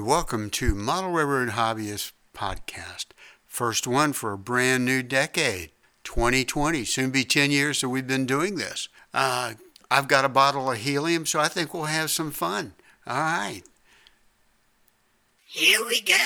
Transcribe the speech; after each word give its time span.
and 0.00 0.08
welcome 0.08 0.48
to 0.48 0.74
Model 0.74 1.10
Railroad 1.10 1.50
Hobbyist 1.50 2.12
Podcast. 2.34 3.08
First 3.46 3.86
one 3.86 4.14
for 4.14 4.32
a 4.32 4.38
brand 4.38 4.82
new 4.82 5.02
decade, 5.02 5.72
2020. 6.04 6.86
Soon 6.86 7.10
be 7.10 7.22
10 7.22 7.50
years 7.50 7.82
that 7.82 7.90
we've 7.90 8.06
been 8.06 8.24
doing 8.24 8.54
this. 8.54 8.88
Uh, 9.12 9.52
I've 9.90 10.08
got 10.08 10.24
a 10.24 10.30
bottle 10.30 10.72
of 10.72 10.78
helium, 10.78 11.26
so 11.26 11.38
I 11.38 11.48
think 11.48 11.74
we'll 11.74 11.84
have 11.84 12.10
some 12.10 12.30
fun. 12.30 12.72
All 13.06 13.18
right. 13.18 13.60
Here 15.46 15.80
we 15.86 16.00
go. 16.00 16.16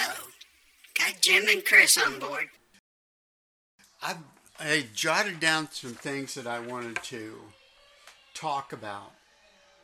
Got 0.96 1.20
Jim 1.20 1.42
and 1.48 1.64
Chris 1.64 1.98
on 1.98 2.20
board. 2.20 2.50
I, 4.00 4.14
I 4.60 4.84
jotted 4.94 5.40
down 5.40 5.68
some 5.72 5.94
things 5.94 6.34
that 6.34 6.46
I 6.46 6.60
wanted 6.60 7.02
to 7.02 7.40
talk 8.34 8.72
about. 8.72 9.10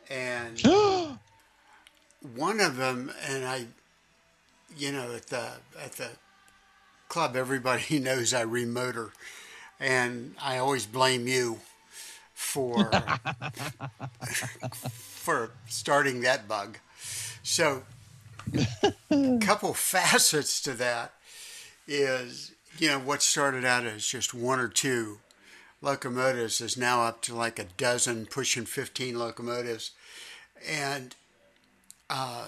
And 0.09 0.61
one 2.35 2.61
of 2.61 2.77
them, 2.77 3.11
and 3.27 3.43
I, 3.43 3.65
you 4.77 4.91
know, 4.91 5.13
at 5.15 5.27
the 5.27 5.51
at 5.81 5.93
the 5.93 6.09
club, 7.09 7.35
everybody 7.35 7.99
knows 7.99 8.33
I 8.33 8.45
remotor, 8.45 9.11
and 9.79 10.35
I 10.41 10.57
always 10.57 10.85
blame 10.85 11.27
you 11.27 11.59
for 12.33 12.89
for 14.73 15.51
starting 15.67 16.21
that 16.21 16.47
bug. 16.47 16.77
So, 17.43 17.83
a 19.09 19.37
couple 19.39 19.73
facets 19.75 20.61
to 20.61 20.73
that 20.73 21.13
is, 21.87 22.51
you 22.77 22.87
know, 22.87 22.99
what 22.99 23.21
started 23.21 23.65
out 23.65 23.85
as 23.85 24.05
just 24.05 24.33
one 24.33 24.59
or 24.59 24.67
two 24.67 25.19
locomotives 25.81 26.61
is 26.61 26.77
now 26.77 27.03
up 27.03 27.21
to 27.23 27.35
like 27.35 27.59
a 27.59 27.65
dozen, 27.77 28.25
pushing 28.25 28.65
15 28.65 29.17
locomotives. 29.17 29.91
And 30.67 31.15
uh, 32.09 32.45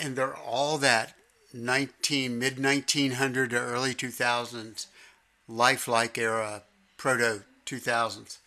and 0.00 0.16
they're 0.16 0.36
all 0.36 0.78
that 0.78 1.14
19 1.52 2.38
mid 2.38 2.62
1900 2.62 3.50
to 3.50 3.56
early 3.58 3.94
2000s 3.94 4.86
lifelike 5.48 6.16
era 6.18 6.62
proto 6.96 7.42
2000s 7.66 8.38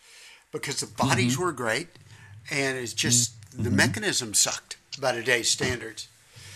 because 0.51 0.79
the 0.79 0.87
bodies 0.87 1.33
Mm-hmm. 1.33 1.43
were 1.43 1.51
great 1.51 1.87
and 2.51 2.77
it's 2.77 2.93
just 2.93 3.33
the 3.51 3.69
mechanism 3.71 4.33
sucked 4.33 4.77
by 5.01 5.11
today's 5.11 5.49
standards 5.49 6.07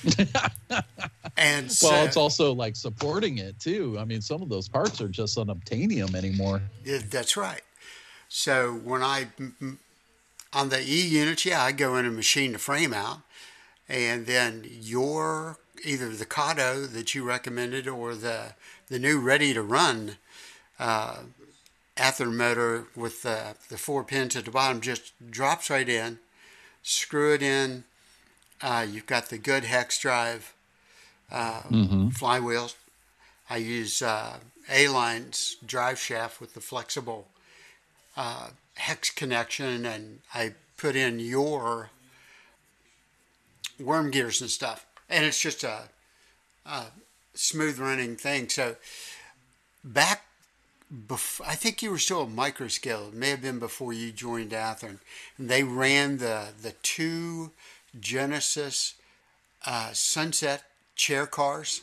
and 1.37 1.71
so, 1.71 1.89
Well, 1.89 2.05
it's 2.05 2.17
also 2.17 2.53
like 2.53 2.75
supporting 2.75 3.39
it 3.39 3.59
too. 3.59 3.97
I 3.99 4.05
mean, 4.05 4.21
some 4.21 4.41
of 4.41 4.49
those 4.49 4.69
parts 4.69 5.01
are 5.01 5.07
just 5.07 5.37
unobtainium 5.37 6.15
anymore. 6.15 6.61
Yeah, 6.85 6.99
that's 7.09 7.35
right. 7.35 7.61
So 8.29 8.73
when 8.73 9.01
i 9.03 9.27
on 10.53 10.69
the 10.69 10.81
E 10.81 11.01
units, 11.07 11.45
yeah, 11.45 11.61
I 11.63 11.71
go 11.71 11.95
in 11.97 12.05
and 12.05 12.15
machine 12.15 12.53
the 12.53 12.59
frame 12.59 12.93
out, 12.93 13.19
and 13.89 14.25
then 14.25 14.65
your 14.69 15.57
either 15.83 16.09
the 16.09 16.25
Kato 16.25 16.85
that 16.85 17.13
you 17.15 17.23
recommended 17.23 17.87
or 17.87 18.15
the 18.15 18.53
the 18.89 18.99
new 18.99 19.19
ready 19.19 19.53
to 19.53 19.61
run 19.61 20.17
uh, 20.79 21.17
Athearn 21.97 22.35
motor 22.35 22.85
with 22.95 23.23
the 23.23 23.55
the 23.69 23.77
four 23.77 24.03
pins 24.03 24.35
at 24.35 24.45
the 24.45 24.51
bottom 24.51 24.81
just 24.81 25.13
drops 25.31 25.69
right 25.69 25.87
in. 25.87 26.19
Screw 26.83 27.33
it 27.33 27.41
in. 27.41 27.83
Uh, 28.61 28.85
you've 28.89 29.05
got 29.05 29.29
the 29.29 29.37
good 29.37 29.63
hex 29.63 29.99
drive 29.99 30.53
uh, 31.31 31.61
flywheels. 32.09 32.75
I 33.49 33.57
use 33.57 34.01
uh, 34.01 34.37
A-Line's 34.69 35.57
drive 35.65 35.99
shaft 35.99 36.41
with 36.41 36.53
the 36.53 36.61
flexible 36.61 37.27
uh, 38.15 38.49
hex 38.75 39.09
connection, 39.09 39.85
and 39.85 40.19
I 40.33 40.53
put 40.77 40.95
in 40.95 41.19
your 41.19 41.89
worm 43.79 44.11
gears 44.11 44.41
and 44.41 44.49
stuff, 44.49 44.85
and 45.09 45.25
it's 45.25 45.39
just 45.39 45.63
a, 45.63 45.89
a 46.65 46.85
smooth 47.33 47.79
running 47.79 48.15
thing. 48.15 48.49
So 48.49 48.75
back, 49.83 50.25
bef- 50.93 51.41
I 51.45 51.55
think 51.55 51.81
you 51.81 51.91
were 51.91 51.97
still 51.97 52.23
at 52.23 52.29
Microscale. 52.29 53.09
It 53.09 53.13
may 53.13 53.29
have 53.29 53.41
been 53.41 53.59
before 53.59 53.93
you 53.93 54.11
joined 54.11 54.51
Athearn. 54.51 54.99
And 55.37 55.49
they 55.49 55.63
ran 55.63 56.17
the 56.17 56.49
the 56.61 56.73
two 56.83 57.51
Genesis 57.99 58.95
uh, 59.65 59.91
Sunset 59.93 60.63
chair 60.95 61.25
cars 61.27 61.81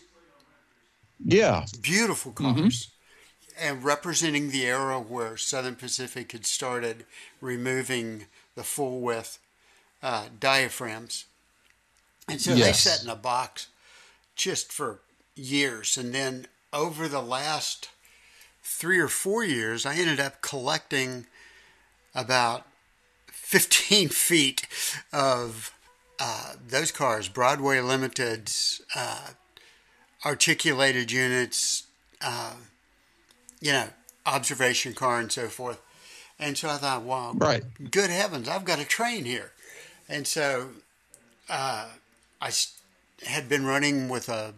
Yeah. 1.24 1.64
beautiful 1.80 2.32
cars 2.32 2.88
and 3.58 3.84
representing 3.84 4.50
the 4.50 4.64
era 4.66 5.00
where 5.00 5.36
Southern 5.36 5.76
Pacific 5.76 6.32
had 6.32 6.46
started 6.46 7.04
removing 7.40 8.26
the 8.56 8.64
full 8.64 9.00
width 9.00 9.38
uh, 10.02 10.26
diaphragms. 10.40 11.26
And 12.28 12.40
so 12.40 12.54
they 12.54 12.72
sat 12.72 13.02
in 13.02 13.10
a 13.10 13.16
box 13.16 13.68
just 14.36 14.72
for 14.72 15.00
years. 15.36 15.96
And 15.96 16.14
then 16.14 16.46
over 16.72 17.08
the 17.08 17.20
last 17.22 17.90
three 18.62 18.98
or 18.98 19.08
four 19.08 19.44
years, 19.44 19.84
I 19.86 19.94
ended 19.96 20.20
up 20.20 20.40
collecting 20.40 21.26
about 22.14 22.66
15 23.28 24.08
feet 24.10 24.66
of 25.12 25.72
uh, 26.18 26.54
those 26.66 26.92
cars, 26.92 27.28
Broadway 27.28 27.80
Limited's 27.80 28.80
uh, 28.94 29.28
articulated 30.24 31.12
units, 31.12 31.84
uh, 32.22 32.54
you 33.60 33.72
know, 33.72 33.88
observation 34.24 34.94
car 34.94 35.20
and 35.20 35.30
so 35.30 35.48
forth. 35.48 35.80
And 36.38 36.56
so 36.56 36.68
I 36.68 36.76
thought, 36.76 37.02
wow, 37.02 37.32
Right. 37.34 37.64
good 37.90 38.10
heavens, 38.10 38.48
I've 38.48 38.64
got 38.64 38.80
a 38.80 38.84
train 38.84 39.24
here. 39.24 39.52
And 40.08 40.26
so 40.26 40.70
uh, 41.48 41.88
I 42.40 42.52
had 43.26 43.48
been 43.48 43.64
running 43.66 44.08
with 44.08 44.28
a, 44.28 44.54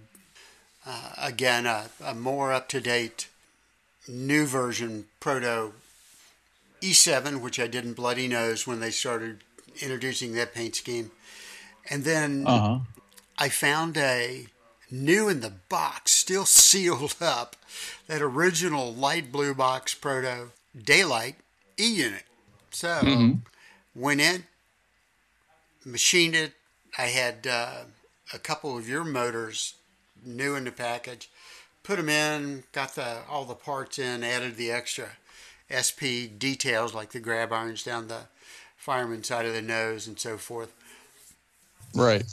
uh, 0.87 1.11
again, 1.19 1.67
a, 1.67 1.91
a 2.05 2.15
more 2.15 2.53
up 2.53 2.69
to 2.71 2.81
date 2.81 3.29
new 4.09 4.47
version 4.47 5.07
Proto 5.21 5.73
E7, 6.83 7.41
which 7.41 7.59
I 7.59 7.67
did 7.67 7.85
in 7.85 7.93
bloody 7.95 8.29
nose 8.29 8.67
when 8.67 8.81
they 8.81 8.91
started 8.91 9.41
introducing 9.81 10.33
that 10.35 10.55
paint 10.55 10.77
scheme. 10.77 11.11
And 11.91 12.05
then 12.05 12.45
Uh 12.47 12.59
huh. 12.61 12.79
I 13.39 13.49
found 13.49 13.97
a 13.97 14.47
new 14.91 15.29
in 15.29 15.41
the 15.41 15.53
box, 15.69 16.13
still 16.13 16.45
sealed 16.47 17.17
up, 17.21 17.57
that 18.07 18.23
original 18.23 18.93
light 18.95 19.31
blue 19.33 19.55
box 19.55 19.95
proto 19.95 20.51
daylight 20.77 21.37
E 21.79 21.87
unit. 21.95 22.23
So 22.71 23.01
went 23.95 24.21
in, 24.21 24.45
machined 25.85 26.35
it. 26.35 26.53
I 26.99 27.07
had 27.07 27.47
uh, 27.47 27.85
a 28.33 28.39
couple 28.39 28.77
of 28.77 28.89
your 28.89 29.05
motors 29.05 29.75
new 30.25 30.55
in 30.55 30.65
the 30.65 30.73
package. 30.73 31.31
Put 31.83 31.97
them 31.97 32.09
in, 32.09 32.65
got 32.73 32.95
the 32.95 33.19
all 33.29 33.45
the 33.45 33.55
parts 33.55 33.99
in, 33.99 34.25
added 34.25 34.57
the 34.57 34.71
extra 34.73 35.11
SP 35.71 36.27
details 36.39 36.95
like 36.95 37.11
the 37.13 37.21
grab 37.21 37.53
irons 37.53 37.83
down 37.83 38.09
the 38.09 38.23
fireman 38.77 39.23
side 39.25 39.47
of 39.47 39.53
the 39.53 39.63
nose 39.63 40.07
and 40.07 40.19
so 40.19 40.37
forth 40.39 40.73
Right. 41.95 42.25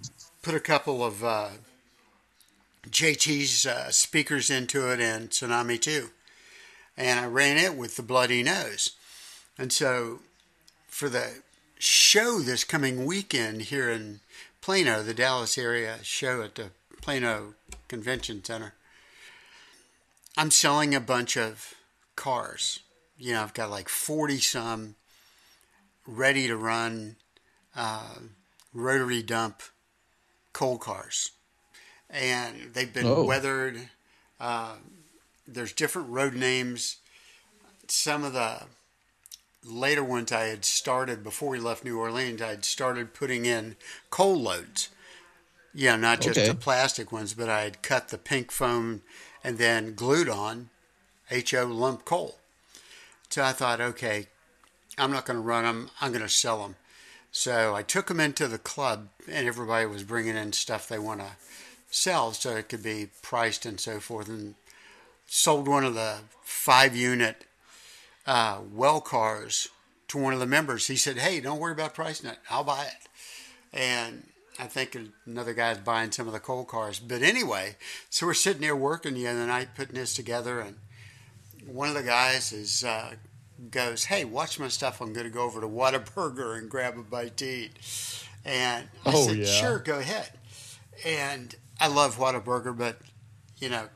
put 0.41 0.53
a 0.55 0.59
couple 0.59 1.03
of 1.03 1.23
uh, 1.23 1.49
JT's 2.89 3.65
uh, 3.65 3.89
speakers 3.91 4.49
into 4.49 4.91
it 4.91 4.99
and 4.99 5.29
Tsunami 5.29 5.79
2. 5.81 6.09
And 6.97 7.19
I 7.19 7.25
ran 7.25 7.57
it 7.57 7.75
with 7.75 7.95
the 7.95 8.03
bloody 8.03 8.43
nose. 8.43 8.91
And 9.57 9.71
so 9.71 10.19
for 10.87 11.09
the 11.09 11.41
show 11.79 12.39
this 12.39 12.63
coming 12.63 13.05
weekend 13.05 13.63
here 13.63 13.89
in 13.89 14.19
Plano, 14.63 15.03
the 15.03 15.13
Dallas 15.13 15.57
area 15.57 15.97
show 16.03 16.41
at 16.41 16.55
the 16.55 16.69
Plano 17.01 17.55
Convention 17.89 18.41
Center, 18.41 18.73
I'm 20.37 20.51
selling 20.51 20.95
a 20.95 21.01
bunch 21.01 21.35
of 21.35 21.73
cars. 22.15 22.79
You 23.17 23.33
know, 23.33 23.41
I've 23.43 23.53
got 23.53 23.69
like 23.69 23.89
40 23.89 24.37
some 24.39 24.95
ready 26.07 26.47
to 26.47 26.55
run 26.55 27.17
uh, 27.75 28.15
rotary 28.73 29.21
dump 29.21 29.63
coal 30.53 30.77
cars, 30.77 31.31
and 32.09 32.73
they've 32.73 32.93
been 32.93 33.07
Oh. 33.07 33.25
weathered. 33.25 33.89
Uh, 34.39 34.75
there's 35.45 35.73
different 35.73 36.07
road 36.07 36.35
names. 36.35 36.99
Some 37.89 38.23
of 38.23 38.31
the 38.31 38.61
later 39.63 40.03
ones 40.03 40.31
I 40.31 40.45
had 40.45 40.65
started 40.65 41.23
before 41.23 41.49
we 41.49 41.59
left 41.59 41.83
New 41.83 41.99
Orleans. 41.99 42.41
I 42.41 42.49
had 42.49 42.65
started 42.65 43.13
putting 43.13 43.45
in 43.45 43.75
coal 44.09 44.35
loads. 44.35 44.89
Yeah, 45.73 45.95
not 45.95 46.21
just 46.21 46.39
Okay. 46.39 46.49
the 46.49 46.55
plastic 46.55 47.11
ones, 47.11 47.33
but 47.33 47.49
I 47.49 47.61
had 47.61 47.81
cut 47.81 48.09
the 48.09 48.17
pink 48.17 48.51
foam 48.51 49.01
and 49.43 49.57
then 49.57 49.95
glued 49.95 50.29
on 50.29 50.69
HO 51.29 51.65
lump 51.65 52.05
coal. 52.05 52.37
So 53.29 53.43
I 53.43 53.51
thought, 53.53 53.81
okay, 53.81 54.27
I'm 54.97 55.11
not 55.11 55.25
going 55.25 55.37
to 55.37 55.43
run 55.43 55.63
them. 55.63 55.89
I'm 55.99 56.11
going 56.11 56.21
to 56.21 56.29
sell 56.29 56.61
them. 56.61 56.75
So 57.31 57.73
I 57.73 57.81
took 57.81 58.07
them 58.07 58.19
into 58.19 58.47
the 58.47 58.59
club, 58.59 59.09
and 59.27 59.47
everybody 59.47 59.87
was 59.87 60.03
bringing 60.03 60.35
in 60.35 60.53
stuff 60.53 60.87
they 60.87 60.99
want 60.99 61.21
to 61.21 61.31
sell, 61.89 62.31
so 62.33 62.55
it 62.55 62.69
could 62.69 62.83
be 62.83 63.09
priced 63.23 63.65
and 63.65 63.79
so 63.79 63.99
forth. 63.99 64.29
And 64.29 64.53
sold 65.25 65.67
one 65.67 65.83
of 65.83 65.95
the 65.95 66.17
five 66.43 66.95
unit 66.95 67.45
uh, 68.25 68.59
well 68.73 69.01
cars 69.01 69.67
to 70.09 70.17
one 70.17 70.33
of 70.33 70.39
the 70.39 70.45
members. 70.45 70.87
He 70.87 70.95
said, 70.95 71.17
"Hey, 71.17 71.39
don't 71.39 71.59
worry 71.59 71.73
about 71.73 71.93
pricing 71.93 72.29
it. 72.29 72.37
I'll 72.49 72.63
buy 72.63 72.85
it." 72.85 73.07
And 73.77 74.27
I 74.59 74.65
think 74.67 74.95
another 75.25 75.53
guy's 75.53 75.79
buying 75.79 76.11
some 76.11 76.27
of 76.27 76.33
the 76.33 76.39
coal 76.39 76.63
cars. 76.63 76.99
But 76.99 77.21
anyway, 77.21 77.75
so 78.09 78.27
we're 78.27 78.33
sitting 78.35 78.61
there 78.61 78.75
working 78.75 79.15
the 79.15 79.27
other 79.27 79.45
night 79.47 79.69
putting 79.75 79.95
this 79.95 80.13
together, 80.15 80.59
and 80.59 80.77
one 81.65 81.87
of 81.89 81.95
the 81.95 82.03
guys 82.03 82.51
is 82.53 82.83
uh, 82.83 83.15
goes, 83.71 84.05
"Hey, 84.05 84.25
watch 84.25 84.59
my 84.59 84.67
stuff. 84.67 85.01
I'm 85.01 85.13
going 85.13 85.25
to 85.25 85.31
go 85.33 85.41
over 85.43 85.59
to 85.61 85.67
Whataburger 85.67 86.57
and 86.57 86.69
grab 86.69 86.97
a 86.97 87.03
bite 87.03 87.37
to 87.37 87.45
eat." 87.45 87.71
And 88.45 88.89
I 89.05 89.11
Oh, 89.13 89.27
said, 89.27 89.37
yeah. 89.37 89.45
"Sure, 89.45 89.79
go 89.79 89.99
ahead." 89.99 90.29
And 91.05 91.55
I 91.79 91.87
love 91.87 92.17
Whataburger, 92.17 92.77
but 92.77 92.99
you 93.57 93.69
know, 93.69 93.87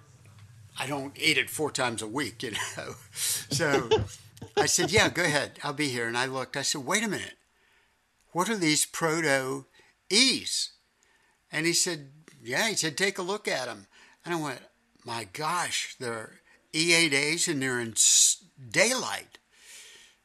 I 0.79 0.87
don't 0.87 1.17
eat 1.17 1.37
it 1.37 1.49
four 1.49 1.71
times 1.71 2.01
a 2.01 2.07
week, 2.07 2.43
you 2.43 2.51
know. 2.51 2.95
So 3.49 3.89
I 4.55 4.67
said, 4.67 4.91
"Yeah, 4.91 5.09
go 5.09 5.23
ahead. 5.23 5.59
I'll 5.63 5.73
be 5.73 5.89
here." 5.89 6.07
And 6.07 6.17
I 6.17 6.25
looked. 6.25 6.55
I 6.55 6.61
said, 6.61 6.85
"Wait 6.85 7.03
a 7.03 7.07
minute. 7.07 7.37
What 8.31 8.49
are 8.49 8.57
these 8.57 8.85
proto 8.85 9.65
E's?" 10.09 10.71
And 11.51 11.65
he 11.65 11.73
said, 11.73 12.11
"Yeah." 12.43 12.69
He 12.69 12.75
said, 12.75 12.97
"Take 12.97 13.17
a 13.17 13.23
look 13.23 13.47
at 13.47 13.65
them." 13.65 13.87
And 14.23 14.35
I 14.35 14.39
went, 14.39 14.61
"My 15.03 15.23
gosh, 15.23 15.95
they're 15.99 16.41
E8As 16.73 17.47
and 17.47 17.61
they're 17.61 17.79
in 17.79 17.95
daylight." 18.69 19.39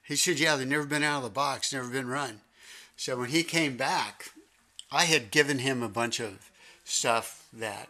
He 0.02 0.16
said, 0.16 0.38
"Yeah, 0.38 0.56
they've 0.56 0.68
never 0.68 0.86
been 0.86 1.04
out 1.04 1.18
of 1.18 1.24
the 1.24 1.30
box, 1.30 1.72
never 1.72 1.88
been 1.88 2.08
run." 2.08 2.40
So 2.96 3.16
when 3.16 3.30
he 3.30 3.42
came 3.44 3.76
back, 3.76 4.32
I 4.90 5.04
had 5.04 5.30
given 5.30 5.60
him 5.60 5.82
a 5.82 5.88
bunch 5.88 6.20
of 6.20 6.50
stuff 6.84 7.46
that 7.52 7.88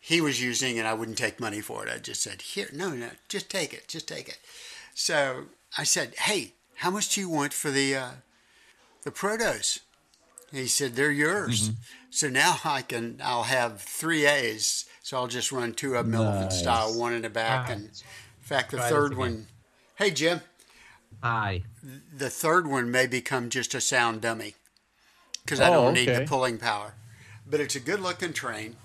he 0.00 0.20
was 0.20 0.40
using, 0.42 0.78
and 0.78 0.86
I 0.86 0.94
wouldn't 0.94 1.18
take 1.18 1.40
money 1.40 1.60
for 1.60 1.86
it. 1.86 1.92
I 1.92 1.98
just 1.98 2.22
said, 2.22 2.42
"Here, 2.42 2.68
no, 2.72 2.90
no, 2.90 3.10
just 3.28 3.50
take 3.50 3.72
it, 3.74 3.88
just 3.88 4.08
take 4.08 4.28
it." 4.28 4.38
So 4.94 5.46
I 5.76 5.84
said, 5.84 6.14
"Hey, 6.16 6.54
how 6.76 6.90
much 6.90 7.14
do 7.14 7.20
you 7.20 7.28
want 7.28 7.52
for 7.52 7.70
the 7.70 7.94
uh, 7.96 8.10
the 9.02 9.10
protos?" 9.10 9.80
And 10.50 10.60
he 10.60 10.66
said, 10.66 10.94
"They're 10.96 11.10
yours." 11.10 11.70
So 12.10 12.28
now 12.28 12.56
I 12.64 12.80
can, 12.82 13.20
I'll 13.22 13.42
have 13.44 13.82
three 13.82 14.26
A's. 14.26 14.86
So 15.02 15.16
I'll 15.18 15.26
just 15.26 15.52
run 15.52 15.72
two 15.74 15.94
of 15.94 16.06
them 16.06 16.14
elephant 16.14 16.52
style, 16.52 16.98
one 16.98 17.12
in 17.12 17.22
the 17.22 17.30
back, 17.30 17.70
and 17.70 17.84
in 17.84 17.90
fact, 18.40 18.70
the 18.70 18.78
Try 18.78 18.88
third 18.88 19.16
one. 19.16 19.46
Hey, 19.96 20.10
Jim, 20.10 20.40
Hi. 21.22 21.62
the 22.14 22.30
third 22.30 22.66
one 22.66 22.90
may 22.90 23.06
become 23.06 23.50
just 23.50 23.74
a 23.74 23.80
sound 23.80 24.20
dummy 24.20 24.54
because 25.44 25.60
I 25.60 25.68
Oh, 25.68 25.84
don't 25.84 25.94
need 25.94 26.08
the 26.08 26.24
pulling 26.26 26.58
power. 26.58 26.94
But 27.46 27.60
it's 27.60 27.74
a 27.74 27.80
good 27.80 28.00
looking 28.00 28.32
train. 28.32 28.76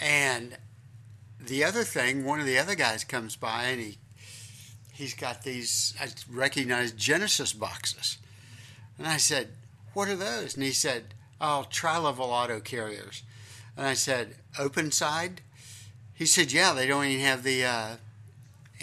And 0.00 0.56
the 1.40 1.64
other 1.64 1.84
thing, 1.84 2.24
one 2.24 2.40
of 2.40 2.46
the 2.46 2.58
other 2.58 2.74
guys 2.74 3.04
comes 3.04 3.36
by 3.36 3.64
and 3.64 3.80
he 3.80 3.98
he's 4.92 5.14
got 5.14 5.42
these 5.42 5.94
I 6.00 6.08
recognize 6.30 6.92
Genesis 6.92 7.52
boxes. 7.52 8.18
And 8.98 9.06
I 9.06 9.16
said, 9.16 9.48
What 9.94 10.08
are 10.08 10.16
those? 10.16 10.54
And 10.54 10.62
he 10.62 10.72
said, 10.72 11.14
Oh, 11.40 11.66
tri 11.70 11.98
level 11.98 12.26
auto 12.26 12.60
carriers. 12.60 13.22
And 13.76 13.86
I 13.86 13.94
said, 13.94 14.36
Open 14.58 14.90
side? 14.92 15.40
He 16.14 16.26
said, 16.26 16.52
Yeah, 16.52 16.72
they 16.72 16.86
don't 16.86 17.04
even 17.06 17.24
have 17.24 17.42
the 17.42 17.64
uh, 17.64 17.96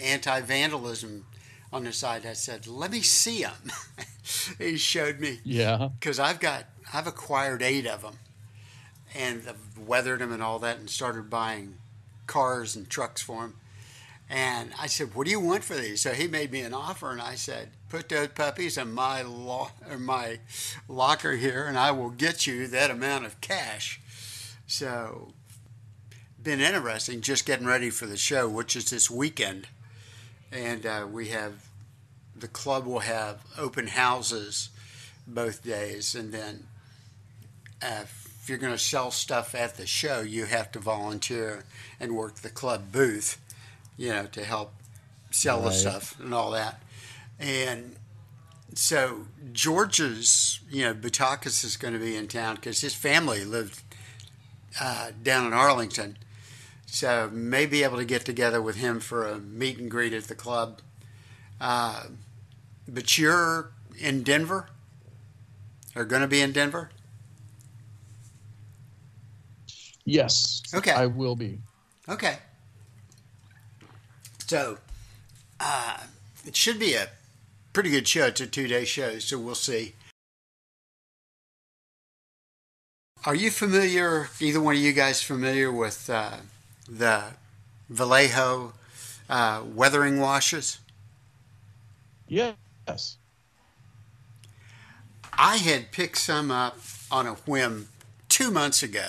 anti 0.02 0.40
vandalism 0.40 1.24
on 1.72 1.84
the 1.84 1.92
side. 1.92 2.26
I 2.26 2.34
said, 2.34 2.66
Let 2.66 2.90
me 2.90 3.00
see 3.00 3.42
them. 3.42 3.70
he 4.58 4.76
showed 4.76 5.20
me 5.20 5.40
Yeah. 5.44 5.88
because 5.98 6.18
I've 6.18 6.40
got 6.40 6.66
I've 6.92 7.06
acquired 7.06 7.62
eight 7.62 7.86
of 7.86 8.02
them, 8.02 8.14
and 9.14 9.42
weathered 9.76 10.20
them 10.20 10.32
and 10.32 10.42
all 10.42 10.58
that, 10.60 10.78
and 10.78 10.88
started 10.88 11.30
buying 11.30 11.76
cars 12.26 12.76
and 12.76 12.88
trucks 12.88 13.20
for 13.22 13.44
him. 13.44 13.56
And 14.28 14.72
I 14.78 14.86
said, 14.86 15.14
"What 15.14 15.24
do 15.24 15.30
you 15.32 15.40
want 15.40 15.64
for 15.64 15.74
these?" 15.74 16.00
So 16.02 16.12
he 16.12 16.28
made 16.28 16.52
me 16.52 16.60
an 16.60 16.72
offer, 16.72 17.10
and 17.10 17.20
I 17.20 17.34
said, 17.34 17.70
"Put 17.88 18.08
those 18.08 18.28
puppies 18.28 18.78
in 18.78 18.92
my 18.92 19.22
lo- 19.22 19.72
my 19.98 20.38
locker 20.88 21.32
here, 21.32 21.66
and 21.66 21.76
I 21.76 21.90
will 21.90 22.10
get 22.10 22.46
you 22.46 22.68
that 22.68 22.90
amount 22.90 23.26
of 23.26 23.40
cash." 23.40 24.00
So, 24.68 25.34
been 26.40 26.60
interesting. 26.60 27.22
Just 27.22 27.44
getting 27.44 27.66
ready 27.66 27.90
for 27.90 28.06
the 28.06 28.16
show, 28.16 28.48
which 28.48 28.76
is 28.76 28.88
this 28.90 29.10
weekend, 29.10 29.66
and 30.52 30.86
uh, 30.86 31.08
we 31.10 31.28
have 31.28 31.64
the 32.36 32.48
club 32.48 32.86
will 32.86 33.00
have 33.00 33.40
open 33.58 33.88
houses 33.88 34.70
both 35.26 35.64
days, 35.64 36.14
and 36.14 36.32
then 36.32 36.68
uh, 37.82 38.04
you're 38.50 38.58
going 38.58 38.72
to 38.72 38.78
sell 38.78 39.10
stuff 39.10 39.54
at 39.54 39.76
the 39.76 39.86
show, 39.86 40.20
you 40.20 40.44
have 40.44 40.70
to 40.72 40.80
volunteer 40.80 41.64
and 41.98 42.16
work 42.16 42.34
the 42.36 42.50
club 42.50 42.92
booth, 42.92 43.40
you 43.96 44.10
know, 44.10 44.26
to 44.26 44.44
help 44.44 44.74
sell 45.30 45.62
the 45.62 45.70
stuff 45.70 46.18
and 46.20 46.34
all 46.34 46.50
that. 46.50 46.82
And 47.38 47.96
so 48.74 49.26
George's, 49.52 50.60
you 50.68 50.84
know, 50.84 50.94
Butakas 50.94 51.64
is 51.64 51.76
going 51.76 51.94
to 51.94 52.00
be 52.00 52.16
in 52.16 52.28
town 52.28 52.56
because 52.56 52.80
his 52.80 52.94
family 52.94 53.44
lived 53.44 53.82
uh, 54.80 55.12
down 55.22 55.46
in 55.46 55.52
Arlington. 55.52 56.18
So 56.86 57.30
may 57.32 57.66
be 57.66 57.84
able 57.84 57.98
to 57.98 58.04
get 58.04 58.24
together 58.24 58.60
with 58.60 58.76
him 58.76 58.98
for 58.98 59.26
a 59.26 59.38
meet 59.38 59.78
and 59.78 59.90
greet 59.90 60.12
at 60.12 60.24
the 60.24 60.34
club. 60.34 60.80
Uh, 61.60 62.04
but 62.88 63.16
you're 63.16 63.70
in 63.98 64.24
Denver? 64.24 64.66
Are 65.94 66.04
going 66.04 66.22
to 66.22 66.28
be 66.28 66.40
in 66.40 66.52
Denver? 66.52 66.90
Yes. 70.04 70.62
Okay. 70.74 70.92
I 70.92 71.06
will 71.06 71.36
be. 71.36 71.58
Okay. 72.08 72.38
So, 74.46 74.78
uh, 75.60 75.98
it 76.46 76.56
should 76.56 76.78
be 76.78 76.94
a 76.94 77.08
pretty 77.72 77.90
good 77.90 78.08
show. 78.08 78.26
It's 78.26 78.40
a 78.40 78.46
two 78.46 78.66
day 78.66 78.84
show, 78.84 79.18
so 79.18 79.38
we'll 79.38 79.54
see. 79.54 79.94
Are 83.24 83.34
you 83.34 83.50
familiar, 83.50 84.30
either 84.40 84.60
one 84.60 84.76
of 84.76 84.80
you 84.80 84.94
guys 84.94 85.22
familiar 85.22 85.70
with 85.70 86.08
uh, 86.08 86.38
the 86.88 87.24
Vallejo 87.90 88.72
uh, 89.28 89.62
weathering 89.74 90.20
washes? 90.20 90.78
Yes. 92.26 93.18
I 95.34 95.58
had 95.58 95.92
picked 95.92 96.18
some 96.18 96.50
up 96.50 96.78
on 97.10 97.26
a 97.26 97.34
whim 97.34 97.88
two 98.28 98.50
months 98.50 98.82
ago. 98.82 99.06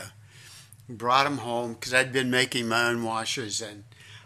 Brought 0.98 1.24
them 1.24 1.40
home 1.40 1.74
because 1.74 1.94
I'd 1.94 2.12
been 2.12 2.30
making 2.30 2.68
my 2.68 2.90
own 2.90 3.04
washers. 3.04 3.62
and 3.62 3.84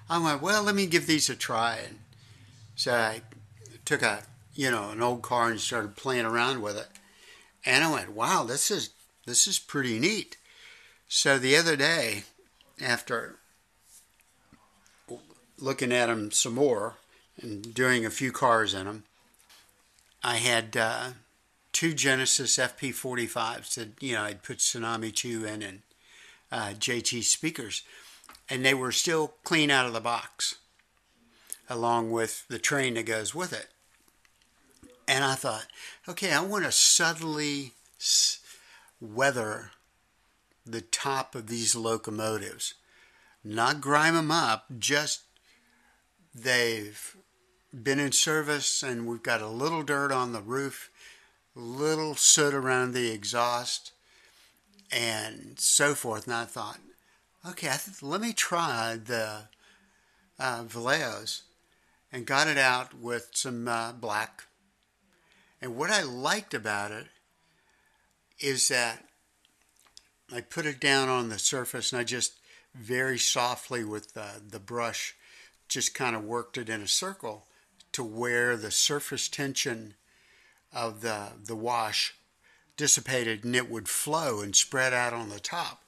I 0.09 0.23
went, 0.23 0.41
well, 0.41 0.63
let 0.63 0.75
me 0.75 0.85
give 0.85 1.07
these 1.07 1.29
a 1.29 1.36
try. 1.36 1.77
And 1.86 2.00
so 2.75 2.93
I 2.93 3.22
took 3.86 4.01
a, 4.01 4.24
you 4.53 4.69
know, 4.72 4.89
an 4.89 5.01
old 5.01 5.22
car 5.22 5.50
and 5.50 5.60
started 5.60 5.95
playing 5.95 6.25
around 6.25 6.62
with 6.62 6.77
it. 6.77 6.88
And 7.65 7.84
I 7.84 7.91
went, 7.91 8.12
wow, 8.12 8.43
this 8.43 8.69
is 8.69 8.91
this 9.25 9.48
is 9.48 9.57
pretty 9.57 10.00
neat. 10.00 10.38
So 11.07 11.38
the 11.38 11.55
other 11.55 11.75
day, 11.75 12.24
after 12.81 13.38
looking 15.60 15.91
at 15.91 16.07
them 16.07 16.31
some 16.31 16.53
more 16.53 16.95
and 17.41 17.74
doing 17.74 18.05
a 18.05 18.12
few 18.12 18.31
cars 18.31 18.74
in 18.74 18.86
them, 18.86 19.03
I 20.24 20.38
had 20.38 20.77
uh, 20.77 21.10
two 21.72 21.93
Genesis 21.93 22.57
FP45s 22.57 23.75
that 23.75 23.89
you 24.00 24.13
know 24.13 24.24
I'd 24.24 24.43
put 24.43 24.57
Tsunami 24.57 25.13
2 25.13 25.45
in 25.45 25.62
and 25.62 25.81
uh, 26.51 26.73
JT 26.77 27.23
speakers, 27.23 27.83
and 28.49 28.65
they 28.65 28.73
were 28.73 28.91
still 28.91 29.33
clean 29.43 29.71
out 29.71 29.85
of 29.85 29.93
the 29.93 30.01
box, 30.01 30.55
along 31.69 32.11
with 32.11 32.47
the 32.47 32.59
train 32.59 32.95
that 32.95 33.05
goes 33.05 33.33
with 33.33 33.53
it. 33.53 33.67
And 35.07 35.23
I 35.23 35.35
thought, 35.35 35.67
okay, 36.07 36.31
I 36.33 36.41
want 36.41 36.65
to 36.65 36.71
subtly 36.71 37.73
weather 38.99 39.71
the 40.65 40.81
top 40.81 41.35
of 41.35 41.47
these 41.47 41.75
locomotives, 41.75 42.73
not 43.43 43.81
grime 43.81 44.15
them 44.15 44.31
up, 44.31 44.65
just 44.79 45.21
they've 46.33 47.15
been 47.83 47.99
in 47.99 48.11
service 48.11 48.81
and 48.81 49.05
we've 49.05 49.23
got 49.23 49.41
a 49.41 49.47
little 49.47 49.83
dirt 49.83 50.11
on 50.11 50.33
the 50.33 50.41
roof, 50.41 50.89
little 51.53 52.15
soot 52.15 52.53
around 52.53 52.93
the 52.93 53.11
exhaust, 53.11 53.91
and 54.92 55.60
so 55.60 55.96
forth. 55.96 56.25
And 56.25 56.36
I 56.36 56.46
thought, 56.46 56.80
okay, 57.48 57.68
I 57.68 57.77
th- 57.77 58.04
let 58.04 58.22
me 58.22 58.34
try 58.34 58.98
the 59.04 59.44
uh, 60.39 60.63
Vallejos 60.63 61.42
and 62.12 62.25
got 62.25 62.48
it 62.48 62.58
out 62.58 62.94
with 62.94 63.30
some 63.34 63.68
uh, 63.68 63.92
black. 63.94 64.44
And 65.62 65.75
what 65.75 65.89
I 65.89 66.04
liked 66.04 66.54
about 66.54 66.92
it 66.92 67.08
is 68.39 68.68
that 68.68 69.04
I 70.34 70.42
put 70.42 70.65
it 70.65 70.80
down 70.80 71.10
on 71.10 71.30
the 71.30 71.39
surface 71.39 71.92
and 71.92 72.00
I 72.00 72.04
just 72.04 72.34
very 72.74 73.18
softly 73.18 73.84
with 73.84 74.13
the 74.13 74.60
brush 74.60 75.15
just 75.68 75.94
kind 75.94 76.15
of 76.15 76.24
worked 76.24 76.58
it 76.58 76.70
in 76.70 76.82
a 76.82 76.88
circle 76.88 77.46
to 77.92 78.04
where 78.04 78.58
the 78.58 78.72
surface 78.72 79.27
tension 79.30 79.96
of 80.74 81.01
the 81.01 81.30
the 81.44 81.56
wash 81.56 82.15
dissipated 82.77 83.44
and 83.44 83.55
it 83.55 83.70
would 83.70 83.88
flow 83.88 84.41
and 84.41 84.55
spread 84.55 84.94
out 84.94 85.13
on 85.13 85.29
the 85.29 85.39
top. 85.39 85.82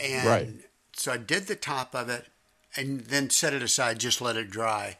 And 0.00 0.26
Right. 0.26 0.48
so 0.94 1.12
I 1.12 1.16
did 1.16 1.46
the 1.46 1.56
top 1.56 1.94
of 1.94 2.08
it 2.08 2.26
and 2.76 3.00
then 3.02 3.30
set 3.30 3.52
it 3.52 3.62
aside, 3.62 4.00
just 4.00 4.20
let 4.20 4.36
it 4.36 4.50
dry 4.50 4.98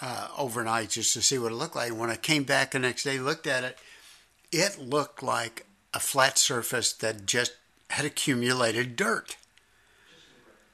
uh, 0.00 0.28
overnight 0.36 0.90
just 0.90 1.12
to 1.14 1.22
see 1.22 1.38
what 1.38 1.52
it 1.52 1.56
looked 1.56 1.76
like. 1.76 1.92
When 1.92 2.10
I 2.10 2.16
came 2.16 2.44
back 2.44 2.70
the 2.70 2.78
next 2.78 3.04
day, 3.04 3.18
looked 3.18 3.46
at 3.46 3.64
it, 3.64 3.78
it 4.50 4.78
looked 4.78 5.22
like 5.22 5.66
a 5.94 6.00
flat 6.00 6.38
surface 6.38 6.92
that 6.94 7.26
just 7.26 7.52
had 7.90 8.06
accumulated 8.06 8.96
dirt. 8.96 9.36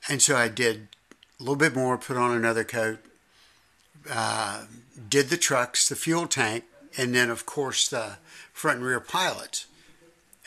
And 0.09 0.23
so 0.23 0.37
I 0.37 0.49
did 0.49 0.89
a 1.39 1.43
little 1.43 1.57
bit 1.57 1.75
more, 1.75 1.99
put 1.99 2.17
on 2.17 2.37
another 2.37 2.65
coat, 2.65 3.01
uh, 4.11 4.65
did 5.09 5.29
the 5.29 5.37
trucks, 5.37 5.89
the 5.89 5.97
fuel 5.97 6.27
tank, 6.27 6.65
and 6.97 7.15
then, 7.15 7.31
of 7.31 7.47
course, 7.47 7.89
the 7.89 8.19
front 8.59 8.79
and 8.79 8.87
rear 8.87 8.99
pilots 8.99 9.67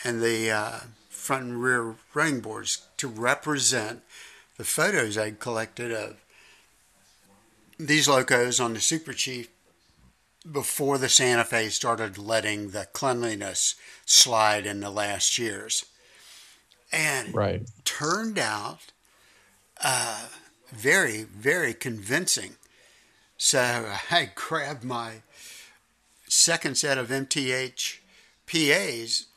and 0.04 0.22
the 0.22 0.52
uh, 0.52 0.80
front 1.10 1.46
and 1.46 1.64
rear 1.64 1.96
running 2.14 2.42
boards 2.42 2.86
to 2.98 3.08
represent 3.08 4.02
the 4.58 4.66
photos 4.66 5.18
I'd 5.18 5.40
collected 5.40 5.94
of 5.94 6.18
these 7.80 8.10
locos 8.10 8.60
on 8.60 8.74
the 8.74 8.82
Super 8.82 9.14
Chief 9.14 9.48
before 10.52 10.98
the 10.98 11.08
Santa 11.08 11.46
Fe 11.46 11.70
started 11.70 12.18
letting 12.18 12.72
the 12.72 12.86
cleanliness 12.92 13.76
slide 14.06 14.66
in 14.66 14.82
the 14.82 14.90
last 14.90 15.38
years. 15.38 15.86
And 16.92 17.34
Right. 17.34 17.62
turned 17.86 18.38
out 18.38 18.92
uh, 19.82 20.26
very, 20.70 21.24
very 21.24 21.74
convincing. 21.74 22.58
So 23.38 23.94
I 24.12 24.32
grabbed 24.36 24.84
my 24.84 25.22
second 26.28 26.78
set 26.78 26.98
of 26.98 27.08
MTH 27.08 28.01
PAs 28.52 29.28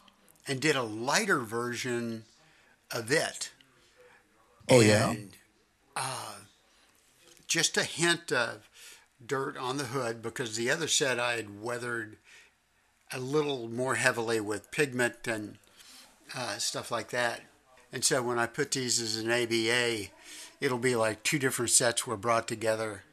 and 0.46 0.60
did 0.60 0.76
a 0.76 0.82
lighter 0.82 1.40
version 1.40 2.24
of 2.90 3.10
it. 3.12 3.52
Oh, 4.68 4.80
yeah? 4.80 5.10
And, 5.10 5.30
uh, 5.94 6.34
just 7.46 7.76
a 7.76 7.84
hint 7.84 8.32
of 8.32 8.68
dirt 9.24 9.56
on 9.56 9.76
the 9.76 9.84
hood 9.84 10.22
because 10.22 10.56
the 10.56 10.70
other 10.70 10.88
set 10.88 11.20
I 11.20 11.34
had 11.34 11.62
weathered 11.62 12.16
a 13.12 13.20
little 13.20 13.68
more 13.68 13.94
heavily 13.94 14.40
with 14.40 14.70
pigment 14.72 15.28
and 15.28 15.58
uh, 16.34 16.56
stuff 16.56 16.90
like 16.90 17.10
that. 17.10 17.42
And 17.92 18.04
so 18.04 18.22
when 18.22 18.38
I 18.38 18.46
put 18.46 18.72
these 18.72 19.00
as 19.00 19.16
an 19.16 19.30
ABA, 19.30 20.08
it'll 20.60 20.78
be 20.78 20.96
like 20.96 21.22
two 21.22 21.38
different 21.38 21.70
sets 21.70 22.06
were 22.06 22.16
brought 22.16 22.48
together 22.48 23.04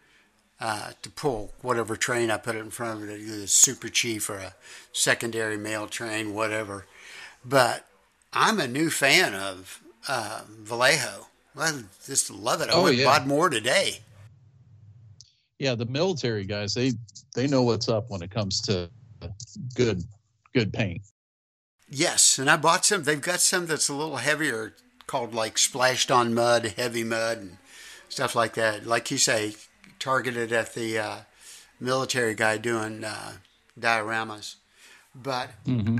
uh, 0.61 0.91
to 1.01 1.09
pull 1.09 1.51
whatever 1.61 1.95
train 1.95 2.29
I 2.31 2.37
put 2.37 2.55
it 2.55 2.59
in 2.59 2.69
front 2.69 3.01
of 3.03 3.09
it, 3.09 3.19
either 3.19 3.43
a 3.43 3.47
Super 3.47 3.89
Chief 3.89 4.29
or 4.29 4.37
a 4.37 4.53
secondary 4.93 5.57
mail 5.57 5.87
train, 5.87 6.33
whatever. 6.33 6.85
But 7.43 7.87
I'm 8.31 8.59
a 8.59 8.67
new 8.67 8.89
fan 8.91 9.33
of 9.33 9.81
uh, 10.07 10.43
Vallejo. 10.47 11.27
I 11.57 11.81
just 12.05 12.29
love 12.31 12.61
it. 12.61 12.69
I 12.69 12.73
Oh, 12.73 12.83
went 12.83 12.95
yeah. 12.97 13.05
bought 13.05 13.27
more 13.27 13.49
today. 13.49 13.99
Yeah, 15.59 15.75
the 15.75 15.85
military 15.85 16.45
guys, 16.45 16.73
they 16.73 16.93
they 17.35 17.47
know 17.47 17.63
what's 17.63 17.89
up 17.89 18.09
when 18.09 18.21
it 18.21 18.31
comes 18.31 18.61
to 18.61 18.89
good 19.75 20.03
good 20.53 20.71
paint. 20.71 21.01
Yes, 21.89 22.39
and 22.39 22.49
I 22.49 22.55
bought 22.55 22.85
some. 22.85 23.03
They've 23.03 23.19
got 23.21 23.41
some 23.41 23.65
that's 23.65 23.89
a 23.89 23.93
little 23.93 24.17
heavier, 24.17 24.73
called 25.07 25.33
like 25.33 25.57
splashed 25.57 26.09
on 26.09 26.33
mud, 26.33 26.73
heavy 26.77 27.03
mud, 27.03 27.37
and 27.39 27.57
stuff 28.09 28.35
like 28.35 28.53
that. 28.53 28.85
Like 28.87 29.11
you 29.11 29.17
say, 29.17 29.55
targeted 30.01 30.51
at 30.51 30.73
the 30.73 30.97
uh, 30.97 31.17
military 31.79 32.33
guy 32.35 32.57
doing 32.57 33.03
uh, 33.03 33.33
dioramas. 33.79 34.55
But 35.15 35.51
Mm-hmm. 35.65 35.99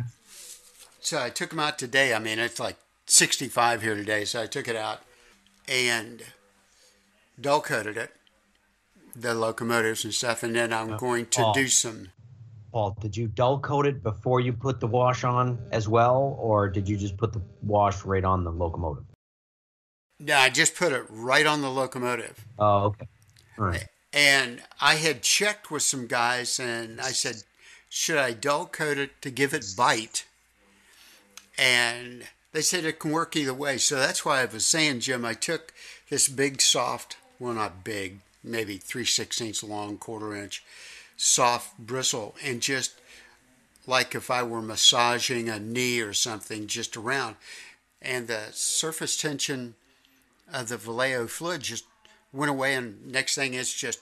so 0.99 1.21
I 1.21 1.29
took 1.29 1.51
them 1.51 1.59
out 1.59 1.77
today. 1.77 2.13
I 2.13 2.19
mean, 2.19 2.39
it's 2.39 2.59
like 2.59 2.77
65 3.05 3.81
here 3.81 3.95
today, 3.95 4.25
so 4.25 4.41
I 4.41 4.47
took 4.47 4.67
it 4.67 4.75
out 4.75 5.01
and 5.67 6.23
dull 7.39 7.61
coated 7.61 7.97
it, 7.97 8.11
the 9.15 9.33
locomotives 9.33 10.03
and 10.03 10.13
stuff, 10.13 10.43
and 10.43 10.55
then 10.55 10.73
I'm 10.73 10.97
going 10.97 11.27
to 11.27 11.47
oh. 11.47 11.53
do 11.53 11.67
some. 11.67 12.09
Paul, 12.71 12.95
did 13.01 13.17
you 13.17 13.27
dull 13.27 13.59
coat 13.59 13.85
it 13.85 14.01
before 14.01 14.39
you 14.39 14.53
put 14.53 14.79
the 14.79 14.87
wash 14.87 15.23
on 15.25 15.59
as 15.71 15.89
well, 15.89 16.37
or 16.39 16.69
did 16.69 16.87
you 16.87 16.95
just 16.95 17.17
put 17.17 17.33
the 17.33 17.41
wash 17.61 18.05
right 18.05 18.23
on 18.23 18.45
the 18.45 18.51
locomotive? 18.51 19.03
Yeah, 20.19 20.39
I 20.39 20.49
just 20.49 20.75
put 20.75 20.93
it 20.93 21.03
right 21.09 21.45
on 21.45 21.61
the 21.61 21.69
locomotive. 21.69 22.45
Oh, 22.57 22.85
okay. 22.85 23.07
All 23.57 23.65
right. 23.65 23.85
And 24.13 24.61
I 24.81 24.95
had 24.95 25.21
checked 25.21 25.71
with 25.71 25.83
some 25.83 26.07
guys 26.07 26.59
and 26.59 26.99
I 26.99 27.11
said, 27.11 27.43
should 27.89 28.17
I 28.17 28.31
dull 28.33 28.65
coat 28.65 28.97
it 28.97 29.21
to 29.21 29.29
give 29.29 29.53
it 29.53 29.73
bite? 29.77 30.25
And 31.57 32.23
they 32.51 32.61
said 32.61 32.85
it 32.85 32.99
can 32.99 33.11
work 33.11 33.35
either 33.35 33.53
way. 33.53 33.77
So 33.77 33.95
that's 33.95 34.25
why 34.25 34.41
I 34.41 34.45
was 34.45 34.65
saying, 34.65 35.01
Jim, 35.01 35.23
I 35.23 35.33
took 35.33 35.73
this 36.09 36.27
big, 36.27 36.61
soft, 36.61 37.17
well, 37.39 37.53
not 37.53 37.83
big, 37.83 38.19
maybe 38.43 38.77
3 38.77 39.05
sixteenths 39.05 39.63
long, 39.63 39.97
quarter 39.97 40.35
inch, 40.35 40.63
soft 41.15 41.77
bristle, 41.77 42.35
and 42.43 42.61
just 42.61 42.93
like 43.87 44.13
if 44.15 44.29
I 44.29 44.43
were 44.43 44.61
massaging 44.61 45.49
a 45.49 45.59
knee 45.59 46.01
or 46.01 46.13
something 46.13 46.67
just 46.67 46.97
around. 46.97 47.35
And 48.01 48.27
the 48.27 48.47
surface 48.51 49.15
tension 49.15 49.75
of 50.51 50.69
the 50.69 50.77
Vallejo 50.77 51.27
fluid 51.27 51.61
just 51.61 51.85
went 52.33 52.51
away, 52.51 52.75
and 52.75 53.07
next 53.11 53.35
thing 53.35 53.53
it's 53.53 53.73
just 53.73 53.99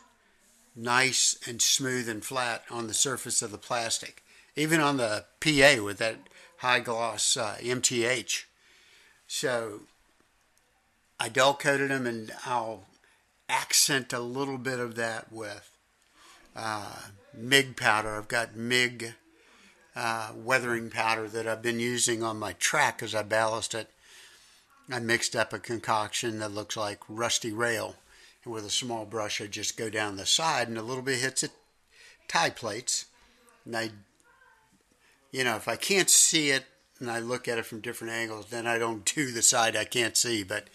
nice 0.76 1.38
and 1.48 1.62
smooth 1.62 2.08
and 2.08 2.24
flat 2.24 2.64
on 2.70 2.88
the 2.88 2.94
surface 2.94 3.42
of 3.42 3.52
the 3.52 3.58
plastic, 3.58 4.24
even 4.56 4.80
on 4.80 4.98
the 4.98 5.26
PA 5.40 5.84
with 5.84 5.98
that 5.98 6.18
high 6.58 6.80
gloss 6.80 7.38
uh, 7.38 7.56
MTH. 7.60 8.44
So 9.28 9.82
I 11.20 11.30
dull 11.30 11.56
coated 11.56 11.92
them, 11.92 12.06
and 12.06 12.32
I'll 12.46 12.86
accent 13.48 14.14
a 14.14 14.20
little 14.20 14.58
bit 14.58 14.80
of 14.80 14.96
that 14.96 15.32
with 15.32 15.72
uh, 16.56 16.96
MIG 17.34 17.76
powder. 17.76 18.16
I've 18.16 18.28
got 18.28 18.56
MIG 18.56 19.14
uh, 19.96 20.32
weathering 20.36 20.90
powder 20.90 21.28
that 21.28 21.48
I've 21.48 21.62
been 21.62 21.80
using 21.80 22.24
on 22.24 22.40
my 22.40 22.54
track 22.54 23.02
as 23.02 23.16
I 23.16 23.24
ballast 23.24 23.74
it. 23.74 23.90
I 24.90 25.00
mixed 25.00 25.36
up 25.36 25.54
a 25.54 25.60
concoction 25.60 26.40
that 26.40 26.54
looks 26.54 26.76
like 26.76 27.00
rusty 27.08 27.52
rail. 27.52 27.96
And 28.44 28.54
with 28.54 28.66
a 28.66 28.70
small 28.70 29.06
brush, 29.06 29.42
I 29.42 29.48
just 29.48 29.78
go 29.78 29.90
down 29.90 30.18
the 30.18 30.26
side 30.26 30.68
and 30.68 30.78
a 30.78 30.84
little 30.84 31.04
bit 31.04 31.20
hits 31.20 31.44
it 31.44 31.52
tie 32.28 32.50
plates. 32.50 33.06
And 33.66 33.76
I, 33.76 33.90
you 35.32 35.44
know, 35.44 35.56
if 35.56 35.68
I 35.68 35.76
can't 35.76 36.10
see 36.10 36.52
it 36.52 36.66
and 37.00 37.10
I 37.12 37.20
look 37.20 37.48
at 37.48 37.58
it 37.58 37.66
from 37.66 37.82
different 37.82 38.14
angles, 38.14 38.48
then 38.48 38.68
I 38.68 38.78
don't 38.78 39.06
do 39.16 39.32
the 39.32 39.42
side 39.42 39.76
I 39.76 39.86
can't 39.86 40.16
see. 40.16 40.44
But 40.44 40.68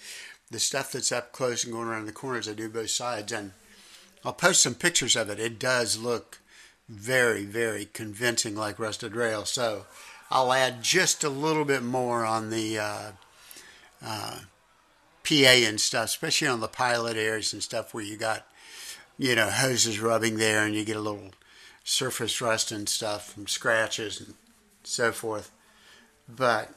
the 0.50 0.59
stuff 0.59 0.92
that's 0.92 1.12
up 1.12 1.33
close 1.33 1.64
and 1.64 1.73
going 1.73 1.88
around 1.88 2.06
the 2.06 2.12
corners, 2.12 2.49
I 2.49 2.52
do 2.52 2.68
both 2.68 2.90
sides. 2.90 3.33
And 3.33 3.52
I'll 4.25 4.33
post 4.33 4.62
some 4.62 4.75
pictures 4.75 5.16
of 5.16 5.30
it. 5.30 5.40
It 5.40 5.59
does 5.59 5.99
look 5.99 6.40
very, 6.88 7.44
very 7.44 7.87
convincing 7.87 8.54
like 8.54 8.78
rusted 8.78 9.14
rail. 9.14 9.44
So 9.44 9.87
I'll 10.30 10.52
add 10.52 10.83
just 10.83 11.25
a 11.25 11.28
little 11.28 11.64
bit 11.64 11.83
more 11.83 12.25
on 12.25 12.50
the 12.50 12.78
uh, 12.78 13.11
uh, 14.04 14.40
PA 15.24 15.34
and 15.68 15.80
stuff, 15.80 16.06
especially 16.06 16.48
on 16.48 16.60
the 16.60 16.68
pilot 16.68 17.16
areas 17.16 17.52
and 17.52 17.62
stuff 17.62 17.94
where 17.94 18.04
you 18.04 18.16
got, 18.16 18.46
you 19.18 19.34
know, 19.34 19.50
hoses 19.50 20.00
rubbing 20.00 20.36
there 20.36 20.64
and 20.64 20.74
you 20.74 20.84
get 20.84 20.96
a 20.96 21.00
little 21.00 21.30
surface 21.82 22.40
rust 22.40 22.70
and 22.70 22.88
stuff 22.88 23.32
from 23.32 23.46
scratches 23.46 24.20
and 24.20 24.34
so 24.82 25.12
forth. 25.12 25.50
But 26.28 26.70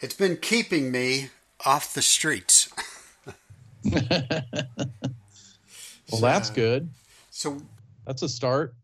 it's 0.00 0.14
been 0.14 0.36
keeping 0.36 0.90
me 0.90 1.30
off 1.64 1.94
the 1.94 2.02
streets. 2.02 2.68
Well, 6.12 6.20
that's 6.20 6.50
good. 6.50 6.88
So, 7.30 7.62
That's 8.06 8.22
a 8.22 8.28
start. 8.28 8.74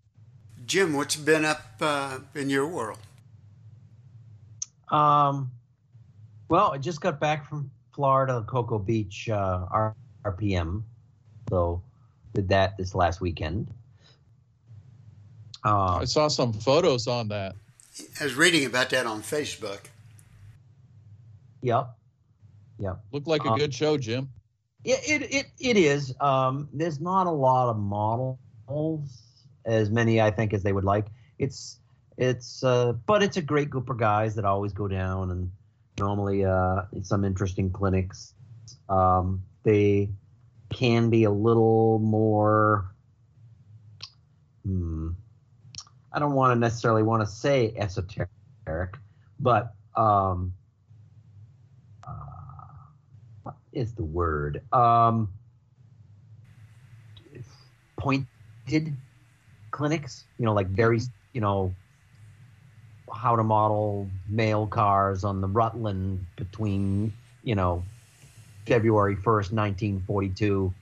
Jim, 0.67 0.93
what's 0.95 1.17
been 1.17 1.45
up 1.45 1.61
uh, 1.81 2.19
in 2.35 2.51
your 2.51 2.67
world? 2.67 2.99
Um, 4.91 5.51
well, 6.49 6.71
I 6.73 6.79
just 6.79 7.01
got 7.01 7.19
back 7.19 7.49
from 7.49 7.71
Florida, 8.01 8.45
Cocoa 8.47 8.79
Beach, 8.79 9.29
uh, 9.31 9.67
R- 9.71 9.97
RPM. 10.25 10.83
So 11.49 11.83
did 12.35 12.49
that 12.51 12.77
this 12.77 12.95
last 12.95 13.21
weekend. 13.23 13.69
Uh, 15.65 15.97
I 15.97 16.05
saw 16.05 16.29
some 16.29 16.53
photos 16.53 17.07
on 17.09 17.29
that. 17.29 17.57
I 18.21 18.25
was 18.25 18.35
reading 18.35 18.67
about 18.67 18.91
that 18.91 19.07
on 19.07 19.23
Facebook. 19.23 19.81
yep. 21.63 21.89
Yep. 22.79 23.01
Looked 23.11 23.27
like 23.27 23.45
a 23.47 23.53
Uh, 23.53 23.57
good 23.57 23.75
show, 23.75 23.97
Jim. 23.97 24.29
It, 24.85 25.01
it, 25.23 25.35
it, 25.35 25.47
it 25.59 25.77
is. 25.79 26.15
Um, 26.21 26.69
there's 26.75 27.01
not 27.01 27.27
a 27.27 27.31
lot 27.31 27.71
of 27.71 27.79
models, 27.79 29.09
as 29.65 29.91
many 29.91 30.21
I 30.21 30.31
think 30.31 30.53
as 30.53 30.63
they 30.63 30.75
would 30.75 30.85
like. 30.85 31.07
It's 31.39 31.81
it's 32.19 32.63
uh, 32.63 32.93
but 33.07 33.23
it's 33.23 33.39
a 33.39 33.43
great 33.43 33.71
group 33.71 33.89
of 33.89 33.97
guys 33.99 34.35
that 34.37 34.45
always 34.45 34.73
go 34.75 34.87
down 34.89 35.31
and 35.31 35.51
normally 35.99 36.45
uh, 36.45 36.83
some 37.03 37.25
interesting 37.25 37.71
clinics. 37.71 38.35
Um, 38.89 39.43
they 39.63 40.11
can 40.71 41.11
be 41.11 41.25
a 41.25 41.31
little 41.31 41.99
more. 42.01 42.93
Hmm, 44.65 45.11
I 46.13 46.19
don't 46.19 46.35
want 46.35 46.55
to 46.55 46.59
necessarily 46.59 47.03
want 47.03 47.23
to 47.23 47.27
say 47.27 47.75
esoteric, 47.77 48.29
but 49.41 49.75
um, 49.97 50.55
uh, 52.07 52.13
what 53.43 53.57
is 53.73 53.95
the 53.95 54.05
word? 54.05 54.63
Um, 54.73 55.33
pointed 57.97 58.97
clinics, 59.71 60.25
you 60.39 60.45
know, 60.45 60.53
like 60.53 60.69
very, 60.69 61.01
you 61.33 61.41
know, 61.41 61.75
how 63.17 63.37
to 63.37 63.43
model 63.43 64.09
mail 64.29 64.67
cars 64.67 65.25
on 65.25 65.41
the 65.41 65.49
Rutland 65.49 66.25
between 66.37 67.13
you 67.43 67.55
know 67.55 67.83
February 68.67 69.17
1st, 69.17 69.53
1942 69.53 70.75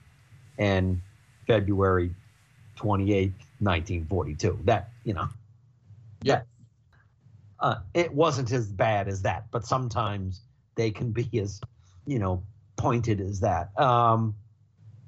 and 0.57 1.01
February 1.47 2.13
28th, 2.77 3.33
1942. 3.59 4.59
That, 4.65 4.89
you 5.03 5.13
know. 5.13 5.29
Yeah. 6.21 6.41
Uh, 7.59 7.75
it 7.93 8.13
wasn't 8.13 8.51
as 8.51 8.71
bad 8.71 9.07
as 9.07 9.21
that, 9.21 9.45
but 9.51 9.65
sometimes 9.65 10.41
they 10.75 10.91
can 10.91 11.11
be 11.11 11.29
as, 11.39 11.61
you 12.05 12.19
know, 12.19 12.43
pointed 12.75 13.21
as 13.21 13.39
that. 13.39 13.77
Um, 13.79 14.35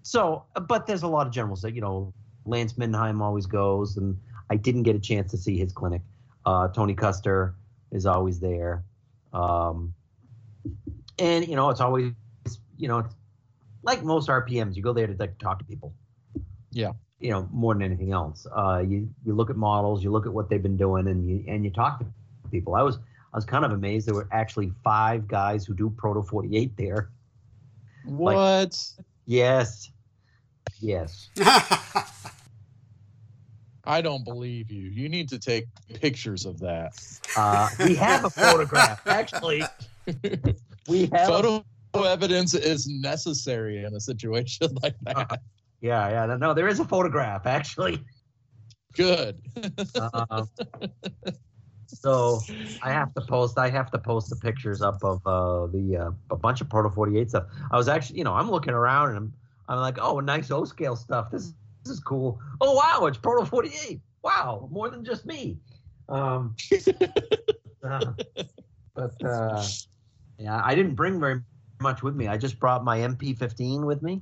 so, 0.04 0.46
but 0.68 0.88
there's 0.88 1.04
a 1.04 1.08
lot 1.08 1.28
of 1.28 1.34
generals 1.34 1.62
that, 1.64 1.74
you 1.74 1.82
know, 1.82 2.14
Lance 2.46 2.78
Mindheim 2.78 3.22
always 3.22 3.46
goes, 3.46 3.98
and 3.98 4.18
I 4.50 4.56
didn't 4.56 4.84
get 4.84 4.96
a 4.96 5.00
chance 5.00 5.32
to 5.32 5.38
see 5.38 5.58
his 5.58 5.74
clinic. 5.74 6.02
Uh, 6.48 6.70
Tony 6.70 6.96
Koester 6.96 7.56
is 7.92 8.06
always 8.06 8.40
there. 8.40 8.86
Um, 9.34 9.94
and, 11.20 11.46
you 11.46 11.58
know, 11.58 11.70
it's 11.70 11.82
always, 11.82 12.14
you 12.78 12.88
know, 12.88 13.00
it's 13.00 13.14
like 13.84 14.02
most 14.02 14.30
RPMs, 14.30 14.78
you 14.78 14.82
go 14.82 14.94
there 14.94 15.08
to 15.08 15.16
like, 15.20 15.38
talk 15.40 15.60
to 15.60 15.66
people. 15.66 15.94
Yeah. 16.72 16.94
You 17.20 17.32
know, 17.32 17.50
more 17.52 17.74
than 17.74 17.84
anything 17.84 18.14
else. 18.14 18.48
Uh, 18.56 18.82
you 18.88 19.10
you 19.26 19.34
look 19.34 19.50
at 19.50 19.58
models, 19.58 20.04
you 20.04 20.10
look 20.10 20.26
at 20.26 20.32
what 20.32 20.50
they've 20.50 20.62
been 20.62 20.78
doing, 20.78 21.08
and 21.08 21.28
you 21.28 21.44
and 21.48 21.66
you 21.66 21.72
talk 21.72 22.00
to 22.00 22.06
people. 22.50 22.76
I 22.76 22.84
was 22.84 22.98
I 23.34 23.38
was 23.38 23.44
kind 23.44 23.66
of 23.66 23.72
amazed 23.72 24.08
there 24.08 24.14
were 24.14 24.30
actually 24.32 24.72
five 24.84 25.28
guys 25.28 25.66
who 25.66 25.74
do 25.74 25.90
Proto 25.90 26.22
48 26.22 26.78
there. 26.78 27.10
What? 28.06 28.80
Yes. 29.26 29.92
Yes. 30.80 31.30
I 33.88 34.02
don't 34.02 34.24
believe 34.26 34.70
you. 34.70 34.84
You 34.90 35.08
need 35.08 35.30
to 35.30 35.40
take 35.40 35.66
pictures 35.94 36.46
of 36.46 36.60
that. 36.60 36.94
Uh, 37.38 37.70
we 37.80 37.96
have 37.96 38.26
a 38.26 38.30
photograph. 38.30 39.02
Actually, 39.08 39.64
we 40.88 41.06
have. 41.14 41.14
a- 41.14 41.28
Photo 41.28 41.64
evidence 42.06 42.54
is 42.54 42.88
necessary 42.88 43.84
in 43.84 43.96
a 43.96 44.00
situation 44.00 44.68
like 44.84 44.96
that. 45.04 45.40
yeah, 45.82 46.10
yeah. 46.28 46.36
No, 46.36 46.54
there 46.54 46.68
is 46.68 46.80
a 46.80 46.86
photograph 46.86 47.48
actually. 47.48 48.04
Good. 48.94 49.40
Uh, 49.96 50.46
so 51.88 52.40
I 52.84 52.92
have 52.92 53.14
to 53.16 53.22
post. 53.22 53.58
I 53.58 53.70
have 53.70 53.90
to 53.92 53.98
post 53.98 54.30
the 54.30 54.36
pictures 54.36 54.82
up 54.82 55.04
of 55.04 55.26
uh, 55.26 55.68
the 55.68 55.98
uh, 55.98 56.12
a 56.30 56.36
bunch 56.36 56.62
of 56.62 56.70
Proto 56.70 56.90
48 56.90 57.30
stuff. 57.30 57.46
I 57.72 57.78
was 57.78 57.88
actually, 57.88 58.20
you 58.20 58.24
know, 58.26 58.34
I'm 58.34 58.52
looking 58.52 58.74
around 58.74 59.10
and 59.10 59.18
I'm, 59.18 59.34
I'm 59.70 59.80
like, 59.80 59.98
oh, 60.00 60.20
nice 60.20 60.52
O 60.52 60.66
scale 60.66 60.96
stuff. 60.96 61.32
This 61.32 61.54
this 61.88 61.98
is 61.98 62.04
cool. 62.04 62.40
Oh 62.60 62.74
wow, 62.74 63.06
it's 63.08 63.18
Proto 63.18 63.46
48. 63.46 64.02
Wow, 64.24 64.68
more 64.72 64.90
than 64.90 65.06
just 65.06 65.26
me. 65.26 65.58
Um, 66.10 66.56
uh, 67.84 68.14
but 68.96 69.24
uh, 69.24 69.66
yeah, 70.38 70.62
I 70.64 70.76
didn't 70.76 70.96
bring 70.96 71.20
very 71.20 71.42
much 71.82 72.04
with 72.04 72.16
me. 72.16 72.28
I 72.28 72.38
just 72.38 72.60
brought 72.60 72.84
my 72.84 73.00
MP15 73.00 73.86
with 73.86 74.02
me. 74.02 74.22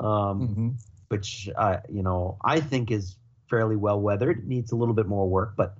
Um, 0.00 0.40
Mhm. 0.40 0.74
which 1.08 1.48
uh, 1.56 1.76
you 1.88 2.02
know 2.02 2.36
I 2.44 2.58
think 2.60 2.90
is 2.90 3.16
fairly 3.48 3.76
well 3.76 4.00
weathered. 4.00 4.38
It 4.40 4.46
needs 4.46 4.72
a 4.72 4.76
little 4.76 4.94
bit 4.94 5.06
more 5.06 5.28
work, 5.28 5.54
but 5.56 5.76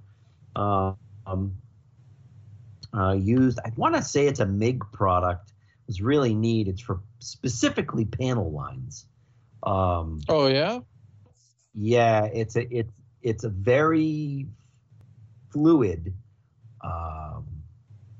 uh, 0.54 0.92
um, 1.26 1.52
uh, 2.96 3.12
used. 3.12 3.58
I 3.64 3.72
want 3.76 3.96
to 3.96 4.02
say 4.02 4.28
it's 4.28 4.40
a 4.40 4.46
MIG 4.46 4.84
product. 4.92 5.52
It's 5.88 6.00
really 6.00 6.34
neat. 6.34 6.68
It's 6.68 6.80
for 6.80 7.00
specifically 7.18 8.04
panel 8.04 8.52
lines. 8.52 9.06
Um, 9.64 10.20
Oh 10.28 10.46
yeah. 10.46 10.80
Yeah, 11.74 12.24
it's 12.24 12.56
a 12.56 12.74
it's 12.74 12.92
it's 13.22 13.44
a 13.44 13.48
very 13.48 14.46
fluid. 15.50 16.14
Um, 16.82 17.46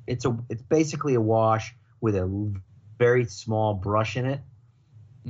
it's 0.07 0.25
a 0.25 0.37
it's 0.49 0.63
basically 0.63 1.15
a 1.15 1.21
wash 1.21 1.75
with 2.01 2.17
a 2.17 2.53
very 2.99 3.25
small 3.25 3.75
brush 3.75 4.17
in 4.17 4.27
it. 4.27 4.41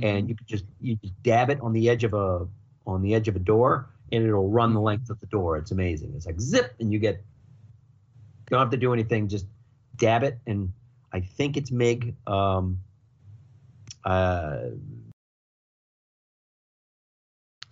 And 0.01 0.27
you 0.27 0.35
could 0.35 0.47
just 0.47 0.65
you 0.81 0.97
just 0.97 1.21
dab 1.23 1.49
it 1.49 1.61
on 1.61 1.71
the 1.71 1.89
edge 1.89 2.03
of 2.03 2.13
a 2.13 2.47
on 2.85 3.01
the 3.01 3.15
edge 3.15 3.27
of 3.27 3.35
a 3.35 3.39
door 3.39 3.89
and 4.11 4.25
it'll 4.25 4.49
run 4.49 4.73
the 4.73 4.81
length 4.81 5.09
of 5.09 5.19
the 5.19 5.25
door. 5.27 5.57
It's 5.57 5.71
amazing. 5.71 6.13
It's 6.15 6.25
like 6.25 6.39
zip 6.39 6.73
and 6.79 6.91
you 6.91 6.99
get 6.99 7.23
don't 8.47 8.59
have 8.59 8.71
to 8.71 8.77
do 8.77 8.93
anything. 8.93 9.29
Just 9.29 9.45
dab 9.97 10.23
it 10.23 10.39
and 10.45 10.71
i 11.13 11.19
think 11.19 11.57
it's 11.57 11.71
mig 11.71 12.15
um 12.27 12.79
uh 14.03 14.57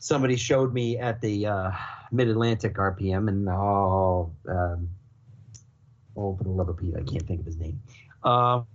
somebody 0.04 0.36
showed 0.36 0.74
me 0.74 0.98
at 0.98 1.22
the 1.22 1.46
uh 1.46 1.72
mid-atlantic 2.12 2.74
rpm 2.76 3.30
and 3.30 3.48
oh 3.48 4.30
um 4.50 4.90
oh 6.18 6.36
for 6.36 6.44
the 6.44 6.50
love 6.50 6.68
of 6.68 6.76
pete 6.78 6.94
i 6.98 7.04
can't 7.04 7.26
think 7.26 7.40
of 7.40 7.46
his 7.46 7.58
name 7.58 7.80
um 8.24 8.66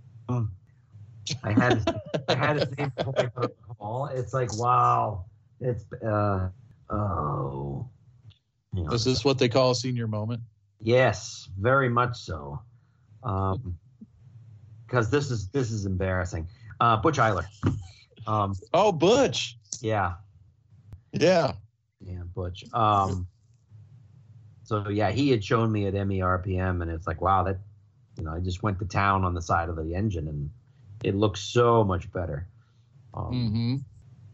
I 1.43 1.51
had 1.51 1.73
his, 1.75 1.85
I 2.27 2.33
had 2.35 2.55
his 2.59 2.75
name 2.75 2.91
before 2.97 3.13
I 3.19 3.25
put 3.27 3.55
the 3.55 3.73
call. 3.75 4.05
It's 4.07 4.33
like 4.33 4.51
wow. 4.57 5.25
It's 5.61 5.85
uh 6.03 6.49
oh. 6.89 7.87
You 8.73 8.83
know, 8.85 8.89
Is 8.91 9.05
this 9.05 9.23
what 9.23 9.37
they 9.37 9.47
call 9.47 9.69
a 9.71 9.75
senior 9.75 10.07
moment? 10.07 10.41
yes, 10.81 11.47
very 11.59 11.87
much 11.87 12.17
so. 12.17 12.59
Um, 13.21 13.77
because 14.87 15.11
this 15.11 15.29
is 15.29 15.49
this 15.49 15.69
is 15.69 15.85
embarrassing. 15.85 16.47
Uh, 16.79 16.97
Butch 16.97 17.17
Eiler. 17.17 17.45
Um, 18.25 18.55
Oh, 18.73 18.91
Butch. 18.91 19.55
yeah, 19.81 20.13
Yeah. 21.13 21.53
yeah, 22.01 22.23
Butch. 22.33 22.65
Um, 22.73 23.27
so 24.63 24.89
yeah, 24.89 25.11
he 25.11 25.29
had 25.31 25.43
shown 25.43 25.71
me 25.71 25.87
at 25.87 25.93
MERPM, 25.95 26.81
and 26.81 26.91
it's 26.91 27.07
like 27.07 27.21
wow, 27.21 27.43
that 27.43 27.57
you 28.17 28.23
know, 28.23 28.33
I 28.33 28.39
just 28.39 28.63
went 28.63 28.79
to 28.79 28.85
town 28.85 29.23
on 29.25 29.33
the 29.33 29.41
side 29.41 29.69
of 29.69 29.75
the 29.75 29.95
engine, 29.95 30.27
and 30.27 30.49
it 31.03 31.15
looks 31.15 31.41
so 31.41 31.83
much 31.83 32.11
better. 32.11 32.47
Um, 33.13 33.55
hmm 33.55 33.75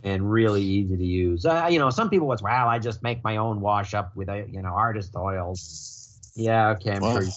and 0.03 0.31
really 0.31 0.61
easy 0.63 0.95
to 0.97 1.03
use. 1.05 1.45
Uh, 1.45 1.67
you 1.71 1.79
know, 1.79 1.89
some 1.89 2.09
people 2.09 2.27
was, 2.27 2.41
well, 2.41 2.67
I 2.67 2.79
just 2.79 3.01
make 3.01 3.23
my 3.23 3.37
own 3.37 3.59
wash 3.59 3.93
up 3.95 4.15
with 4.15 4.29
a, 4.29 4.45
you 4.49 4.61
know, 4.61 4.69
artist 4.69 5.15
oils. 5.15 5.65
Yeah, 6.35 6.69
okay, 6.71 6.91
I'm 6.91 7.01
Wow. 7.01 7.13
sure, 7.13 7.23
you, 7.23 7.31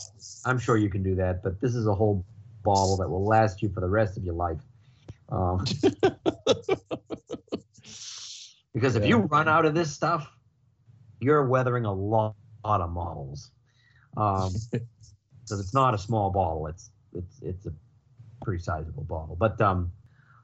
I'm 0.45 0.59
sure 0.59 0.77
you 0.77 0.91
can 0.91 1.03
do 1.03 1.15
that, 1.17 1.43
but 1.43 1.61
this 1.61 1.75
is 1.75 1.87
a 1.87 1.95
whole 1.95 2.25
bottle 2.65 2.99
that 2.99 3.09
will 3.09 3.25
last 3.25 3.63
you 3.63 3.71
for 3.71 3.81
the 3.81 3.89
rest 3.89 4.19
of 4.19 4.25
your 4.25 4.35
life. 4.35 4.61
Um, 5.31 5.65
because 8.81 8.97
if 8.97 9.07
you 9.07 9.19
run 9.19 9.49
out 9.49 9.65
of 9.65 9.75
this 9.75 9.93
stuff, 9.93 10.31
you're 11.21 11.47
weathering 11.47 11.85
a 11.85 11.93
lot, 11.93 12.35
lot 12.65 12.81
of 12.81 12.91
models. 12.91 13.51
Um, 14.17 14.51
so 15.45 15.59
it's 15.59 15.75
not 15.75 15.95
a 15.95 15.99
small 15.99 16.31
bottle. 16.31 16.67
It's 16.67 16.91
it's 17.15 17.41
it's 17.43 17.67
a 17.67 17.73
pretty 18.43 18.63
sizable 18.63 19.05
bottle. 19.05 19.37
But 19.39 19.61
um, 19.61 19.93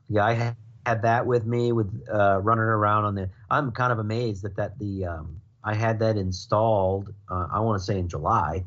yeah, 0.09 0.25
I 0.25 0.33
had, 0.33 0.57
had 0.87 1.03
that 1.03 1.27
with 1.27 1.47
me 1.47 1.73
with 1.73 1.93
uh, 2.13 2.41
running 2.43 2.65
around 2.65 3.05
on 3.05 3.15
the. 3.15 3.31
I'm 3.51 3.73
kind 3.73 3.93
of 3.93 3.99
amazed 3.99 4.43
that 4.43 4.57
that 4.57 4.79
the 4.79 5.07
um, 5.07 5.41
I 5.63 5.75
had 5.75 5.99
that 6.01 6.17
installed. 6.17 7.13
Uh, 7.31 7.47
I 7.53 7.61
want 7.61 7.79
to 7.79 7.85
say 7.85 7.99
in 7.99 8.09
July, 8.09 8.65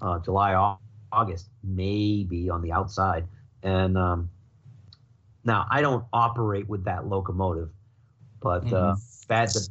uh, 0.00 0.18
July 0.20 0.54
Au- 0.54 0.78
August 1.12 1.48
maybe 1.62 2.48
on 2.48 2.62
the 2.62 2.72
outside, 2.72 3.26
and 3.62 3.98
um, 3.98 4.30
now 5.44 5.66
I 5.70 5.82
don't 5.82 6.04
operate 6.12 6.68
with 6.68 6.84
that 6.84 7.06
locomotive, 7.06 7.70
but 8.42 8.72
uh, 8.72 8.96
bad 9.28 9.48
the 9.50 9.68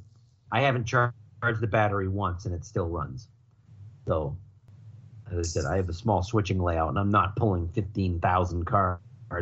I 0.52 0.62
haven't 0.62 0.86
charged 0.86 1.14
the 1.60 1.68
battery 1.68 2.08
once 2.08 2.46
and 2.46 2.54
it 2.54 2.66
still 2.66 2.88
runs. 2.88 3.30
So, 4.08 4.38
as 5.32 5.38
I 5.38 5.42
said, 5.44 5.66
I 5.66 5.78
have 5.78 5.90
a 5.90 5.94
small 5.94 6.24
switching 6.24 6.60
layout 6.60 6.90
and 6.90 7.00
I'm 7.00 7.10
not 7.10 7.36
pulling 7.36 7.70
15,000 7.70 8.66
cars 8.66 9.00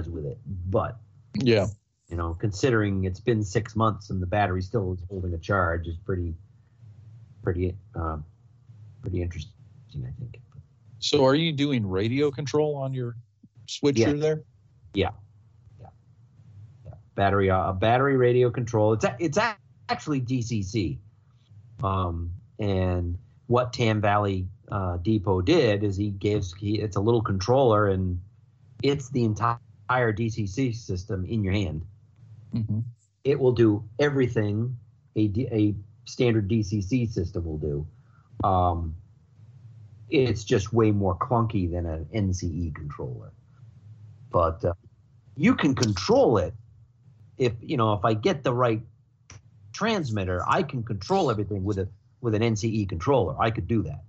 with 0.08 0.26
it. 0.26 0.38
But, 0.70 1.00
Yeah. 1.36 1.68
you 2.10 2.18
know, 2.18 2.36
considering 2.36 3.06
it's 3.06 3.20
been 3.20 3.44
six 3.44 3.76
months 3.76 4.10
and 4.10 4.22
the 4.22 4.28
battery 4.28 4.62
still 4.62 4.94
is 4.94 5.00
holding 5.10 5.34
a 5.34 5.38
charge 5.38 5.88
is 5.88 5.98
pretty, 5.98 6.36
pretty, 7.42 7.76
um, 7.96 8.24
pretty 9.02 9.22
interesting, 9.22 9.54
I 9.96 10.12
think. 10.20 10.40
So 11.00 11.26
are 11.26 11.36
you 11.36 11.54
doing 11.54 11.88
radio 11.88 12.30
control 12.30 12.76
on 12.76 12.94
your 12.94 13.16
switcher 13.68 14.18
there? 14.18 14.44
Yeah. 14.94 15.10
there? 15.10 15.20
Battery 17.20 17.50
uh, 17.50 17.74
battery 17.74 18.16
radio 18.16 18.50
control. 18.50 18.94
It's 18.94 19.04
a, 19.04 19.14
it's 19.20 19.38
a, 19.38 19.58
actually 19.90 20.22
DCC. 20.22 21.00
Um, 21.84 22.32
and 22.60 23.18
what 23.48 23.74
Tam 23.74 24.00
Valley 24.00 24.48
uh, 24.72 24.98
Depot 24.98 25.42
did 25.42 25.84
is 25.84 25.98
he 25.98 26.12
gives 26.12 26.54
he, 26.54 26.80
it's 26.80 26.96
a 26.96 27.02
little 27.02 27.22
controller 27.22 27.90
and 27.90 28.22
it's 28.82 29.10
the 29.10 29.26
entire 29.26 29.60
DCC 29.90 30.74
system 30.74 31.26
in 31.26 31.44
your 31.44 31.52
hand. 31.52 31.86
Mm-hmm. 32.56 32.80
It 33.26 33.38
will 33.38 33.52
do 33.52 33.84
everything 34.00 34.78
a, 35.18 35.30
a 35.52 35.76
standard 36.06 36.50
DCC 36.50 37.10
system 37.10 37.44
will 37.44 37.58
do. 37.58 37.88
Um, 38.48 38.96
it's 40.10 40.46
just 40.46 40.72
way 40.72 40.92
more 40.92 41.18
clunky 41.18 41.70
than 41.70 41.86
an 41.86 42.06
NCE 42.16 42.74
controller. 42.74 43.34
But 44.32 44.64
uh, 44.64 44.74
you 45.36 45.56
can 45.56 45.76
control 45.76 46.38
it 46.38 46.54
if 47.40 47.54
you 47.62 47.78
know 47.78 47.94
if 47.94 48.06
I 48.06 48.14
get 48.14 48.44
the 48.44 48.54
right 48.54 48.82
transmitter, 49.74 50.44
I 50.48 50.62
can 50.62 50.84
control 50.84 51.32
everything 51.32 51.64
with 51.64 51.80
a 51.80 51.88
with 52.22 52.36
an 52.36 52.42
NCE 52.42 52.88
controller. 52.88 53.36
I 53.40 53.50
could 53.50 53.68
do 53.68 53.82
that. 53.84 54.04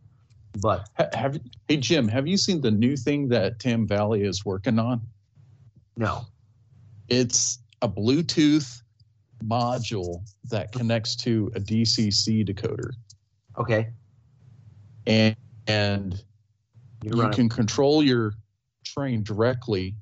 But 0.61 0.89
Ha- 0.99 1.09
Have 1.15 1.39
hey 1.69 1.77
Jim, 1.79 2.09
have 2.09 2.27
you 2.27 2.37
seen 2.37 2.61
the 2.61 2.73
new 2.73 2.97
thing 2.97 3.29
that 3.29 3.61
Tam 3.61 3.87
Valley 3.87 4.23
is 4.23 4.45
working 4.45 4.79
on? 4.79 5.01
no, 5.97 6.27
It's 7.09 7.61
a 7.83 7.89
Bluetooth 7.89 8.83
module 9.45 10.23
that 10.51 10.73
connects 10.73 11.15
to 11.17 11.51
a 11.55 11.61
DCC 11.61 12.47
decoder, 12.47 12.91
okay, 13.57 13.89
and 15.07 15.37
and 15.67 16.23
you're 17.03 17.25
you 17.25 17.31
can 17.31 17.49
control 17.49 18.03
your 18.03 18.35
train 18.85 19.23
directly 19.23 19.95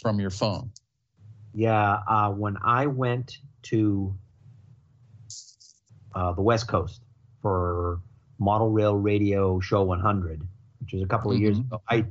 from 0.00 0.20
your 0.20 0.30
phone. 0.30 0.70
Yeah, 1.56 2.00
uh, 2.06 2.30
when 2.32 2.58
I 2.62 2.86
went 2.86 3.38
to 3.72 4.14
uh, 6.14 6.32
the 6.32 6.42
West 6.42 6.68
Coast 6.68 7.00
for 7.40 8.00
Model 8.38 8.70
Rail 8.70 8.94
Radio 8.96 9.58
Show 9.60 9.82
100, 9.84 10.42
which 10.80 10.92
was 10.92 11.02
a 11.02 11.06
couple 11.06 11.32
of 11.32 11.38
years 11.38 11.56
Mhm. 11.56 11.66
ago, 11.66 11.80
I 11.88 12.04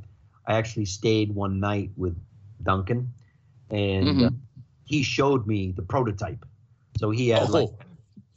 I 0.47 0.57
actually 0.57 0.85
stayed 0.85 1.33
one 1.33 1.59
night 1.59 1.91
with 1.95 2.17
Duncan, 2.63 3.13
and 3.69 4.07
uh, 4.23 4.29
Mhm. 4.29 4.39
he 4.85 5.03
showed 5.03 5.45
me 5.45 5.73
the 5.73 5.83
prototype. 5.83 6.43
So 6.97 7.11
he 7.11 7.29
had 7.29 7.49
like 7.51 7.69
Oh, 7.69 7.79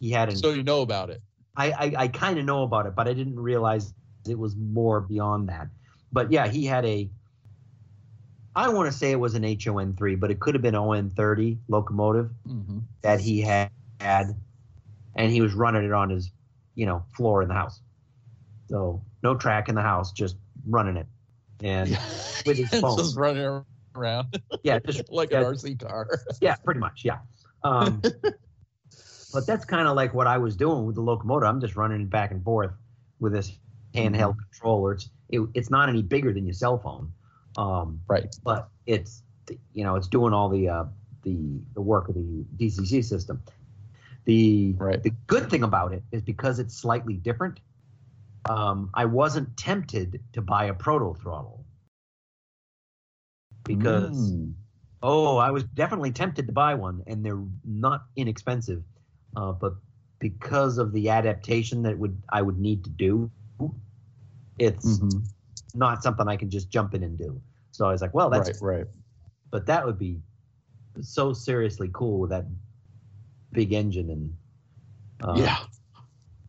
he 0.00 0.10
had 0.10 0.28
an 0.28 0.36
so 0.36 0.50
you 0.50 0.62
know 0.62 0.82
about 0.82 1.08
it. 1.10 1.22
I, 1.56 1.70
I, 1.72 1.94
I 2.04 2.08
kind 2.08 2.38
of 2.38 2.44
know 2.44 2.62
about 2.64 2.86
it, 2.86 2.94
but 2.94 3.08
I 3.08 3.14
didn't 3.14 3.40
realize 3.40 3.92
it 4.28 4.38
was 4.38 4.54
more 4.56 5.00
beyond 5.00 5.48
that. 5.48 5.68
But 6.12 6.32
yeah, 6.32 6.48
he 6.48 6.66
had 6.66 6.84
a. 6.84 7.08
I 8.56 8.68
want 8.70 8.90
to 8.90 8.96
say 8.96 9.10
it 9.12 9.20
was 9.20 9.34
an 9.34 9.44
HON 9.44 9.94
three, 9.96 10.14
but 10.16 10.30
it 10.30 10.40
could 10.40 10.54
have 10.54 10.62
been 10.62 10.74
ON 10.74 11.10
thirty 11.10 11.58
locomotive 11.68 12.30
Mhm. 12.46 12.82
that 13.02 13.20
he 13.20 13.40
had, 13.40 13.70
had, 14.00 14.34
and 15.14 15.30
he 15.30 15.40
was 15.40 15.54
running 15.54 15.84
it 15.84 15.92
on 15.92 16.10
his, 16.10 16.32
you 16.74 16.86
know, 16.86 17.04
floor 17.16 17.42
in 17.42 17.48
the 17.48 17.54
house. 17.54 17.80
So 18.68 19.02
no 19.22 19.34
track 19.36 19.68
in 19.68 19.74
the 19.74 19.82
house, 19.82 20.12
just 20.12 20.36
running 20.66 20.96
it, 20.96 21.06
and 21.62 21.90
with 22.46 22.56
his 22.58 22.68
phone. 22.80 22.96
just 22.98 23.16
running 23.16 23.64
around 23.94 24.26
yeah, 24.62 24.78
just 24.86 25.10
like 25.10 25.30
yeah, 25.30 25.40
an 25.40 25.54
RC 25.54 25.78
car. 25.78 26.08
yeah, 26.40 26.56
pretty 26.56 26.80
much, 26.80 27.02
yeah. 27.04 27.18
Um, 27.64 28.02
but 29.32 29.46
that's 29.46 29.64
kind 29.64 29.86
of 29.88 29.94
like 29.96 30.14
what 30.14 30.26
I 30.26 30.38
was 30.38 30.56
doing 30.56 30.86
with 30.86 30.94
the 30.94 31.00
locomotive. 31.02 31.48
I'm 31.48 31.60
just 31.60 31.76
running 31.76 32.00
it 32.02 32.10
back 32.10 32.30
and 32.30 32.42
forth 32.42 32.72
with 33.20 33.32
this 33.32 33.52
handheld 33.94 34.36
controller. 34.38 34.92
It's 34.92 35.10
it, 35.28 35.40
it's 35.54 35.70
not 35.70 35.88
any 35.88 36.02
bigger 36.02 36.32
than 36.32 36.44
your 36.46 36.54
cell 36.54 36.78
phone, 36.78 37.12
um, 37.58 38.00
Right. 38.08 38.34
but 38.44 38.70
it's 38.86 39.22
you 39.74 39.84
know 39.84 39.96
it's 39.96 40.08
doing 40.08 40.32
all 40.32 40.48
the 40.48 40.68
uh, 40.70 40.84
the 41.24 41.60
the 41.74 41.82
work 41.82 42.08
of 42.08 42.14
the 42.14 42.46
DCC 42.56 43.04
system. 43.04 43.42
The 44.26 44.74
Right. 44.78 45.02
the 45.02 45.12
good 45.26 45.50
thing 45.50 45.64
about 45.64 45.92
it 45.92 46.04
is 46.12 46.22
because 46.22 46.60
it's 46.60 46.76
slightly 46.76 47.14
different. 47.14 47.60
Um, 48.48 48.90
I 48.94 49.06
wasn't 49.06 49.56
tempted 49.56 50.22
to 50.34 50.42
buy 50.42 50.66
a 50.66 50.74
proto 50.74 51.14
throttle 51.20 51.66
because 53.64 54.32
Mm. 54.32 54.54
Oh, 55.02 55.36
I 55.36 55.52
was 55.52 55.64
definitely 55.64 56.12
tempted 56.12 56.46
to 56.48 56.52
buy 56.52 56.74
one, 56.74 57.04
and 57.06 57.24
they're 57.24 57.44
not 57.64 58.06
inexpensive. 58.16 58.82
Uh, 59.36 59.52
but 59.52 59.74
because 60.18 60.78
of 60.78 60.92
the 60.92 61.10
adaptation 61.10 61.82
that 61.82 61.98
would 61.98 62.20
I 62.30 62.42
would 62.42 62.58
need 62.58 62.84
to 62.84 62.90
do, 62.90 63.30
it's 64.58 64.98
Mhm. 64.98 65.22
not 65.74 66.02
something 66.02 66.26
I 66.28 66.36
can 66.36 66.50
just 66.50 66.70
jump 66.70 66.94
in 66.94 67.04
and 67.04 67.16
do. 67.18 67.40
So 67.78 67.86
I 67.86 67.92
was 67.92 68.02
like, 68.02 68.12
well, 68.12 68.28
that's 68.28 68.60
right, 68.60 68.78
right. 68.78 68.86
but 69.52 69.66
that 69.66 69.86
would 69.86 70.00
be 70.00 70.18
so 71.00 71.32
seriously 71.32 71.88
cool 71.92 72.18
with 72.18 72.30
that 72.30 72.44
big 73.52 73.72
engine 73.72 74.10
and 74.10 74.36
uh, 75.22 75.40
yeah. 75.40 75.58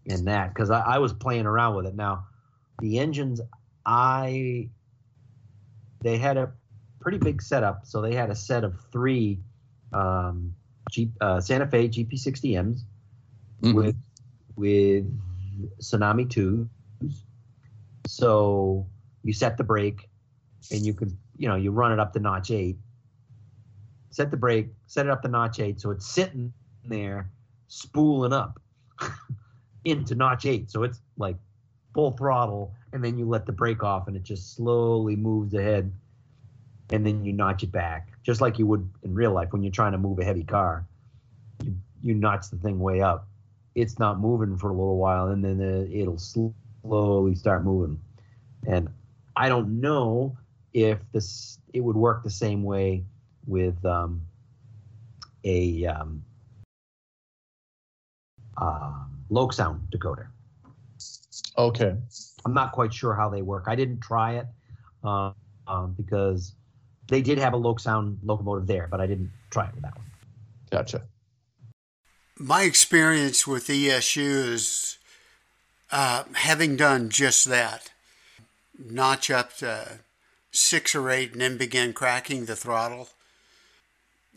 and 0.07 0.25
that 0.25 0.51
because 0.51 0.71
I, 0.71 0.79
I 0.79 0.97
was 0.97 1.13
playing 1.13 1.45
around 1.45 1.75
with 1.75 1.85
it. 1.85 1.95
Now, 1.95 2.25
the 2.79 2.97
engines, 2.97 3.41
I 3.85 4.69
they 6.01 6.17
had 6.17 6.37
a 6.37 6.51
pretty 6.99 7.19
big 7.19 7.43
setup, 7.43 7.85
so 7.85 8.01
they 8.01 8.15
had 8.15 8.31
a 8.31 8.35
set 8.35 8.63
of 8.63 8.79
three 8.91 9.37
um, 9.93 10.55
Jeep, 10.89 11.11
uh, 11.21 11.39
Santa 11.39 11.67
Fe 11.67 11.89
GP60Ms 11.89 12.85
Mhm. 13.61 13.75
with 13.75 14.01
with 14.55 15.05
Tsunami 15.79 16.27
twos. 16.27 16.67
So 18.07 18.87
you 19.23 19.33
set 19.33 19.57
the 19.57 19.63
brake, 19.63 20.08
and 20.71 20.85
you 20.85 20.93
could 20.93 21.15
you 21.37 21.47
know 21.47 21.55
you 21.55 21.71
run 21.71 21.91
it 21.91 21.99
up 21.99 22.13
to 22.13 22.19
notch 22.19 22.51
eight. 22.51 22.77
Set 24.11 24.31
the 24.31 24.37
brake, 24.37 24.67
set 24.87 25.05
it 25.05 25.11
up 25.11 25.21
to 25.21 25.27
notch 25.27 25.59
eight, 25.59 25.79
so 25.79 25.91
it's 25.91 26.05
sitting 26.05 26.51
there 26.85 27.29
spooling 27.67 28.33
up 28.33 28.59
into 29.85 30.15
notch 30.15 30.45
eight. 30.45 30.69
So 30.71 30.83
it's 30.83 30.99
like 31.17 31.37
full 31.93 32.11
throttle, 32.11 32.73
and 32.91 33.03
then 33.03 33.17
you 33.17 33.25
let 33.25 33.45
the 33.45 33.51
brake 33.51 33.83
off, 33.83 34.07
and 34.07 34.15
it 34.15 34.23
just 34.23 34.55
slowly 34.55 35.15
moves 35.15 35.53
ahead, 35.53 35.91
and 36.91 37.05
then 37.05 37.23
you 37.23 37.33
notch 37.33 37.63
it 37.63 37.71
back, 37.71 38.09
just 38.23 38.41
like 38.41 38.59
you 38.59 38.65
would 38.67 38.89
in 39.03 39.13
real 39.13 39.31
life 39.31 39.51
when 39.51 39.63
you're 39.63 39.71
trying 39.71 39.91
to 39.91 39.97
move 39.97 40.19
a 40.19 40.25
heavy 40.25 40.43
car. 40.43 40.85
You, 41.63 41.75
you 42.01 42.13
notch 42.15 42.49
the 42.49 42.57
thing 42.57 42.79
way 42.79 43.01
up. 43.01 43.27
It's 43.75 43.99
not 43.99 44.19
moving 44.19 44.57
for 44.57 44.69
a 44.69 44.73
little 44.73 44.97
while, 44.97 45.27
and 45.27 45.45
then 45.45 45.61
uh, 45.61 45.87
it'll 45.91 46.17
slowly 46.17 47.35
start 47.35 47.63
moving. 47.63 47.99
And 48.67 48.89
I 49.35 49.47
don't 49.47 49.79
know 49.79 50.35
if 50.73 50.99
this 51.11 51.59
it 51.73 51.81
would 51.81 51.95
work 51.95 52.23
the 52.23 52.29
same 52.29 52.63
way 52.63 53.03
with 53.45 53.83
um, 53.85 54.21
a 55.43 55.85
um, 55.85 56.23
uh, 58.57 58.93
LokSound 59.31 59.79
decoder. 59.91 60.27
Okay. 61.57 61.95
I'm 62.45 62.53
not 62.53 62.71
quite 62.71 62.93
sure 62.93 63.13
how 63.13 63.29
they 63.29 63.41
work. 63.41 63.65
I 63.67 63.75
didn't 63.75 63.99
try 64.01 64.35
it 64.35 64.47
uh, 65.03 65.31
um, 65.67 65.93
because 65.97 66.53
they 67.07 67.21
did 67.21 67.37
have 67.37 67.53
a 67.53 67.57
LokSound 67.57 68.17
locomotive 68.23 68.67
there, 68.67 68.87
but 68.89 69.01
I 69.01 69.07
didn't 69.07 69.31
try 69.49 69.67
it 69.67 69.73
with 69.73 69.83
that 69.83 69.95
one. 69.95 70.05
Gotcha. 70.71 71.03
My 72.37 72.63
experience 72.63 73.45
with 73.45 73.67
ESU 73.67 74.53
is 74.53 74.97
uh, 75.91 76.23
having 76.33 76.77
done 76.77 77.09
just 77.09 77.45
that 77.45 77.91
notch 78.77 79.29
up 79.29 79.57
to 79.57 79.99
six 80.51 80.95
or 80.95 81.09
eight 81.09 81.33
and 81.33 81.41
then 81.41 81.57
begin 81.57 81.93
cracking 81.93 82.45
the 82.45 82.55
throttle. 82.55 83.09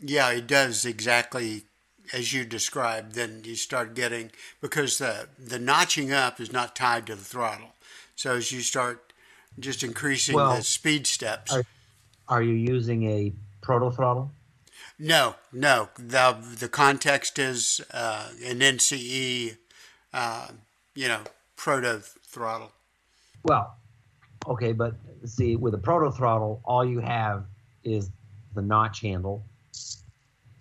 Yeah, 0.01 0.29
it 0.31 0.47
does 0.47 0.85
exactly 0.85 1.63
as 2.11 2.33
you 2.33 2.45
described. 2.45 3.13
Then 3.15 3.41
you 3.45 3.55
start 3.55 3.95
getting, 3.95 4.31
because 4.61 4.97
the, 4.97 5.27
the 5.39 5.59
notching 5.59 6.11
up 6.11 6.39
is 6.39 6.51
not 6.51 6.75
tied 6.75 7.07
to 7.07 7.15
the 7.15 7.23
throttle. 7.23 7.69
So 8.15 8.35
as 8.35 8.51
you 8.51 8.61
start 8.61 9.13
just 9.59 9.83
increasing 9.83 10.35
Well, 10.35 10.57
the 10.57 10.63
speed 10.63 11.07
steps. 11.07 11.53
are- 11.53 11.63
Are 12.27 12.41
you 12.41 12.53
using 12.53 13.03
a 13.09 13.33
proto 13.61 13.91
throttle? 13.91 14.31
No, 14.99 15.35
no. 15.51 15.89
The 15.97 16.37
the 16.59 16.69
context 16.69 17.37
is 17.37 17.81
uh, 17.91 18.29
an 18.45 18.59
NCE, 18.59 19.57
uh, 20.13 20.47
you 20.95 21.07
know, 21.07 21.21
proto 21.57 21.99
throttle. 22.25 22.71
Well, 23.43 23.75
okay, 24.47 24.73
but 24.73 24.95
see, 25.25 25.55
with 25.55 25.73
a 25.73 25.77
proto 25.77 26.11
throttle, 26.11 26.61
all 26.65 26.85
you 26.85 26.99
have 26.99 27.45
is 27.83 28.09
the 28.55 28.61
notch 28.61 29.01
handle. 29.01 29.43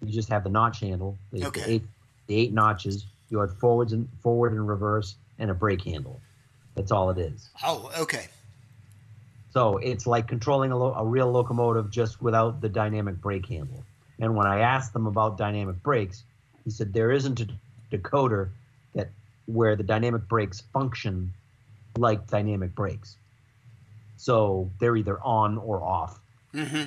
You 0.04 0.12
just 0.12 0.28
have 0.28 0.44
the 0.44 0.50
notch 0.50 0.80
handle, 0.80 1.16
the, 1.32 1.46
Okay. 1.46 1.60
the 1.60 1.70
eight, 1.70 1.82
the 2.26 2.36
eight 2.36 2.52
notches. 2.52 3.06
You 3.28 3.38
have 3.38 3.56
forwards 3.58 3.92
and 3.92 4.08
forward 4.22 4.52
and 4.52 4.66
reverse, 4.68 5.16
and 5.38 5.50
a 5.50 5.54
brake 5.54 5.82
handle. 5.82 6.20
That's 6.74 6.90
all 6.90 7.10
it 7.10 7.18
is. 7.18 7.50
Oh, 7.64 7.90
okay. 7.98 8.28
So 9.52 9.76
it's 9.78 10.06
like 10.06 10.28
controlling 10.28 10.72
a, 10.72 10.78
lo- 10.78 10.94
a 10.94 11.04
real 11.04 11.30
locomotive 11.30 11.90
just 11.90 12.22
without 12.22 12.60
the 12.60 12.68
dynamic 12.68 13.20
brake 13.20 13.46
handle. 13.46 13.84
And 14.18 14.34
when 14.34 14.46
I 14.46 14.60
asked 14.60 14.92
them 14.92 15.06
about 15.06 15.36
dynamic 15.36 15.82
brakes, 15.82 16.24
he 16.64 16.70
said 16.70 16.92
there 16.92 17.10
isn't 17.10 17.40
a 17.40 17.48
decoder 17.90 18.50
that 18.94 19.10
where 19.46 19.76
the 19.76 19.82
dynamic 19.82 20.26
brakes 20.28 20.62
function 20.72 21.32
like 21.98 22.26
dynamic 22.28 22.74
brakes. 22.74 23.16
So 24.22 24.70
they're 24.78 24.94
either 24.94 25.20
on 25.20 25.58
or 25.58 25.82
off. 25.82 26.20
hmm 26.52 26.84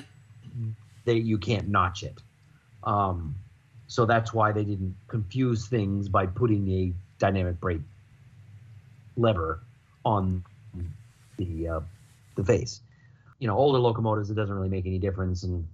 They 1.04 1.16
you 1.16 1.36
can't 1.36 1.68
notch 1.68 2.02
it. 2.02 2.22
Um, 2.82 3.34
so 3.88 4.06
that's 4.06 4.32
why 4.32 4.52
they 4.52 4.64
didn't 4.64 4.96
confuse 5.08 5.66
things 5.66 6.08
by 6.08 6.24
putting 6.24 6.66
a 6.70 6.94
dynamic 7.18 7.60
brake 7.60 7.82
lever 9.18 9.60
on 10.06 10.42
the 11.36 11.68
uh, 11.68 11.80
the 12.36 12.44
face. 12.44 12.80
You 13.38 13.48
know, 13.48 13.56
older 13.58 13.80
locomotives, 13.80 14.30
it 14.30 14.34
doesn't 14.34 14.54
really 14.54 14.70
make 14.70 14.86
any 14.86 14.98
difference. 14.98 15.42
And 15.42 15.68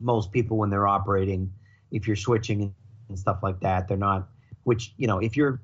most 0.00 0.32
people, 0.32 0.58
when 0.58 0.68
they're 0.68 0.86
operating, 0.86 1.50
if 1.92 2.06
you're 2.06 2.14
switching 2.14 2.60
and, 2.60 2.74
and 3.08 3.18
stuff 3.18 3.38
like 3.42 3.58
that, 3.60 3.88
they're 3.88 3.96
not. 3.96 4.28
Which 4.64 4.92
you 4.98 5.06
know, 5.06 5.18
if 5.18 5.34
you're, 5.34 5.62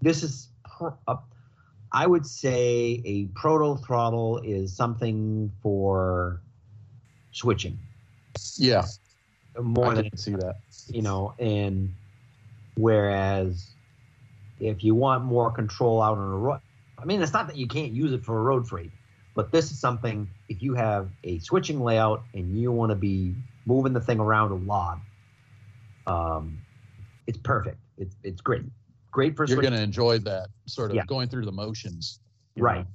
this 0.00 0.22
is, 0.22 0.48
pr- 0.64 0.96
a, 1.08 1.18
I 1.92 2.06
would 2.06 2.26
say 2.26 3.02
a 3.04 3.26
proto 3.34 3.82
throttle 3.82 4.38
is 4.38 4.76
something 4.76 5.52
for 5.62 6.40
switching 7.32 7.78
Yeah. 8.56 8.84
more 9.60 9.92
I 9.92 9.94
than 9.96 10.16
see 10.16 10.32
that. 10.32 10.56
you 10.88 11.02
know, 11.02 11.34
and 11.38 11.94
whereas 12.76 13.74
if 14.60 14.84
you 14.84 14.94
want 14.94 15.24
more 15.24 15.50
control 15.50 16.02
out 16.02 16.18
on 16.18 16.24
a 16.24 16.36
road, 16.36 16.60
I 16.98 17.04
mean, 17.04 17.22
it's 17.22 17.32
not 17.32 17.46
that 17.48 17.56
you 17.56 17.66
can't 17.66 17.92
use 17.92 18.12
it 18.12 18.24
for 18.24 18.38
a 18.38 18.42
road 18.42 18.68
freight, 18.68 18.92
but 19.34 19.50
this 19.52 19.70
is 19.70 19.80
something 19.80 20.28
if 20.48 20.62
you 20.62 20.74
have 20.74 21.10
a 21.24 21.38
switching 21.40 21.80
layout 21.80 22.24
and 22.34 22.56
you 22.56 22.70
want 22.72 22.90
to 22.90 22.96
be 22.96 23.34
moving 23.66 23.92
the 23.92 24.00
thing 24.00 24.20
around 24.20 24.52
a 24.52 24.56
lot, 24.56 25.00
um, 26.06 26.58
it's 27.26 27.38
perfect. 27.38 27.78
It's 27.98 28.16
it's 28.22 28.40
great, 28.40 28.64
great 29.10 29.36
for 29.36 29.46
You're 29.46 29.60
going 29.60 29.72
to 29.72 29.80
enjoy 29.80 30.18
that 30.20 30.48
sort 30.66 30.90
of 30.90 30.96
Yeah. 30.96 31.04
going 31.06 31.28
through 31.28 31.44
the 31.44 31.52
motions. 31.52 32.20
Right. 32.56 32.84
know? 32.84 32.86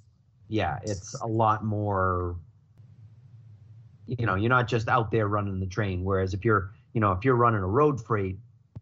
yeah, 0.48 0.80
it's 0.84 1.14
a 1.22 1.28
lot 1.28 1.64
more. 1.64 2.38
You 4.08 4.26
know, 4.26 4.36
you're 4.36 4.50
not 4.50 4.68
just 4.68 4.88
out 4.88 5.10
there 5.10 5.28
running 5.28 5.60
the 5.60 5.66
train. 5.66 6.04
Whereas 6.04 6.34
if 6.34 6.46
you're, 6.46 6.72
you 6.94 7.02
know, 7.02 7.12
if 7.12 7.26
you're 7.26 7.36
running 7.36 7.62
a 7.62 7.68
road 7.68 8.06
freight, 8.06 8.38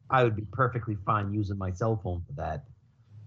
I 0.10 0.24
would 0.24 0.36
be 0.36 0.46
perfectly 0.52 0.98
fine 1.06 1.34
using 1.34 1.58
my 1.58 1.72
cell 1.72 1.96
phone 2.04 2.24
for 2.28 2.34
that. 2.34 2.66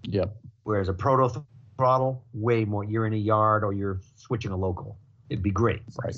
Yep. 0.03 0.35
Whereas 0.63 0.89
a 0.89 0.93
proto 0.93 1.43
throttle, 1.77 2.23
way 2.33 2.65
more. 2.65 2.83
You're 2.83 3.07
in 3.07 3.13
a 3.13 3.17
yard 3.17 3.63
or 3.63 3.73
you're 3.73 4.01
switching 4.15 4.51
a 4.51 4.57
local. 4.57 4.99
It'd 5.29 5.43
be 5.43 5.51
great. 5.51 5.81
Right. 6.03 6.15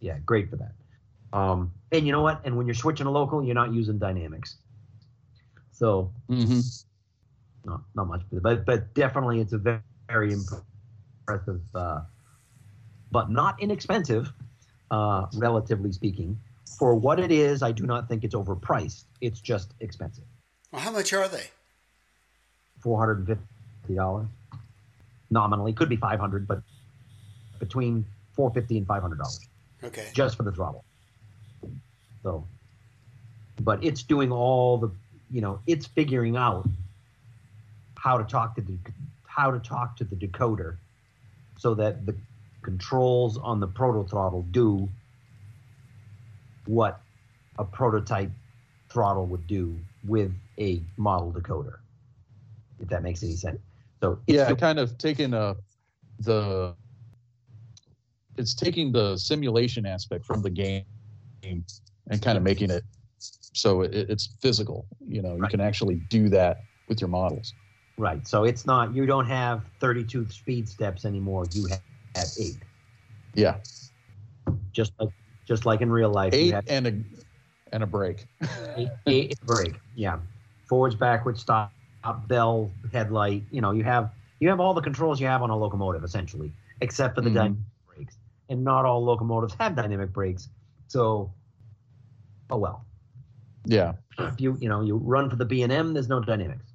Yeah, 0.00 0.18
great 0.24 0.48
for 0.48 0.56
that. 0.56 0.72
Um, 1.38 1.72
and 1.92 2.06
you 2.06 2.12
know 2.12 2.22
what? 2.22 2.40
And 2.44 2.56
when 2.56 2.66
you're 2.66 2.74
switching 2.74 3.06
a 3.06 3.10
local, 3.10 3.44
you're 3.44 3.54
not 3.54 3.72
using 3.72 3.98
dynamics. 3.98 4.56
So 5.72 6.12
hmm 6.28 6.60
not 7.64 7.82
not 7.94 8.08
much, 8.08 8.22
but 8.32 8.64
but 8.64 8.94
definitely 8.94 9.40
it's 9.40 9.52
a 9.52 9.58
very, 9.58 9.80
very 10.08 10.32
impressive, 10.32 11.60
uh, 11.74 12.02
but 13.10 13.30
not 13.30 13.60
inexpensive, 13.62 14.32
uh, 14.90 15.26
relatively 15.34 15.92
speaking. 15.92 16.38
For 16.78 16.94
what 16.94 17.20
it 17.20 17.30
is, 17.30 17.62
I 17.62 17.72
do 17.72 17.84
not 17.86 18.08
think 18.08 18.24
it's 18.24 18.34
overpriced. 18.34 19.04
It's 19.20 19.40
just 19.40 19.74
expensive. 19.80 20.24
Well, 20.72 20.82
how 20.82 20.92
much 20.92 21.12
are 21.12 21.28
they? 21.28 21.50
Four 22.80 22.98
hundred 22.98 23.18
and 23.18 23.38
fifty 23.82 23.94
dollars 23.94 24.28
nominally, 25.30 25.72
could 25.72 25.88
be 25.88 25.96
five 25.96 26.20
hundred, 26.20 26.46
but 26.46 26.62
between 27.58 28.04
four 28.32 28.52
fifty 28.52 28.76
and 28.78 28.86
five 28.86 29.02
hundred 29.02 29.18
dollars 29.18 29.48
Okay. 29.82 30.08
just 30.12 30.36
for 30.36 30.42
the 30.42 30.52
throttle. 30.52 30.84
So, 32.22 32.46
but 33.60 33.82
it's 33.82 34.02
doing 34.02 34.30
all 34.30 34.78
the, 34.78 34.90
you 35.30 35.40
know, 35.40 35.60
it's 35.66 35.86
figuring 35.86 36.36
out 36.36 36.68
how 38.02 38.16
to 38.16 38.24
talk 38.24 38.54
to 38.56 38.62
the 38.62 38.76
how 39.26 39.50
to 39.50 39.58
talk 39.60 39.96
to 39.96 40.04
the 40.04 40.16
decoder, 40.16 40.76
so 41.58 41.74
that 41.74 42.06
the 42.06 42.16
controls 42.62 43.38
on 43.38 43.60
the 43.60 43.66
proto 43.66 44.08
throttle 44.08 44.42
do 44.50 44.88
what 46.66 47.00
a 47.58 47.64
prototype 47.64 48.30
throttle 48.90 49.26
would 49.26 49.46
do 49.46 49.76
with 50.06 50.32
a 50.58 50.82
model 50.96 51.32
decoder. 51.32 51.76
If 52.80 52.88
that 52.88 53.02
makes 53.02 53.22
any 53.22 53.36
sense. 53.36 53.58
So 54.02 54.18
it's 54.26 54.36
Yeah, 54.36 54.46
doing- 54.48 54.56
kind 54.58 54.78
of 54.78 54.96
taking 54.98 55.34
a 55.34 55.56
the 56.20 56.74
it's 58.36 58.54
taking 58.54 58.92
the 58.92 59.16
simulation 59.18 59.84
aspect 59.84 60.24
from 60.24 60.40
the 60.42 60.50
game 60.50 60.84
and 61.42 62.22
kind 62.22 62.38
of 62.38 62.42
making 62.42 62.70
it 62.70 62.84
so 63.18 63.82
it, 63.82 63.94
it's 63.94 64.36
physical. 64.40 64.86
You 65.06 65.20
know, 65.22 65.36
you 65.36 65.46
can 65.48 65.60
actually 65.60 65.96
do 65.96 66.28
that 66.30 66.62
with 66.88 67.00
your 67.00 67.08
models. 67.08 67.54
Right. 68.00 68.26
So 68.26 68.44
it's 68.44 68.64
not 68.64 68.94
you 68.94 69.04
don't 69.04 69.26
have 69.26 69.62
32 69.78 70.26
speed 70.30 70.66
steps 70.66 71.04
anymore. 71.04 71.44
You 71.52 71.66
have, 71.66 71.80
have 72.14 72.28
eight. 72.40 72.56
Yeah, 73.34 73.56
Just 74.72 74.92
like 74.98 75.10
just 75.44 75.66
like 75.66 75.82
in 75.82 75.90
real 75.90 76.10
life, 76.10 76.32
eight 76.32 76.54
and 76.66 76.86
a 76.86 76.92
and 77.74 77.82
a 77.82 77.86
break. 77.86 78.24
eight, 78.76 78.88
eight 79.06 79.38
break. 79.44 79.74
Yeah. 79.94 80.18
Forwards, 80.66 80.94
backwards, 80.94 81.42
stop, 81.42 81.72
bell, 82.26 82.70
headlight. 82.90 83.42
You 83.50 83.60
know, 83.60 83.72
you 83.72 83.84
have 83.84 84.12
you 84.40 84.48
have 84.48 84.60
all 84.60 84.72
the 84.72 84.80
controls 84.80 85.20
you 85.20 85.26
have 85.26 85.42
on 85.42 85.50
a 85.50 85.56
locomotive 85.56 86.02
essentially, 86.02 86.50
except 86.80 87.16
for 87.16 87.20
the 87.20 87.28
Mhm. 87.28 87.34
dynamic 87.34 87.58
brakes. 87.94 88.16
And 88.48 88.64
not 88.64 88.86
all 88.86 89.04
locomotives 89.04 89.52
have 89.60 89.76
dynamic 89.76 90.10
brakes. 90.10 90.48
So, 90.88 91.30
oh 92.48 92.56
well. 92.56 92.86
Yeah. 93.66 93.92
If 94.18 94.40
you 94.40 94.56
you 94.58 94.70
know 94.70 94.80
you 94.80 94.96
run 94.96 95.28
for 95.28 95.36
the 95.36 95.44
B 95.44 95.62
and 95.64 95.70
M, 95.70 95.92
there's 95.92 96.08
no 96.08 96.18
dynamics. 96.20 96.69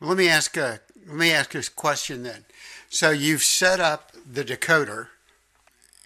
Let 0.00 0.16
me 0.16 0.28
ask 0.28 0.56
a 0.56 0.80
let 1.06 1.16
me 1.16 1.32
ask 1.32 1.54
a 1.56 1.62
question 1.74 2.22
then. 2.22 2.44
So 2.88 3.10
you've 3.10 3.42
set 3.42 3.80
up 3.80 4.12
the 4.30 4.44
decoder, 4.44 5.08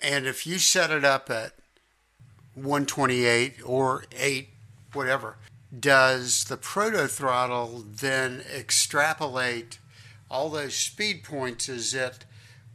and 0.03 0.27
if 0.27 0.47
you 0.47 0.59
set 0.59 0.91
it 0.91 1.05
up 1.05 1.29
at 1.29 1.53
128 2.55 3.57
or 3.67 4.05
8, 4.17 4.49
whatever, 4.95 5.37
does 5.79 6.45
the 6.45 6.57
proto 6.57 7.07
throttle 7.07 7.85
then 7.87 8.43
extrapolate 8.55 9.79
all 10.31 10.49
those 10.49 10.75
speed 10.75 11.23
points 11.23 11.69
as 11.69 11.93
it 11.93 12.25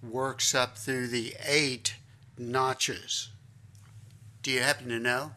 works 0.03 0.53
up 0.53 0.77
through 0.77 1.07
the 1.07 1.33
eight 1.47 1.95
notches? 2.37 3.29
Do 4.43 4.51
you 4.51 4.61
happen 4.61 4.89
to 4.89 4.99
know? 4.99 5.31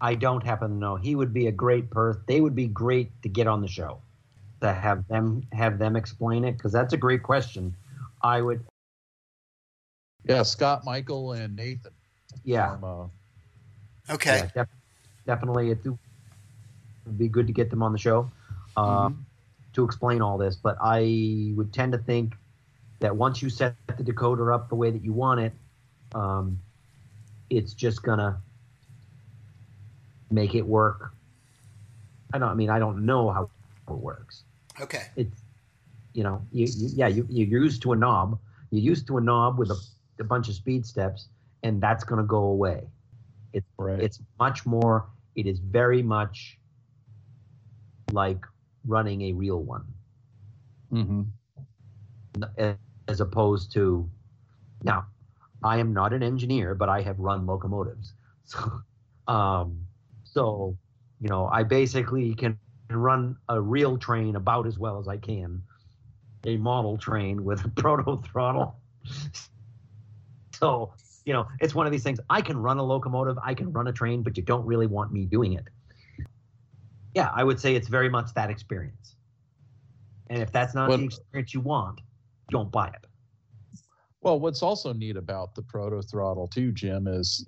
I 0.00 0.14
don't 0.14 0.44
happen 0.44 0.70
to 0.70 0.76
know. 0.76 0.96
He 0.96 1.14
would 1.14 1.34
be 1.34 1.48
a 1.48 1.52
great 1.52 1.90
person. 1.90 2.22
They 2.26 2.40
would 2.40 2.56
be 2.56 2.66
great 2.66 3.22
to 3.22 3.28
get 3.28 3.46
on 3.46 3.60
the 3.60 3.68
show 3.68 4.00
to 4.62 4.72
have 4.72 5.06
them 5.08 5.42
have 5.52 5.78
them 5.78 5.96
explain 5.96 6.44
it 6.44 6.52
because 6.52 6.72
that's 6.72 6.92
a 6.92 6.96
great 6.96 7.22
question. 7.22 7.74
I 8.22 8.40
would, 8.40 8.64
Yeah, 10.24 10.44
Scott, 10.44 10.84
Michael, 10.84 11.32
and 11.32 11.56
Nathan. 11.56 11.92
yeah, 12.44 12.76
From, 12.76 12.84
uh, 12.84 14.14
Okay. 14.14 14.36
yeah 14.36 14.48
def- 14.54 14.68
definitely. 15.26 15.70
It 15.72 15.84
would 15.84 17.18
be 17.18 17.28
good 17.28 17.48
to 17.48 17.52
get 17.52 17.70
them 17.70 17.82
on 17.82 17.92
the 17.92 17.98
show 17.98 18.30
uh, 18.76 19.08
Mhm. 19.08 19.16
to 19.74 19.84
explain 19.84 20.22
all 20.22 20.38
this. 20.38 20.54
But 20.54 20.78
I 20.80 21.52
would 21.56 21.72
tend 21.72 21.92
to 21.92 21.98
think 21.98 22.36
that 23.00 23.16
once 23.16 23.42
you 23.42 23.50
set 23.50 23.74
the 23.88 24.04
decoder 24.04 24.54
up 24.54 24.68
the 24.68 24.76
way 24.76 24.90
that 24.92 25.02
you 25.02 25.12
want 25.12 25.40
it, 25.40 25.52
um, 26.14 26.60
it's 27.50 27.72
just 27.74 28.02
gonna 28.04 28.40
make 30.30 30.54
it 30.54 30.62
work. 30.64 31.12
I 32.32 32.38
don't. 32.38 32.48
I 32.48 32.54
mean, 32.54 32.70
I 32.70 32.78
don't 32.78 33.04
know 33.04 33.30
how 33.30 33.50
it 33.88 33.92
works. 33.94 34.44
Okay. 34.80 35.06
it's 35.16 35.42
you 36.14 36.22
know 36.22 36.42
you, 36.50 36.66
you 36.66 36.88
yeah 36.94 37.08
you, 37.08 37.26
you're 37.28 37.62
used 37.62 37.82
to 37.82 37.92
a 37.92 37.96
knob. 37.96 38.38
You're 38.70 38.82
used 38.82 39.06
to 39.08 39.18
a 39.18 39.20
knob 39.20 39.58
with 39.58 39.70
a, 39.70 39.76
a 40.20 40.24
bunch 40.24 40.48
of 40.48 40.54
speed 40.54 40.86
steps 40.86 41.28
and 41.62 41.80
that's 41.80 42.04
going 42.04 42.20
to 42.20 42.26
go 42.26 42.44
away. 42.44 42.86
Right. 43.76 44.00
it's 44.00 44.18
much 44.38 44.64
more 44.64 45.08
it 45.36 45.46
is 45.46 45.58
very 45.58 46.02
much 46.02 46.58
like 48.12 48.44
running 48.86 49.22
a 49.22 49.32
real 49.32 49.60
one. 49.62 49.84
Hmm 50.90 51.22
as 53.08 53.20
opposed 53.20 53.72
to 53.72 54.08
now 54.82 55.06
i 55.62 55.78
am 55.78 55.92
not 55.92 56.12
an 56.12 56.22
engineer 56.22 56.74
but 56.74 56.88
i 56.88 57.00
have 57.00 57.18
run 57.18 57.46
locomotives. 57.46 58.14
So 58.44 58.82
um 59.28 59.86
so 60.24 60.76
you 61.20 61.28
know 61.28 61.48
i 61.52 61.62
basically 61.62 62.34
can 62.34 62.58
run 62.96 63.36
a 63.48 63.60
real 63.60 63.96
train 63.98 64.36
about 64.36 64.66
as 64.66 64.78
well 64.78 64.98
as 64.98 65.08
i 65.08 65.16
can. 65.16 65.62
A 66.44 66.56
model 66.56 66.96
train 66.98 67.44
with 67.44 67.64
a 67.64 67.68
proto 67.80 68.20
throttle 68.22 68.76
so 70.54 70.92
you 71.24 71.32
know 71.32 71.46
it's 71.60 71.74
one 71.74 71.86
of 71.86 71.92
these 71.92 72.02
things. 72.02 72.20
I 72.30 72.40
can 72.40 72.56
run 72.56 72.78
a 72.78 72.82
locomotive 72.84 73.38
i 73.44 73.54
can 73.54 73.72
run 73.72 73.88
a 73.88 73.92
train 73.92 74.22
but 74.22 74.36
you 74.36 74.42
don't 74.42 74.64
really 74.66 74.86
want 74.86 75.12
me 75.12 75.24
doing 75.24 75.54
it. 75.54 75.64
Yeah 77.14 77.30
i 77.34 77.42
would 77.44 77.60
say 77.60 77.74
it's 77.74 77.88
very 77.88 78.08
much 78.08 78.32
that 78.34 78.50
experience. 78.50 79.16
And 80.30 80.40
if 80.42 80.50
that's 80.52 80.74
not 80.74 80.88
Well- 80.88 80.98
the 80.98 81.04
experience 81.04 81.52
you 81.54 81.60
want 81.60 82.00
don't 82.50 82.70
buy 82.70 82.88
it. 82.88 83.06
Well, 84.20 84.38
what's 84.38 84.62
also 84.62 84.92
neat 84.92 85.16
about 85.16 85.54
the 85.56 85.62
proto 85.62 86.00
throttle 86.00 86.46
too, 86.46 86.70
Jim, 86.72 87.08
is 87.08 87.46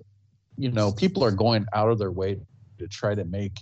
you 0.57 0.71
know 0.71 0.91
people 0.91 1.23
are 1.23 1.31
going 1.31 1.65
out 1.73 1.89
of 1.89 1.99
their 1.99 2.11
way 2.11 2.37
to 2.79 2.87
try 2.87 3.15
to 3.15 3.23
make 3.23 3.59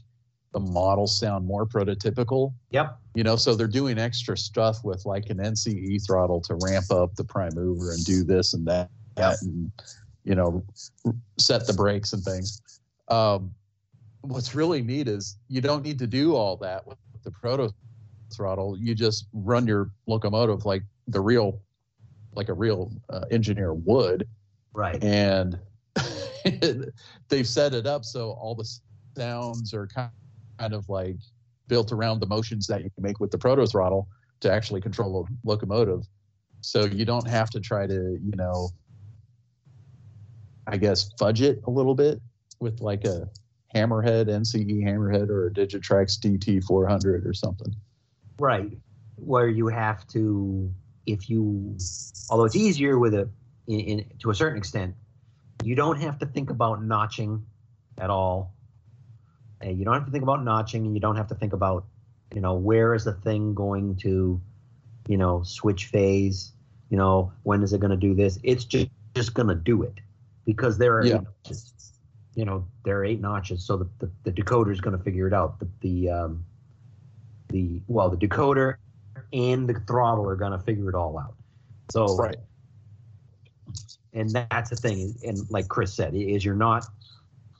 the 0.54 0.60
model 0.60 1.08
sound 1.08 1.46
more 1.46 1.66
prototypical. 1.66 2.54
yep 2.70 2.98
You 3.16 3.24
know, 3.24 3.36
so 3.36 3.56
they're 3.56 3.68
doing 3.68 3.98
extra 3.98 4.38
stuff 4.38 4.84
with 4.84 5.06
like 5.06 5.30
an 5.30 5.38
NCE 5.38 6.06
throttle 6.06 6.42
to 6.42 6.56
ramp 6.62 6.92
up 6.92 7.16
the 7.16 7.24
prime 7.24 7.52
mover 7.56 7.92
and 7.92 8.04
do 8.06 8.24
this 8.24 8.54
and 8.54 8.66
that, 8.68 8.90
that 9.16 9.42
and 9.42 9.72
you 10.24 10.36
know 10.36 10.64
set 11.38 11.68
the 11.68 11.74
brakes 11.74 12.14
and 12.14 12.24
things. 12.24 12.62
Um, 13.10 13.54
what's 14.22 14.56
really 14.56 14.82
neat 14.82 15.08
is 15.08 15.38
you 15.50 15.60
don't 15.60 15.84
need 15.84 16.00
to 16.00 16.08
do 16.08 16.36
all 16.36 16.56
that 16.58 16.86
with 16.88 16.98
the 17.24 17.32
proto 17.32 17.72
throttle. 18.34 18.78
You 18.78 18.96
just 18.96 19.28
run 19.34 19.68
your 19.68 19.92
locomotive 20.08 20.66
like 20.66 20.84
the 21.08 21.20
real, 21.20 21.60
like 22.34 22.50
a 22.50 22.54
real 22.54 22.92
uh, 23.10 23.26
engineer 23.32 23.74
would, 23.74 24.28
right 24.74 25.04
and 25.04 25.60
they've 27.30 27.48
set 27.48 27.74
it 27.74 27.86
up 27.86 28.04
so 28.06 28.32
all 28.32 28.56
the 28.56 28.68
sounds 29.16 29.74
are 29.74 29.88
kind 29.88 30.10
kind 30.60 30.74
of 30.74 30.88
like 30.90 31.18
built 31.68 31.92
around 31.92 32.20
the 32.20 32.28
motions 32.28 32.68
that 32.68 32.84
you 32.84 32.90
can 32.92 33.04
make 33.04 33.20
with 33.20 33.32
the 33.32 33.38
proto 33.38 33.66
throttle 33.66 34.08
to 34.42 34.52
actually 34.52 34.82
control 34.82 35.26
a 35.26 35.48
locomotive. 35.48 36.02
So 36.62 36.86
you 36.86 37.06
don't 37.06 37.28
have 37.28 37.50
to 37.52 37.60
try 37.60 37.88
to, 37.88 38.18
you 38.22 38.36
know, 38.36 38.70
I 40.68 40.78
guess 40.78 41.12
fudge 41.20 41.42
it 41.42 41.62
a 41.68 41.70
little 41.70 41.96
bit 41.96 42.22
with 42.60 42.80
like 42.80 43.06
a 43.06 43.30
Hammerhead 43.76 44.28
NCE 44.28 44.84
Hammerhead 44.84 45.30
or 45.30 45.48
a 45.48 45.52
Digitrax 45.52 46.20
DT 46.20 46.64
400 46.64 47.26
or 47.26 47.34
something. 47.34 47.74
right 48.40 48.72
where 49.16 49.48
you 49.48 49.68
have 49.68 50.06
to 50.08 50.74
if 51.06 51.30
you, 51.30 51.78
although 52.30 52.46
it's 52.46 52.56
easier 52.56 52.98
with 52.98 53.14
a, 53.14 53.30
in, 53.68 53.80
in 53.80 54.06
to 54.20 54.30
a 54.30 54.36
certain 54.36 54.58
extent, 54.58 54.96
you 55.64 55.76
don't 55.76 56.00
have 56.02 56.18
to 56.20 56.26
think 56.26 56.50
about 56.50 56.84
notching 56.84 57.46
at 57.98 58.10
all. 58.10 58.54
You 59.72 59.84
don't 59.84 59.94
have 59.94 60.06
to 60.06 60.12
think 60.12 60.24
about 60.24 60.44
notching, 60.44 60.86
and 60.86 60.94
you 60.94 61.00
don't 61.00 61.16
have 61.16 61.28
to 61.28 61.36
think 61.36 61.54
about, 61.54 61.86
you 62.34 62.42
know, 62.42 62.54
where 62.54 62.94
is 62.94 63.04
the 63.04 63.14
thing 63.14 63.54
going 63.54 63.96
to, 63.98 64.40
you 65.08 65.18
know, 65.18 65.42
switch 65.44 65.86
phase. 65.86 66.52
You 66.90 66.98
know, 66.98 67.32
when 67.44 67.64
is 67.64 67.74
it 67.74 67.80
going 67.80 67.92
to 67.92 67.98
do 67.98 68.14
this? 68.14 68.40
It's 68.44 68.66
just 68.66 68.88
just 69.16 69.34
going 69.34 69.48
to 69.48 69.56
do 69.56 69.82
it 69.84 70.00
because 70.46 70.78
there 70.78 70.98
are 70.98 71.06
Yeah. 71.06 71.20
notches. 71.20 71.74
You 72.36 72.46
know, 72.46 72.66
there 72.84 72.98
are 72.98 73.06
eight 73.06 73.22
notches, 73.22 73.64
so 73.66 73.78
the 73.78 73.88
the, 74.00 74.12
the 74.24 74.32
decoder 74.32 74.72
is 74.72 74.82
going 74.82 74.98
to 74.98 75.04
figure 75.04 75.28
it 75.28 75.34
out. 75.34 75.60
The 75.60 75.68
the 75.82 76.10
um, 76.10 76.46
the 77.50 77.82
well, 77.88 78.10
the 78.10 78.18
decoder 78.18 78.76
and 79.32 79.68
the 79.70 79.76
throttle 79.88 80.28
are 80.28 80.36
going 80.36 80.52
to 80.52 80.60
figure 80.60 80.90
it 80.90 80.96
all 80.96 81.18
out. 81.18 81.36
So 81.92 82.18
Right. 82.18 82.38
and 84.14 84.30
that's 84.32 84.70
the 84.70 84.76
thing 84.76 85.16
and 85.24 85.50
like 85.50 85.68
chris 85.68 85.94
said 85.94 86.14
is 86.16 86.46
you're 86.46 86.56
not 86.56 86.86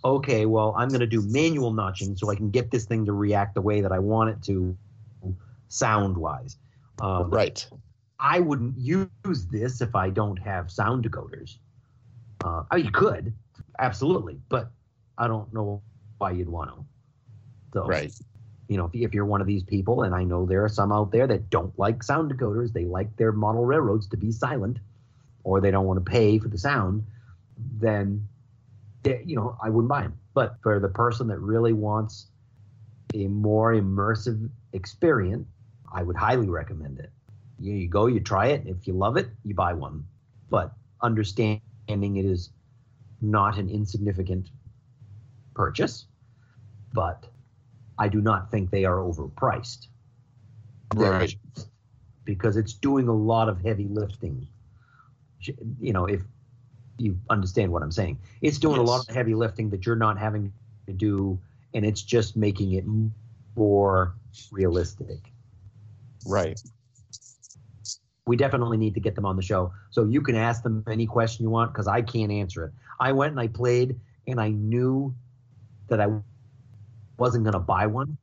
okay 0.06 0.46
well 0.46 0.74
i'm 0.78 0.90
going 0.90 1.00
to 1.00 1.08
do 1.08 1.22
manual 1.22 1.72
notching 1.72 2.16
so 2.16 2.30
i 2.30 2.36
can 2.36 2.50
get 2.50 2.72
this 2.72 2.86
thing 2.86 3.06
to 3.06 3.14
react 3.14 3.56
the 3.56 3.62
way 3.62 3.82
that 3.82 3.92
i 3.92 4.00
want 4.00 4.30
it 4.30 4.42
to 4.44 4.76
sound 5.70 6.18
wise 6.18 6.58
um, 7.02 7.30
Right. 7.30 7.66
i 8.20 8.40
wouldn't 8.40 8.78
use 8.78 9.08
this 9.52 9.82
if 9.82 9.96
i 9.96 10.10
don't 10.10 10.38
have 10.38 10.70
sound 10.70 11.04
decoders 11.10 11.58
uh, 12.44 12.64
oh 12.72 12.76
you 12.78 12.92
could 12.92 13.34
absolutely 13.80 14.40
but 14.50 14.72
i 15.18 15.28
don't 15.28 15.54
know 15.54 15.82
why 16.20 16.32
you'd 16.32 16.50
want 16.50 16.70
to 16.70 16.86
so 17.74 17.86
Right. 17.88 18.14
you 18.68 18.78
know, 18.78 18.86
if, 18.94 19.10
if 19.10 19.14
you're 19.14 19.26
one 19.26 19.42
of 19.42 19.48
these 19.48 19.64
people, 19.64 20.04
and 20.04 20.14
I 20.14 20.24
know 20.24 20.46
there 20.46 20.64
are 20.64 20.70
some 20.70 20.92
out 20.92 21.12
there 21.12 21.28
that 21.28 21.50
don't 21.50 21.78
like 21.78 22.04
sound 22.04 22.32
decoders, 22.32 22.72
they 22.72 22.86
like 22.86 23.16
their 23.18 23.32
model 23.32 23.66
railroads 23.66 24.08
to 24.10 24.18
be 24.18 24.32
silent, 24.32 24.78
or 25.44 25.60
they 25.60 25.72
don't 25.72 25.86
want 25.86 26.04
to 26.04 26.10
pay 26.10 26.38
for 26.40 26.48
the 26.50 26.58
sound, 26.58 27.04
then, 27.80 28.28
they, 29.04 29.24
you 29.26 29.36
know, 29.36 29.58
I 29.62 29.70
wouldn't 29.70 29.90
buy 29.90 30.02
them. 30.04 30.18
But 30.34 30.56
for 30.62 30.80
the 30.80 30.90
person 30.90 31.28
that 31.28 31.40
really 31.40 31.74
wants 31.74 32.28
a 33.14 33.28
more 33.28 33.74
immersive 33.74 34.50
experience, 34.74 35.48
I 35.94 36.04
would 36.04 36.16
highly 36.16 36.50
recommend 36.50 37.00
it. 37.00 37.12
You, 37.60 37.74
you 37.74 37.88
go, 37.88 38.08
you 38.08 38.20
try 38.20 38.48
it. 38.48 38.64
If 38.66 38.88
you 38.88 38.94
love 38.94 39.18
it, 39.18 39.30
you 39.44 39.54
buy 39.54 39.74
one. 39.74 40.06
But 40.50 40.74
understanding 41.02 41.62
it 41.88 42.26
is 42.26 42.50
not 43.22 43.58
an 43.58 43.70
insignificant 43.70 44.50
purchase, 45.54 46.06
but 46.94 47.26
I 47.98 48.08
do 48.08 48.22
not 48.22 48.50
think 48.52 48.72
they 48.72 48.86
are 48.86 48.98
overpriced. 48.98 49.88
Right. 50.96 51.36
Because 52.26 52.58
it's 52.58 52.74
doing 52.74 53.08
a 53.08 53.14
lot 53.14 53.50
of 53.50 53.62
heavy 53.62 53.88
lifting. 53.88 54.48
You 55.80 55.94
know, 55.94 56.06
if 56.06 56.22
you 56.98 57.18
understand 57.30 57.72
what 57.72 57.82
I'm 57.82 57.92
saying, 57.92 58.20
it's 58.42 58.58
doing 58.60 58.80
a 58.80 58.84
lot 58.84 59.06
Yes. 59.06 59.10
of 59.10 59.16
heavy 59.16 59.34
lifting 59.36 59.70
that 59.72 59.86
you're 59.86 59.96
not 59.96 60.18
having 60.18 60.52
to 60.88 60.94
do, 60.94 61.40
and 61.74 61.86
it's 61.86 62.02
just 62.02 62.36
making 62.38 62.74
it 62.74 62.86
more 62.88 63.72
realistic. 64.52 65.34
Right. 66.26 66.60
we 68.26 68.36
definitely 68.38 68.78
need 68.78 68.94
to 68.94 69.00
get 69.00 69.16
them 69.16 69.26
on 69.26 69.36
the 69.36 69.42
show 69.42 69.74
so 69.90 70.06
you 70.06 70.22
can 70.22 70.36
ask 70.36 70.64
them 70.64 70.84
any 70.88 71.06
question 71.06 71.44
you 71.44 71.50
want 71.50 71.74
because 71.74 71.88
i 71.88 72.02
can't 72.02 72.32
answer 72.32 72.66
it 72.66 72.72
i 73.00 73.12
went 73.12 73.32
and 73.32 73.40
i 73.40 73.48
played 73.48 74.00
and 74.28 74.40
i 74.40 74.50
knew 74.50 75.14
that 75.90 76.00
i 76.00 76.08
wasn't 77.18 77.44
going 77.44 77.54
to 77.54 77.60
buy 77.60 77.86
one 77.86 78.18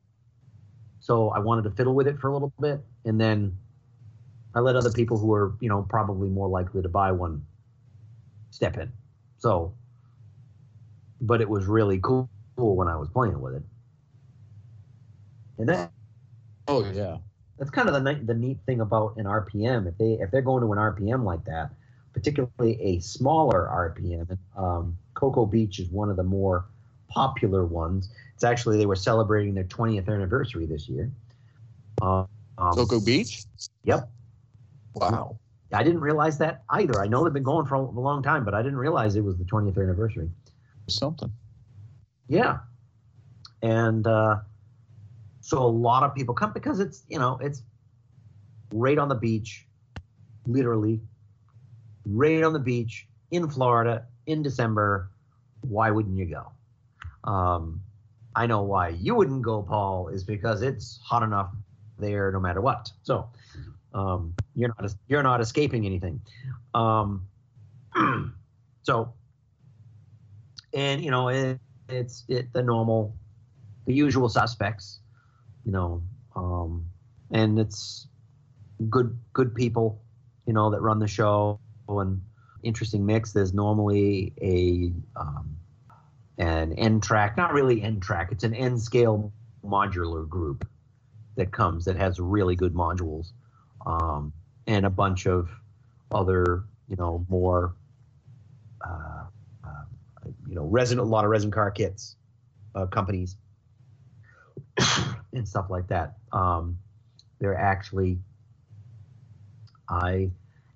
so 0.99 1.29
i 1.29 1.39
wanted 1.39 1.63
to 1.63 1.71
fiddle 1.71 1.93
with 1.93 2.07
it 2.07 2.17
for 2.19 2.29
a 2.29 2.33
little 2.33 2.51
bit 2.59 2.81
and 3.05 3.19
then 3.19 3.55
i 4.55 4.59
let 4.59 4.75
other 4.75 4.91
people 4.91 5.17
who 5.17 5.31
are 5.33 5.53
you 5.59 5.69
know 5.69 5.85
probably 5.89 6.29
more 6.29 6.47
likely 6.47 6.81
to 6.81 6.89
buy 6.89 7.11
one 7.11 7.45
step 8.51 8.77
in 8.77 8.91
so 9.39 9.73
but 11.21 11.41
it 11.41 11.49
was 11.49 11.65
really 11.65 11.99
cool 12.01 12.29
when 12.55 12.87
i 12.87 12.95
was 12.95 13.09
playing 13.09 13.39
with 13.41 13.55
it 13.55 13.63
and 15.57 15.69
that 15.69 15.91
Oh 16.67 16.89
yeah. 16.93 17.17
that's 17.57 17.69
kind 17.71 17.89
of 17.89 18.03
the 18.03 18.13
the 18.25 18.33
neat 18.33 18.59
thing 18.65 18.81
about 18.81 19.17
an 19.17 19.25
RPM. 19.25 19.87
If 19.87 19.97
they 19.97 20.13
if 20.23 20.31
they're 20.31 20.41
going 20.41 20.61
to 20.63 20.71
an 20.71 20.79
RPM 20.79 21.23
like 21.23 21.43
that, 21.45 21.71
particularly 22.13 22.81
a 22.81 22.99
smaller 22.99 23.67
RPM, 23.71 24.37
um, 24.55 24.97
Cocoa 25.13 25.45
Beach 25.45 25.79
is 25.79 25.89
one 25.89 26.09
of 26.09 26.15
the 26.15 26.23
more 26.23 26.65
popular 27.09 27.65
ones. 27.65 28.09
It's 28.35 28.43
actually 28.43 28.77
they 28.77 28.85
were 28.85 28.95
celebrating 28.95 29.53
their 29.53 29.65
20th 29.65 30.07
anniversary 30.07 30.65
this 30.65 30.87
year. 30.87 31.11
Uh, 32.01 32.25
um, 32.57 32.73
Cocoa 32.73 33.01
Beach. 33.01 33.43
Yep, 33.83 34.09
Wow. 34.95 35.37
I 35.73 35.83
didn't 35.83 36.01
realize 36.01 36.37
that 36.39 36.63
either. 36.69 37.01
I 37.01 37.07
know 37.07 37.23
they've 37.23 37.33
been 37.33 37.43
going 37.43 37.65
for 37.65 37.75
a, 37.75 37.81
long 37.81 38.21
time, 38.21 38.43
but 38.43 38.53
I 38.53 38.61
didn't 38.61 38.77
realize 38.77 39.15
it 39.15 39.23
was 39.23 39.37
the 39.37 39.45
20th 39.45 39.77
anniversary. 39.77 40.29
Something. 40.87 41.31
Yeah. 42.27 42.59
And 43.61 44.05
uh, 44.05 44.37
so 45.39 45.59
a 45.59 45.67
lot 45.67 46.03
of 46.03 46.13
people 46.15 46.33
come 46.33 46.51
because 46.53 46.79
it's, 46.79 47.03
you 47.07 47.19
know, 47.19 47.37
it's 47.41 47.63
right 48.73 48.97
on 48.97 49.07
the 49.07 49.15
beach, 49.15 49.65
literally, 50.45 50.99
right 52.05 52.43
on 52.43 52.53
the 52.53 52.59
beach 52.59 53.07
in 53.31 53.49
Florida 53.49 54.05
in 54.25 54.41
December. 54.41 55.09
Why 55.61 55.91
wouldn't 55.91 56.17
you 56.17 56.25
go? 56.25 56.51
Um, 57.29 57.81
I 58.35 58.47
know 58.47 58.63
why 58.63 58.89
you 58.89 59.15
wouldn't 59.15 59.41
go, 59.41 59.61
Paul, 59.61 60.07
is 60.07 60.23
because 60.23 60.61
it's 60.61 60.99
hot 61.03 61.23
enough 61.23 61.51
there 61.99 62.31
no 62.31 62.39
matter 62.39 62.61
what. 62.61 62.91
So 63.03 63.29
um, 63.93 64.33
you're 64.61 64.75
not 64.79 64.95
you're 65.07 65.23
not 65.23 65.41
escaping 65.41 65.85
anything. 65.85 66.21
Um, 66.73 67.27
so, 68.83 69.13
and 70.73 71.03
you 71.03 71.09
know, 71.09 71.29
it, 71.29 71.59
it's 71.89 72.23
it, 72.27 72.53
the 72.53 72.61
normal, 72.61 73.15
the 73.85 73.93
usual 73.93 74.29
suspects, 74.29 74.99
you 75.65 75.71
know, 75.71 76.03
um, 76.35 76.85
and 77.31 77.59
it's 77.59 78.07
good 78.89 79.17
good 79.33 79.55
people, 79.55 80.01
you 80.45 80.53
know, 80.53 80.69
that 80.69 80.81
run 80.81 80.99
the 80.99 81.07
show 81.07 81.59
and 81.89 82.21
interesting 82.61 83.03
mix. 83.03 83.33
There's 83.33 83.53
normally 83.53 84.33
a 84.41 84.93
um, 85.19 85.57
an 86.37 86.73
N 86.73 87.01
track, 87.01 87.35
not 87.35 87.51
really 87.51 87.81
N 87.81 87.99
track. 87.99 88.31
It's 88.31 88.43
an 88.43 88.53
N 88.53 88.77
scale 88.77 89.33
modular 89.65 90.27
group 90.29 90.67
that 91.35 91.51
comes 91.51 91.85
that 91.85 91.95
has 91.95 92.19
really 92.19 92.55
good 92.55 92.75
modules, 92.75 93.31
um, 93.87 94.33
and 94.67 94.85
a 94.85 94.89
bunch 94.89 95.25
of 95.25 95.49
other, 96.11 96.63
you 96.87 96.95
know, 96.95 97.25
more, 97.29 97.75
uh, 98.85 99.23
uh, 99.65 99.83
you 100.47 100.55
know, 100.55 100.65
resin 100.65 100.99
a 100.99 101.03
lot 101.03 101.23
of 101.23 101.31
resin 101.31 101.51
car 101.51 101.71
kits 101.71 102.15
uh, 102.75 102.85
companies 102.85 103.35
and 105.33 105.47
stuff 105.47 105.69
like 105.69 105.87
that. 105.87 106.17
Um, 106.31 106.77
they're 107.39 107.57
actually, 107.57 108.19
I, 109.89 110.31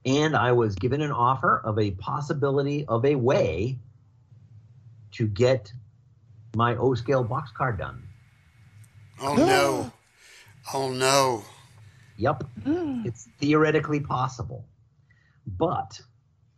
and 0.05 0.35
I 0.35 0.51
was 0.51 0.75
given 0.75 1.01
an 1.01 1.11
offer 1.11 1.61
of 1.63 1.79
a 1.79 1.91
possibility 1.91 2.85
of 2.87 3.05
a 3.05 3.15
way 3.15 3.77
to 5.13 5.27
get 5.27 5.71
my 6.55 6.75
O 6.75 6.93
scale 6.95 7.23
boxcar 7.23 7.77
done. 7.77 8.07
Oh 9.19 9.35
no. 9.35 9.91
Oh 10.73 10.91
no. 10.91 11.43
Yep, 12.17 12.43
it's 13.03 13.27
theoretically 13.39 13.99
possible, 13.99 14.65
but 15.45 15.99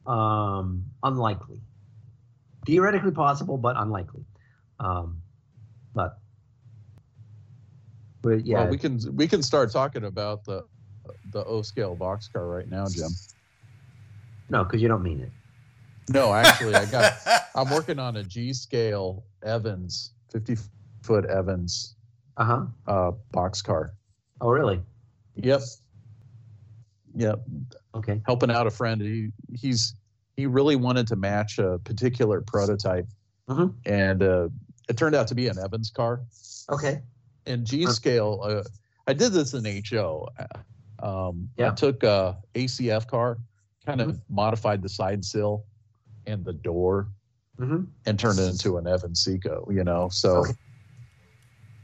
um, 0.06 0.86
unlikely. 1.04 1.62
Theoretically 2.66 3.12
possible, 3.12 3.58
but 3.58 3.76
unlikely. 3.78 4.26
Um, 4.80 5.22
but, 5.96 6.20
but 8.22 8.46
yeah, 8.46 8.58
Well, 8.62 8.68
we 8.68 8.78
can 8.78 9.00
we 9.16 9.28
can 9.28 9.42
start 9.42 9.72
talking 9.72 10.04
about 10.04 10.44
the 10.46 10.64
the 11.32 11.44
O 11.46 11.62
scale 11.62 11.96
boxcar 11.96 12.48
right 12.54 12.70
now, 12.70 12.86
Jim. 12.90 13.10
no, 14.50 14.64
because 14.64 14.82
you 14.82 14.88
don't 14.88 15.02
mean 15.04 15.22
it. 15.22 15.32
No, 16.10 16.34
actually, 16.34 16.76
I 16.76 16.86
got. 16.86 17.14
I'm 17.56 17.70
working 17.72 17.98
on 17.98 18.18
a 18.18 18.24
G 18.24 18.54
scale 18.54 19.26
Evans, 19.44 20.12
50 20.32 20.58
foot 21.04 21.26
Evans 21.26 21.96
Uh 22.38 22.44
huh. 22.44 22.66
uh, 22.86 23.12
box 23.32 23.62
car. 23.62 23.94
Oh, 24.42 24.50
really? 24.50 24.82
Yep. 25.38 25.62
Yep. 27.16 27.40
Okay. 27.96 28.22
Helping 28.26 28.52
out 28.52 28.68
a 28.68 28.72
friend. 28.72 29.02
He 29.02 29.30
he's 29.54 29.96
he 30.36 30.46
really 30.46 30.76
wanted 30.76 31.08
to 31.08 31.16
match 31.16 31.58
a 31.58 31.80
particular 31.80 32.42
prototype, 32.42 33.08
Mhm. 33.50 33.74
and 33.86 34.22
uh, 34.22 34.50
it 34.88 34.98
turned 34.98 35.16
out 35.16 35.28
to 35.28 35.36
be 35.36 35.48
an 35.48 35.58
Evans 35.58 35.90
car. 35.90 36.22
Okay. 36.70 37.02
in 37.46 37.64
G 37.64 37.86
scale, 37.88 38.42
uh, 38.44 38.62
I 39.08 39.14
did 39.14 39.32
this 39.32 39.54
in 39.54 39.64
HO. 39.90 40.28
Um, 41.02 41.50
Yeah. 41.58 41.72
I 41.72 41.76
took 41.76 42.04
a 42.04 42.38
ACF 42.56 43.08
car, 43.08 43.38
kind 43.86 44.02
of 44.02 44.20
modified 44.30 44.82
the 44.82 44.90
side 44.90 45.24
sill 45.24 45.64
and 46.26 46.44
the 46.44 46.52
door, 46.52 47.08
hmm 47.58 47.84
and 48.06 48.20
turned 48.20 48.38
it 48.38 48.50
into 48.50 48.78
an 48.78 48.86
Evan 48.86 49.16
Seco. 49.16 49.66
You 49.72 49.86
know, 49.86 50.10
so 50.10 50.40
Okay. 50.40 50.54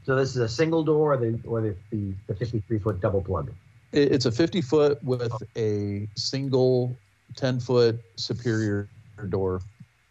So 0.06 0.14
this 0.16 0.30
is 0.30 0.36
a 0.36 0.48
single 0.48 0.84
door, 0.84 1.14
or 1.14 1.16
the 1.16 1.38
or 1.46 1.60
the 1.60 1.74
the, 1.90 2.12
the 2.26 2.34
53 2.34 2.78
foot 2.78 3.00
double 3.00 3.22
plug. 3.22 3.52
It's 3.92 4.26
a 4.26 4.32
50 4.32 4.60
foot 4.60 5.02
with 5.04 5.32
a 5.56 6.08
single 6.16 6.96
10 7.36 7.60
foot 7.60 8.00
superior 8.16 8.88
door. 9.28 9.60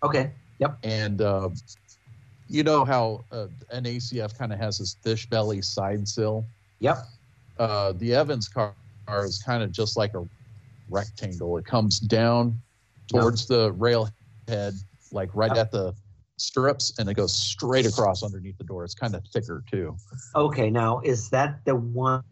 Okay. 0.01 0.31
Yep. 0.59 0.77
And 0.83 1.21
uh, 1.21 1.49
you 2.47 2.63
know 2.63 2.85
how 2.85 3.25
uh, 3.31 3.47
an 3.71 3.83
ACF 3.83 4.37
kind 4.37 4.53
of 4.53 4.59
has 4.59 4.77
this 4.77 4.95
fish 5.01 5.29
belly 5.29 5.61
side 5.61 6.07
sill? 6.07 6.45
Yep. 6.79 6.97
Uh, 7.59 7.91
the 7.93 8.15
Evans 8.15 8.47
car 8.47 8.73
is 9.23 9.43
kind 9.43 9.61
of 9.61 9.71
just 9.71 9.97
like 9.97 10.13
a 10.13 10.25
rectangle. 10.89 11.57
It 11.57 11.65
comes 11.65 11.99
down 11.99 12.57
towards 13.07 13.47
the 13.47 13.73
rail 13.73 14.09
head, 14.47 14.73
like 15.11 15.29
right 15.33 15.51
Yep. 15.55 15.57
at 15.57 15.71
the 15.71 15.93
stirrups, 16.37 16.97
and 16.99 17.09
it 17.09 17.13
goes 17.15 17.33
straight 17.35 17.85
across 17.85 18.23
underneath 18.23 18.57
the 18.57 18.63
door. 18.63 18.83
It's 18.83 18.95
kind 18.95 19.15
of 19.15 19.23
thicker 19.33 19.63
too. 19.69 19.95
Okay. 20.35 20.69
Now, 20.69 20.99
is 21.03 21.29
that 21.29 21.63
the 21.65 21.75
one 21.75 22.23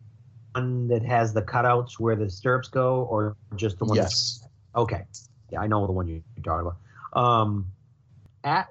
that 0.55 1.03
has 1.05 1.33
the 1.33 1.41
cutouts 1.41 1.99
where 1.99 2.15
the 2.15 2.29
stirrups 2.29 2.67
go, 2.67 3.03
or 3.03 3.35
just 3.55 3.79
the 3.79 3.85
one? 3.85 3.97
that's- 3.97 4.39
Yes. 4.41 4.49
Okay. 4.75 5.05
Yeah, 5.49 5.59
I 5.61 5.67
know 5.67 5.85
the 5.85 5.91
one 5.93 6.07
you're 6.07 6.21
talking 6.43 6.67
about. 6.67 6.77
Um, 7.21 7.65
at 8.43 8.69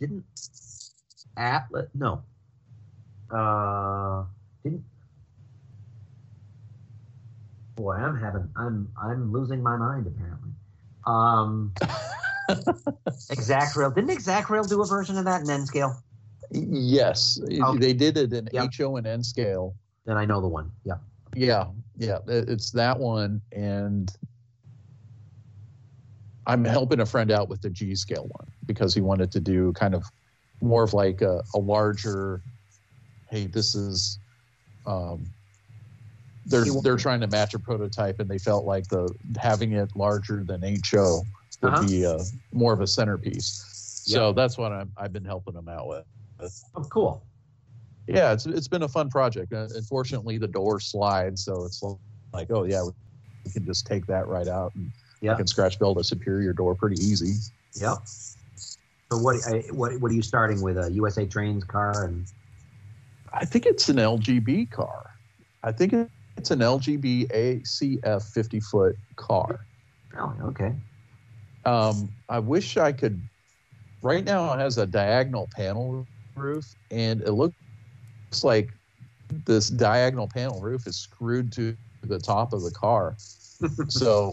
didn't 0.00 0.24
Atlas? 1.36 1.88
No. 1.94 2.22
Uh, 3.30 4.24
didn't. 4.64 4.84
Boy, 7.76 7.94
I'm 7.94 8.18
having 8.18 8.48
I'm 8.56 8.88
I'm 9.00 9.32
losing 9.32 9.62
my 9.62 9.76
mind 9.76 10.06
apparently. 10.06 10.50
Um, 11.06 11.72
Exact 13.30 13.76
Rail 13.76 13.90
didn't 13.90 14.10
Exact 14.10 14.50
Rail 14.50 14.64
do 14.64 14.82
a 14.82 14.86
version 14.86 15.16
of 15.16 15.24
that 15.24 15.42
in 15.42 15.50
N 15.50 15.66
scale? 15.66 15.96
Yes, 16.50 17.40
Okay. 17.42 17.78
they 17.78 17.92
did 17.92 18.16
it 18.16 18.32
in 18.32 18.48
Yep. 18.52 18.70
HO 18.78 18.96
and 18.96 19.06
N 19.06 19.22
scale. 19.22 19.74
Then 20.04 20.16
I 20.16 20.24
know 20.24 20.40
the 20.40 20.48
one. 20.48 20.70
Yeah. 20.84 20.96
Yeah, 21.34 21.68
yeah, 21.96 22.18
it's 22.26 22.70
that 22.72 22.98
one, 22.98 23.40
and 23.52 24.14
I'm 26.46 26.64
helping 26.64 27.00
a 27.00 27.06
friend 27.06 27.30
out 27.30 27.48
with 27.48 27.62
the 27.62 27.70
G 27.70 27.94
scale 27.94 28.26
one 28.28 28.48
because 28.66 28.94
he 28.94 29.00
wanted 29.00 29.32
to 29.32 29.40
do 29.40 29.72
kind 29.72 29.94
of 29.94 30.04
more 30.60 30.82
of 30.82 30.92
like 30.92 31.22
a, 31.22 31.42
a 31.54 31.58
larger. 31.58 32.42
Hey, 33.30 33.46
this 33.46 33.74
is. 33.74 34.18
Um, 34.84 35.24
they're 36.44 36.66
they're 36.82 36.96
trying 36.96 37.20
to 37.20 37.28
match 37.28 37.54
a 37.54 37.58
prototype, 37.58 38.18
and 38.20 38.28
they 38.28 38.38
felt 38.38 38.66
like 38.66 38.88
the 38.88 39.08
having 39.40 39.72
it 39.72 39.90
larger 39.94 40.44
than 40.44 40.60
HO 40.84 41.22
would 41.62 41.72
Uh-huh. 41.74 41.86
be 41.86 42.04
uh, 42.06 42.18
more 42.52 42.72
of 42.72 42.80
a 42.80 42.86
centerpiece. 42.86 43.64
So 44.04 44.32
that's 44.32 44.58
what 44.58 44.72
I'm, 44.72 44.90
I've 44.96 45.12
been 45.12 45.24
helping 45.24 45.54
them 45.54 45.68
out 45.68 45.86
with. 45.88 46.04
Oh, 46.74 46.82
cool. 46.90 47.24
Yeah, 48.08 48.32
it's 48.32 48.46
it's 48.46 48.66
been 48.66 48.82
a 48.82 48.88
fun 48.88 49.08
project. 49.10 49.52
Uh, 49.52 49.68
unfortunately, 49.76 50.36
the 50.38 50.48
door 50.48 50.80
slides, 50.80 51.44
so 51.44 51.64
it's 51.64 51.80
like, 52.32 52.50
oh 52.50 52.64
yeah, 52.64 52.82
we 53.44 53.52
can 53.52 53.64
just 53.64 53.86
take 53.86 54.06
that 54.06 54.26
right 54.26 54.48
out, 54.48 54.74
and. 54.74 54.90
I 55.30 55.34
can 55.36 55.46
scratch 55.46 55.78
build 55.78 55.98
a 55.98 56.02
superior 56.02 56.52
door 56.52 56.74
pretty 56.74 57.00
easy. 57.00 57.34
Yep. 57.76 57.98
So 58.56 59.18
what? 59.18 59.36
I, 59.46 59.62
what? 59.70 60.00
What 60.00 60.10
are 60.10 60.14
you 60.14 60.20
starting 60.22 60.60
with? 60.62 60.76
A 60.76 60.90
USA 60.90 61.24
Trains 61.26 61.62
car 61.62 62.06
and 62.06 62.26
I 63.32 63.44
think 63.44 63.64
it's 63.66 63.88
an 63.88 63.98
LGB 63.98 64.72
car. 64.72 65.10
I 65.62 65.70
think 65.70 65.94
it's 66.36 66.50
an 66.50 66.58
LGB 66.58 67.30
ACF 67.30 68.32
50 68.32 68.58
foot 68.58 68.96
car. 69.14 69.64
oh, 70.18 70.34
okay. 70.46 70.74
Um, 71.64 72.10
I 72.28 72.38
wish 72.38 72.76
I 72.76 72.92
could. 72.92 73.22
Right 74.02 74.24
now, 74.24 74.52
it 74.52 74.58
has 74.58 74.78
a 74.78 74.86
diagonal 74.86 75.48
panel 75.54 76.06
roof, 76.34 76.64
and 76.90 77.20
it 77.22 77.32
looks 77.32 77.54
like 78.42 78.72
this 79.46 79.68
diagonal 79.68 80.28
panel 80.28 80.60
roof 80.60 80.86
is 80.86 80.96
screwed 80.96 81.52
to 81.52 81.76
the 82.02 82.18
top 82.18 82.52
of 82.52 82.62
the 82.62 82.70
car. 82.72 83.16
so 83.88 84.32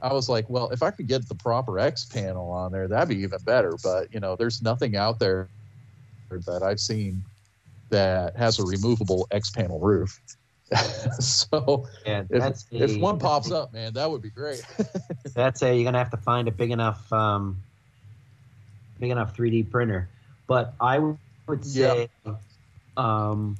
I 0.00 0.12
was 0.12 0.28
like, 0.28 0.48
well, 0.50 0.68
if 0.70 0.82
I 0.82 0.90
could 0.90 1.06
get 1.06 1.28
the 1.28 1.34
proper 1.34 1.78
X 1.78 2.04
panel 2.04 2.50
on 2.50 2.72
there, 2.72 2.88
that'd 2.88 3.08
be 3.08 3.22
even 3.22 3.38
better. 3.44 3.76
But 3.82 4.12
you 4.12 4.20
know, 4.20 4.36
there's 4.36 4.62
nothing 4.62 4.96
out 4.96 5.18
there 5.18 5.48
that 6.30 6.62
I've 6.62 6.80
seen 6.80 7.22
that 7.90 8.36
has 8.36 8.58
a 8.58 8.64
removable 8.64 9.26
X 9.30 9.50
panel 9.50 9.78
roof. 9.78 10.20
so 11.20 11.86
And 12.06 12.28
if, 12.30 12.62
if 12.72 12.98
one 13.00 13.18
pops 13.18 13.50
up, 13.50 13.72
man, 13.72 13.94
that 13.94 14.10
would 14.10 14.22
be 14.22 14.30
great. 14.30 14.62
That's 15.34 15.62
a 15.62 15.74
you're 15.74 15.84
gonna 15.84 15.98
have 15.98 16.10
to 16.10 16.16
find 16.16 16.48
a 16.48 16.52
big 16.52 16.70
enough, 16.70 17.12
um, 17.12 17.56
big 19.00 19.10
enough 19.10 19.34
3D 19.36 19.62
printer. 19.62 20.08
But 20.46 20.74
I 20.80 20.98
would 20.98 21.64
say, 21.64 22.08
um, 22.96 23.56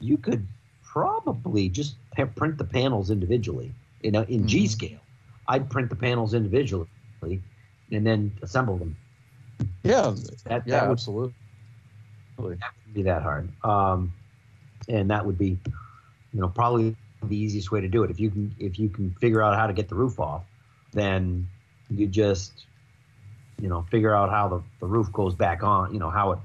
you 0.00 0.16
could 0.18 0.46
probably 0.82 1.68
just 1.68 1.96
print 2.36 2.58
the 2.58 2.64
panels 2.64 3.10
individually. 3.10 3.72
You 4.02 4.12
know, 4.12 4.22
in 4.22 4.46
G 4.46 4.66
Mhm. 4.66 4.70
scale, 4.70 5.00
I'd 5.48 5.70
print 5.70 5.90
the 5.90 5.96
panels 5.96 6.34
individually, 6.34 6.86
and 7.22 8.06
then 8.06 8.32
assemble 8.42 8.76
them. 8.78 8.96
yeah, 9.84 10.14
That 10.46 10.66
yeah, 10.66 10.80
that 10.80 10.88
would 10.88 10.92
absolutely. 10.92 11.32
wouldn't 12.38 12.60
be 12.92 13.02
that 13.02 13.22
hard. 13.22 13.48
Um, 13.64 14.12
and 14.88 15.10
that 15.10 15.24
would 15.26 15.38
be, 15.38 15.58
you 16.32 16.40
know, 16.40 16.48
probably 16.48 16.94
the 17.22 17.36
easiest 17.36 17.70
way 17.72 17.80
to 17.80 17.88
do 17.88 18.04
it. 18.04 18.10
If 18.10 18.20
you 18.20 18.30
can, 18.30 18.54
if 18.58 18.78
you 18.78 18.88
can 18.88 19.14
figure 19.20 19.42
out 19.42 19.56
how 19.56 19.66
to 19.66 19.72
get 19.72 19.88
the 19.88 19.94
roof 19.94 20.20
off, 20.20 20.42
then 20.92 21.48
you 21.90 22.06
just, 22.06 22.64
you 23.60 23.68
know, 23.68 23.82
figure 23.90 24.14
out 24.14 24.30
how 24.30 24.48
the, 24.48 24.62
the 24.80 24.86
roof 24.86 25.10
goes 25.12 25.34
back 25.34 25.62
on. 25.62 25.92
You 25.92 25.98
know 25.98 26.10
how 26.10 26.32
it 26.32 26.38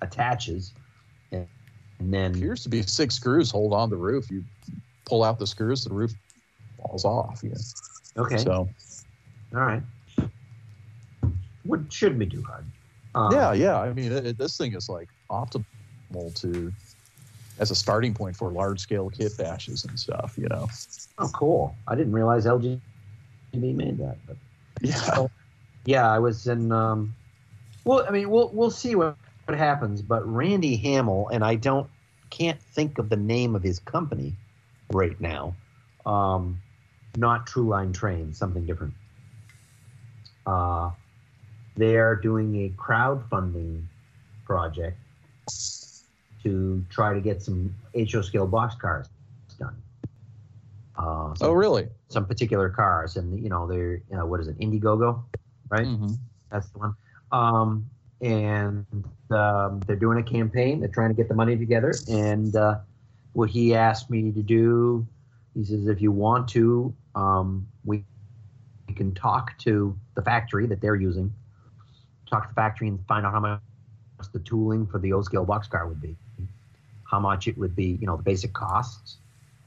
attaches, 0.00 0.72
and, 1.32 1.46
and 1.98 2.12
then 2.12 2.34
appears 2.34 2.62
to 2.64 2.68
be 2.68 2.82
six 2.82 3.14
screws 3.16 3.50
hold 3.50 3.72
on 3.72 3.90
the 3.90 3.96
roof. 3.96 4.30
You 4.30 4.44
pull 5.04 5.24
out 5.24 5.38
the 5.38 5.46
screws, 5.46 5.84
the 5.84 5.92
roof 5.92 6.12
falls 6.78 7.04
off. 7.04 7.40
Yeah. 7.42 7.54
okay, 8.16 8.38
So 8.38 8.68
all 9.54 9.60
right. 9.60 9.82
What 11.64 11.92
should 11.92 12.18
we 12.18 12.26
do, 12.26 12.42
hard. 12.42 12.64
Um, 13.14 13.32
yeah, 13.32 13.52
yeah. 13.52 13.78
I 13.80 13.92
mean, 13.92 14.10
it, 14.12 14.26
it- 14.26 14.38
this 14.38 14.56
thing 14.56 14.74
is 14.74 14.88
like 14.88 15.08
optimal 15.30 15.64
to 16.36 16.72
as 17.58 17.70
a 17.70 17.74
starting 17.74 18.14
point 18.14 18.36
for 18.36 18.50
large 18.50 18.80
scale 18.80 19.10
kit 19.10 19.36
bashes 19.36 19.84
and 19.84 19.98
stuff. 19.98 20.34
You 20.36 20.48
know. 20.48 20.68
Oh, 21.18 21.30
cool. 21.32 21.76
I 21.86 21.94
didn't 21.94 22.12
realize 22.12 22.46
LG 22.46 22.80
made 23.54 23.98
that, 23.98 24.16
but. 24.26 24.36
Yeah. 24.80 25.26
Yeah, 25.84 26.08
I 26.08 26.18
was 26.20 26.46
in. 26.46 26.70
Um, 26.70 27.14
well, 27.84 28.04
I 28.06 28.12
mean, 28.12 28.30
we'll 28.30 28.50
we'll 28.50 28.70
see 28.70 28.94
what, 28.94 29.16
what 29.46 29.58
happens. 29.58 30.02
But 30.02 30.24
Randy 30.24 30.76
Hamill 30.76 31.28
and 31.32 31.44
I 31.44 31.56
don't 31.56 31.90
can't 32.30 32.60
think 32.60 32.98
of 32.98 33.08
the 33.08 33.16
name 33.16 33.54
of 33.54 33.62
his 33.62 33.78
company 33.80 34.34
right 34.92 35.20
now. 35.20 35.54
Um, 36.06 36.60
not 37.16 37.46
True 37.46 37.66
Line 37.66 37.92
Train, 37.92 38.32
something 38.32 38.64
different. 38.64 38.94
Uh, 40.46 40.90
they 41.76 41.96
are 41.96 42.16
doing 42.16 42.64
a 42.64 42.68
crowdfunding 42.70 43.84
project 44.44 44.98
to 46.42 46.84
try 46.90 47.14
to 47.14 47.20
get 47.20 47.42
some 47.42 47.74
HO 47.94 48.22
scale 48.22 48.48
boxcars 48.48 49.08
done. 49.58 49.76
Uh, 50.96 51.34
some, 51.34 51.48
Oh, 51.48 51.52
really? 51.52 51.88
some 52.08 52.26
particular 52.26 52.68
cars, 52.68 53.16
and 53.16 53.42
you 53.42 53.48
know 53.48 53.66
they're 53.66 53.94
you 53.94 54.16
know, 54.16 54.26
what 54.26 54.40
is 54.40 54.48
it, 54.48 54.58
Indiegogo, 54.58 55.22
right? 55.70 55.86
hmm 55.86 56.12
That's 56.50 56.68
the 56.70 56.78
one. 56.78 56.94
Um, 57.32 57.88
and 58.20 58.86
um, 59.30 59.80
they're 59.86 59.96
doing 59.96 60.18
a 60.18 60.22
campaign. 60.22 60.80
They're 60.80 60.88
trying 60.88 61.10
to 61.10 61.14
get 61.14 61.28
the 61.28 61.34
money 61.34 61.56
together. 61.56 61.92
And 62.08 62.54
uh, 62.54 62.78
what 63.32 63.50
he 63.50 63.74
asked 63.74 64.10
me 64.10 64.30
to 64.30 64.42
do, 64.42 65.06
he 65.54 65.64
says, 65.64 65.86
if 65.88 66.00
you 66.00 66.12
want 66.12 66.46
to, 66.50 66.94
um, 67.16 67.66
we, 67.84 68.04
we 68.86 68.94
can 68.94 69.12
talk 69.14 69.58
to 69.58 69.98
the 70.14 70.22
factory 70.22 70.66
that 70.66 70.80
they're 70.80 70.94
using, 70.94 71.32
talk 72.30 72.44
to 72.44 72.48
the 72.48 72.54
factory 72.54 72.86
and 72.88 73.04
find 73.08 73.26
out 73.26 73.32
how 73.32 73.40
much 73.40 73.60
the 74.32 74.38
tooling 74.40 74.86
for 74.86 74.98
the 75.00 75.12
O 75.12 75.22
scale 75.22 75.44
boxcar 75.44 75.88
would 75.88 76.00
be, 76.00 76.16
how 77.12 77.20
much 77.20 77.48
it 77.48 77.58
would 77.58 77.76
be, 77.76 77.98
you 78.00 78.08
know, 78.08 78.18
the 78.18 78.24
basic 78.24 78.54
costs, 78.54 79.18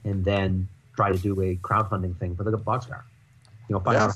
and 0.05 0.25
then 0.25 0.69
try 0.95 1.11
to 1.11 1.19
do 1.19 1.41
a 1.41 1.55
crowdfunding 1.57 2.19
thing 2.19 2.35
for 2.35 2.43
the 2.45 2.57
boxcar. 2.57 3.03
You 3.69 3.75
know, 3.75 3.79
find 3.79 3.97
Yeah. 3.97 4.09
out, 4.09 4.15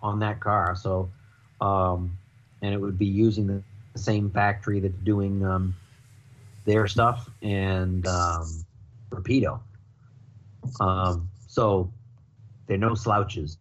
on 0.00 0.20
that 0.20 0.40
car. 0.40 0.76
So, 0.76 1.10
um, 1.60 2.18
and 2.62 2.74
it 2.74 2.78
would 2.78 2.98
be 2.98 3.06
using 3.06 3.46
the 3.46 3.62
same 3.96 4.30
factory 4.30 4.80
that's 4.80 4.98
doing 4.98 5.44
um, 5.44 5.74
their 6.64 6.86
stuff 6.86 7.28
and 7.42 8.06
um, 8.06 8.64
Rapido. 9.10 9.60
Um, 10.80 11.28
so 11.46 11.90
they're 12.66 12.76
no 12.76 12.94
slouches, 12.94 13.58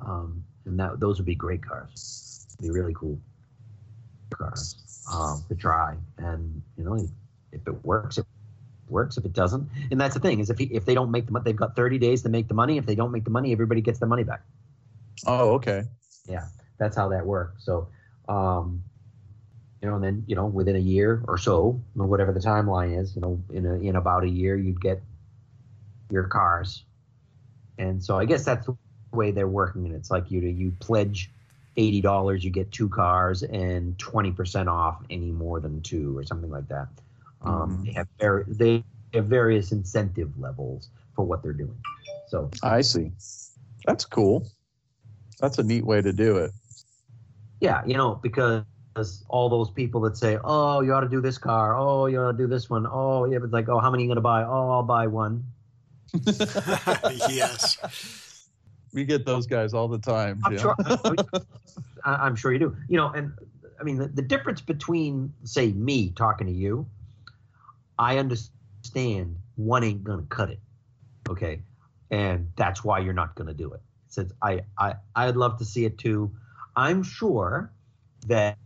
um, 0.00 0.44
and 0.64 0.78
that 0.78 1.00
those 1.00 1.18
would 1.18 1.26
be 1.26 1.34
great 1.34 1.64
cars. 1.64 2.46
Be 2.60 2.70
really 2.70 2.94
cool 2.94 3.18
cars 4.30 4.76
um, 5.12 5.44
to 5.48 5.54
try, 5.54 5.96
and 6.18 6.62
you 6.76 6.84
know, 6.84 7.08
if, 7.52 7.66
it 7.66 7.84
works, 7.84 8.18
it 8.18 8.26
works. 8.88 9.16
If 9.16 9.24
it 9.24 9.32
doesn't, 9.32 9.68
and 9.90 10.00
that's 10.00 10.14
the 10.14 10.20
thing 10.20 10.40
is 10.40 10.50
if 10.50 10.58
he, 10.58 10.64
if 10.64 10.84
they 10.84 10.94
don't 10.94 11.10
make 11.10 11.26
the 11.26 11.32
money, 11.32 11.44
they've 11.44 11.56
got 11.56 11.76
30 11.76 11.98
days 11.98 12.22
to 12.22 12.28
make 12.28 12.48
the 12.48 12.54
money. 12.54 12.76
If 12.76 12.84
they 12.84 12.94
don't 12.94 13.12
make 13.12 13.24
the 13.24 13.30
money, 13.30 13.52
everybody 13.52 13.80
gets 13.80 13.98
the 13.98 14.06
money 14.06 14.24
back 14.24 14.42
Oh, 15.26 15.54
okay. 15.54 15.84
That's 16.78 16.96
how 16.96 17.08
that 17.08 17.26
works. 17.26 17.64
So, 17.64 17.88
um, 18.28 18.82
you 19.82 19.88
know, 19.88 19.96
and 19.96 20.04
then 20.04 20.24
you 20.26 20.34
know, 20.34 20.46
within 20.46 20.76
a 20.76 20.80
year 20.80 21.22
or 21.28 21.38
so, 21.38 21.80
or 21.98 22.06
whatever 22.06 22.32
the 22.32 22.40
timeline 22.40 22.98
is, 22.98 23.14
you 23.14 23.20
know, 23.20 23.42
in 23.52 23.66
a, 23.66 23.74
in 23.74 23.96
about 23.96 24.24
a 24.24 24.28
year, 24.28 24.56
you'd 24.56 24.80
get 24.80 25.02
your 26.10 26.24
cars. 26.24 26.84
And 27.78 28.02
so, 28.02 28.18
I 28.18 28.24
guess 28.24 28.44
that's 28.44 28.66
the 28.66 28.76
way 29.12 29.30
they're 29.30 29.48
working. 29.48 29.84
And 29.86 29.94
it's 29.94 30.10
like 30.10 30.30
you 30.30 30.40
you 30.40 30.72
pledge 30.80 31.30
eighty 31.76 32.00
dollars, 32.00 32.44
you 32.44 32.50
get 32.50 32.72
two 32.72 32.88
cars, 32.88 33.42
and 33.42 33.98
twenty 33.98 34.32
percent 34.32 34.68
off 34.68 35.02
any 35.10 35.30
more 35.30 35.60
than 35.60 35.82
two, 35.82 36.16
or 36.16 36.24
something 36.24 36.50
like 36.50 36.68
that. 36.68 36.88
Um, 37.42 37.78
Mhm. 37.78 37.84
They 37.84 37.92
have 37.92 38.08
very 38.18 38.44
they 38.48 38.84
have 39.14 39.26
various 39.26 39.72
incentive 39.72 40.38
levels 40.38 40.88
for 41.14 41.24
what 41.24 41.42
they're 41.42 41.52
doing. 41.52 41.78
So 42.28 42.50
I 42.62 42.80
see. 42.80 43.12
That's 43.86 44.04
cool. 44.04 44.48
That's 45.38 45.58
a 45.58 45.62
neat 45.62 45.84
way 45.84 46.00
to 46.02 46.12
do 46.12 46.38
it. 46.38 46.50
Yeah, 47.60 47.82
you 47.86 47.94
know, 47.94 48.18
because 48.22 48.64
all 49.28 49.48
those 49.48 49.70
people 49.70 50.00
that 50.02 50.16
say, 50.16 50.38
"Oh, 50.42 50.80
you 50.80 50.92
ought 50.92 51.00
to 51.00 51.08
do 51.08 51.20
this 51.20 51.38
car. 51.38 51.76
Oh, 51.76 52.06
you 52.06 52.20
ought 52.20 52.32
to 52.32 52.38
do 52.38 52.46
this 52.46 52.68
one. 52.70 52.86
Oh, 52.90 53.24
yeah," 53.24 53.38
but 53.38 53.44
it's 53.44 53.52
like, 53.52 53.68
"Oh, 53.68 53.78
how 53.78 53.90
many 53.90 54.02
are 54.02 54.06
you 54.06 54.10
gonna 54.10 54.20
buy? 54.20 54.42
Oh, 54.42 54.70
I'll 54.70 54.82
buy 54.82 55.06
one." 55.06 55.44
yes. 57.28 57.78
We 58.92 59.04
get 59.04 59.26
those 59.26 59.46
guys 59.46 59.74
all 59.74 59.88
the 59.88 59.98
time. 59.98 60.40
I'm 60.44 60.52
Jim. 60.52 60.60
sure. 60.60 60.76
I- 62.04 62.14
I'm 62.14 62.36
sure 62.36 62.52
you 62.52 62.58
do. 62.58 62.76
You 62.88 62.96
know, 62.96 63.08
and 63.10 63.32
I 63.80 63.84
mean, 63.84 63.98
the, 63.98 64.08
the 64.08 64.22
difference 64.22 64.60
between, 64.60 65.34
say, 65.44 65.72
me 65.72 66.10
talking 66.10 66.46
to 66.46 66.52
you, 66.52 66.86
I 67.98 68.18
understand 68.18 69.36
one 69.56 69.84
ain't 69.84 70.04
gonna 70.04 70.26
cut 70.28 70.50
it, 70.50 70.60
okay, 71.28 71.60
and 72.10 72.50
that's 72.56 72.84
why 72.84 73.00
you're 73.00 73.12
not 73.12 73.34
gonna 73.34 73.54
do 73.54 73.72
it. 73.72 73.80
Since 74.08 74.32
I, 74.40 74.60
I, 74.78 74.94
I'd 75.14 75.36
love 75.36 75.58
to 75.58 75.64
see 75.64 75.84
it 75.84 75.98
too. 75.98 76.30
I'm 76.76 77.02
sure 77.02 77.72
that, 78.26 78.58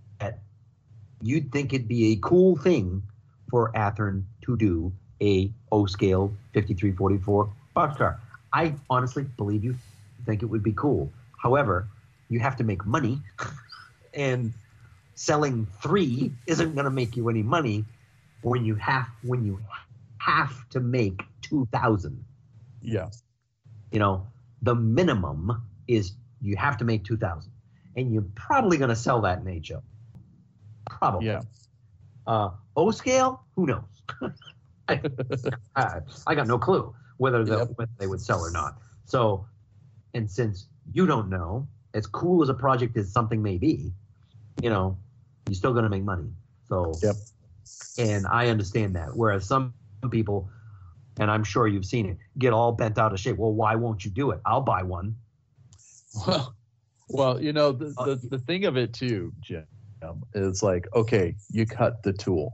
you'd 1.22 1.52
think 1.52 1.74
it'd 1.74 1.86
be 1.86 2.12
a 2.12 2.16
cool 2.16 2.56
thing 2.56 3.02
for 3.50 3.70
Athearn 3.72 4.24
to 4.42 4.56
do 4.56 4.90
a 5.20 5.52
O 5.70 5.86
scale 5.86 6.32
5344 6.54 7.52
boxcar. 7.76 8.18
I 8.52 8.74
honestly 8.88 9.24
believe 9.36 9.62
you 9.62 9.76
think 10.24 10.42
it 10.42 10.46
would 10.46 10.62
be 10.62 10.72
cool. 10.72 11.12
However, 11.36 11.88
you 12.30 12.40
have 12.40 12.56
to 12.56 12.64
make 12.64 12.86
money, 12.86 13.20
and 14.14 14.52
selling 15.14 15.66
three 15.82 16.32
isn't 16.46 16.74
going 16.74 16.84
to 16.84 16.90
make 16.90 17.16
you 17.16 17.28
any 17.28 17.42
money 17.42 17.84
when 18.42 18.64
you 18.64 18.74
have 18.76 19.06
when 19.22 19.44
you 19.44 19.60
have 20.18 20.68
to 20.70 20.80
make 20.80 21.22
two 21.42 21.68
thousand. 21.72 22.24
Yes. 22.80 23.22
You 23.92 23.98
know, 23.98 24.26
the 24.62 24.74
minimum 24.74 25.62
is 25.86 26.12
you 26.40 26.56
have 26.56 26.78
to 26.78 26.84
make 26.84 27.04
two 27.04 27.16
thousand, 27.16 27.52
and 27.96 28.12
you're 28.12 28.26
probably 28.34 28.78
going 28.78 28.90
to 28.90 28.96
sell 28.96 29.20
that 29.22 29.38
in 29.38 29.62
HO. 29.64 29.82
Probably. 30.88 31.26
Yeah. 31.28 31.40
Uh, 32.26 32.50
O 32.76 32.90
scale, 32.90 33.42
who 33.56 33.66
knows? 33.66 33.82
I, 34.88 35.00
I, 35.76 36.00
I 36.26 36.34
got 36.34 36.46
no 36.46 36.58
clue 36.58 36.94
whether, 37.18 37.44
the, 37.44 37.58
Yep. 37.58 37.68
whether 37.76 37.90
they 37.98 38.06
would 38.06 38.20
sell 38.20 38.40
or 38.40 38.50
not. 38.50 38.78
So, 39.04 39.46
and 40.14 40.30
since 40.30 40.66
you 40.92 41.06
don't 41.06 41.28
know, 41.28 41.66
as 41.94 42.06
cool 42.06 42.42
as 42.42 42.48
a 42.48 42.54
project 42.54 42.96
as 42.96 43.12
something 43.12 43.42
may 43.42 43.58
be, 43.58 43.92
you 44.62 44.70
know, 44.70 44.96
you're 45.48 45.54
still 45.54 45.72
going 45.72 45.84
to 45.84 45.90
make 45.90 46.04
money. 46.04 46.30
So, 46.68 46.98
Yep. 47.02 47.16
and 47.98 48.26
I 48.26 48.48
understand 48.48 48.94
that. 48.96 49.16
Whereas 49.16 49.46
some 49.46 49.74
people, 50.10 50.48
and 51.18 51.30
I'm 51.30 51.44
sure 51.44 51.66
you've 51.66 51.84
seen 51.84 52.06
it, 52.06 52.16
get 52.38 52.52
all 52.52 52.72
bent 52.72 52.98
out 52.98 53.12
of 53.12 53.20
shape. 53.20 53.36
Well, 53.36 53.52
why 53.52 53.74
won't 53.74 54.04
you 54.04 54.10
do 54.10 54.30
it? 54.30 54.40
I'll 54.46 54.60
buy 54.60 54.82
one. 54.82 55.16
Well, 56.26 56.54
well, 57.12 57.42
you 57.42 57.52
know, 57.52 57.72
the, 57.72 57.94
Uh, 57.96 58.04
the, 58.04 58.16
the 58.30 58.38
thing 58.38 58.64
of 58.64 58.76
it 58.76 58.92
too, 58.92 59.32
Jim, 59.40 59.66
is 60.34 60.62
like, 60.62 60.86
okay, 60.94 61.36
you 61.50 61.66
cut 61.66 62.02
the 62.02 62.12
tool. 62.12 62.52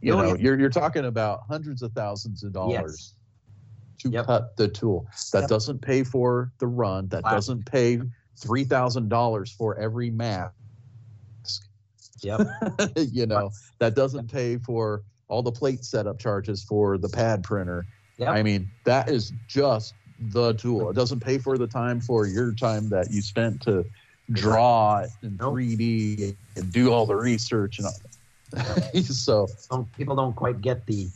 You 0.00 0.14
Oh, 0.14 0.22
know, 0.22 0.28
yeah. 0.34 0.42
you're 0.42 0.58
you're 0.60 0.70
talking 0.70 1.04
about 1.06 1.40
hundreds 1.48 1.80
of 1.82 1.92
thousands 1.92 2.42
of 2.42 2.52
dollars 2.52 2.74
Yes. 2.74 3.14
to 4.00 4.10
Yep. 4.10 4.26
cut 4.26 4.56
the 4.56 4.68
tool. 4.68 5.06
That 5.32 5.42
Yep. 5.42 5.48
doesn't 5.48 5.78
pay 5.80 6.04
for 6.04 6.52
the 6.58 6.66
run. 6.66 7.08
That 7.08 7.24
Wow. 7.24 7.30
doesn't 7.30 7.64
pay 7.66 8.00
three 8.38 8.64
thousand 8.64 9.08
dollars 9.08 9.52
for 9.52 9.78
every 9.78 10.10
mask. 10.10 10.52
Yep. 12.22 12.40
you 12.96 13.26
know, 13.26 13.50
that 13.80 13.94
doesn't 13.94 14.30
pay 14.30 14.58
for 14.58 15.02
all 15.28 15.42
the 15.42 15.52
plate 15.52 15.84
setup 15.84 16.18
charges 16.18 16.64
for 16.64 16.98
the 16.98 17.08
pad 17.08 17.42
printer. 17.42 17.86
Yep. 18.18 18.28
I 18.28 18.42
mean, 18.42 18.70
that 18.84 19.08
is 19.08 19.32
just 19.46 19.94
the 20.18 20.54
tool. 20.54 20.90
It 20.90 20.94
doesn't 20.94 21.20
pay 21.20 21.38
for 21.38 21.58
the 21.58 21.66
time 21.66 22.00
for 22.00 22.26
your 22.26 22.52
time 22.54 22.88
that 22.90 23.10
you 23.10 23.22
spent 23.22 23.62
to 23.62 23.84
draw 24.30 24.98
it 25.00 25.10
in 25.22 25.36
Nope. 25.36 25.54
3D 25.54 26.36
and 26.56 26.72
do 26.72 26.92
all 26.92 27.06
the 27.06 27.16
research 27.16 27.78
and 27.78 27.86
all. 27.86 27.94
so 29.02 29.48
don't, 29.70 29.92
people 29.96 30.14
don't 30.14 30.34
quite 30.36 30.60
get 30.60 30.86
the 30.86 31.08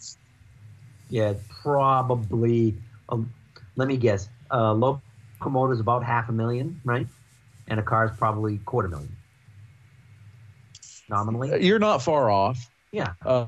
yeah 1.08 1.34
probably 1.62 2.74
um, 3.08 3.32
let 3.76 3.86
me 3.86 3.96
guess 3.96 4.28
uh 4.50 4.72
locomotive 4.72 5.74
is 5.74 5.80
about 5.80 6.02
half 6.02 6.28
a 6.28 6.32
million 6.32 6.80
right 6.84 7.06
and 7.68 7.78
a 7.78 7.82
car 7.82 8.06
is 8.06 8.10
probably 8.18 8.58
quarter 8.58 8.88
million 8.88 9.14
nominally 11.08 11.64
you're 11.64 11.78
not 11.78 12.02
far 12.02 12.30
off. 12.30 12.70
yeah 12.92 13.12
Uh, 13.24 13.46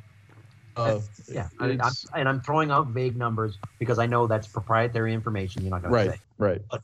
uh, 0.76 1.00
yeah 1.28 1.48
I 1.58 1.66
mean, 1.68 1.80
I'm, 1.80 1.92
and 2.14 2.28
i'm 2.28 2.40
throwing 2.40 2.70
out 2.70 2.88
vague 2.88 3.16
numbers 3.16 3.58
because 3.78 3.98
i 3.98 4.06
know 4.06 4.26
that's 4.26 4.46
proprietary 4.46 5.12
information 5.12 5.62
you're 5.62 5.70
not 5.70 5.82
going 5.82 5.92
right, 5.92 6.04
to 6.04 6.10
say 6.12 6.20
right. 6.38 6.62
Right. 6.72 6.80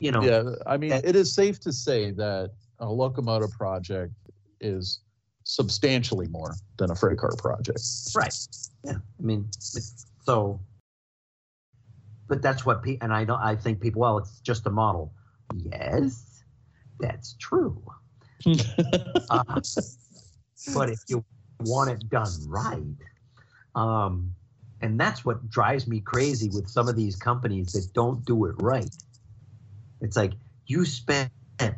You 0.00 0.12
know 0.12 0.22
Yeah, 0.22 0.54
I 0.66 0.76
mean, 0.76 0.90
that- 0.90 1.04
it 1.04 1.16
is 1.16 1.32
safe 1.32 1.58
to 1.60 1.72
say 1.72 2.12
that 2.12 2.52
a 2.78 2.88
locomotive 2.88 3.50
project 3.50 4.12
is 4.60 5.00
substantially 5.44 6.28
more 6.28 6.54
than 6.76 6.90
a 6.90 6.94
freight 6.94 7.18
car 7.18 7.34
project. 7.36 7.80
Right. 8.14 8.34
Yeah. 8.84 8.92
I 8.92 9.22
mean, 9.22 9.48
so, 9.50 10.60
but 12.28 12.42
that's 12.42 12.66
what 12.66 12.82
people 12.82 13.04
and 13.04 13.12
I 13.12 13.24
don't. 13.24 13.40
I 13.40 13.56
think 13.56 13.80
people. 13.80 14.02
Well, 14.02 14.18
it's 14.18 14.40
just 14.40 14.66
a 14.66 14.70
model. 14.70 15.12
Yes, 15.54 16.44
that's 17.00 17.34
true. 17.38 17.82
Uh, 19.30 19.60
but 20.74 20.88
if 20.88 21.00
you 21.08 21.24
want 21.60 21.90
it 21.90 22.08
done 22.08 22.30
right, 22.46 22.82
um, 23.74 24.34
and 24.80 24.98
that's 25.00 25.24
what 25.24 25.48
drives 25.50 25.86
me 25.86 26.00
crazy 26.00 26.50
with 26.50 26.68
some 26.68 26.88
of 26.88 26.96
these 26.96 27.16
companies 27.16 27.72
that 27.72 27.92
don't 27.92 28.24
do 28.24 28.44
it 28.46 28.54
right. 28.58 28.94
It's 30.00 30.16
like 30.16 30.32
you 30.66 30.84
spent 30.84 31.30
a 31.60 31.74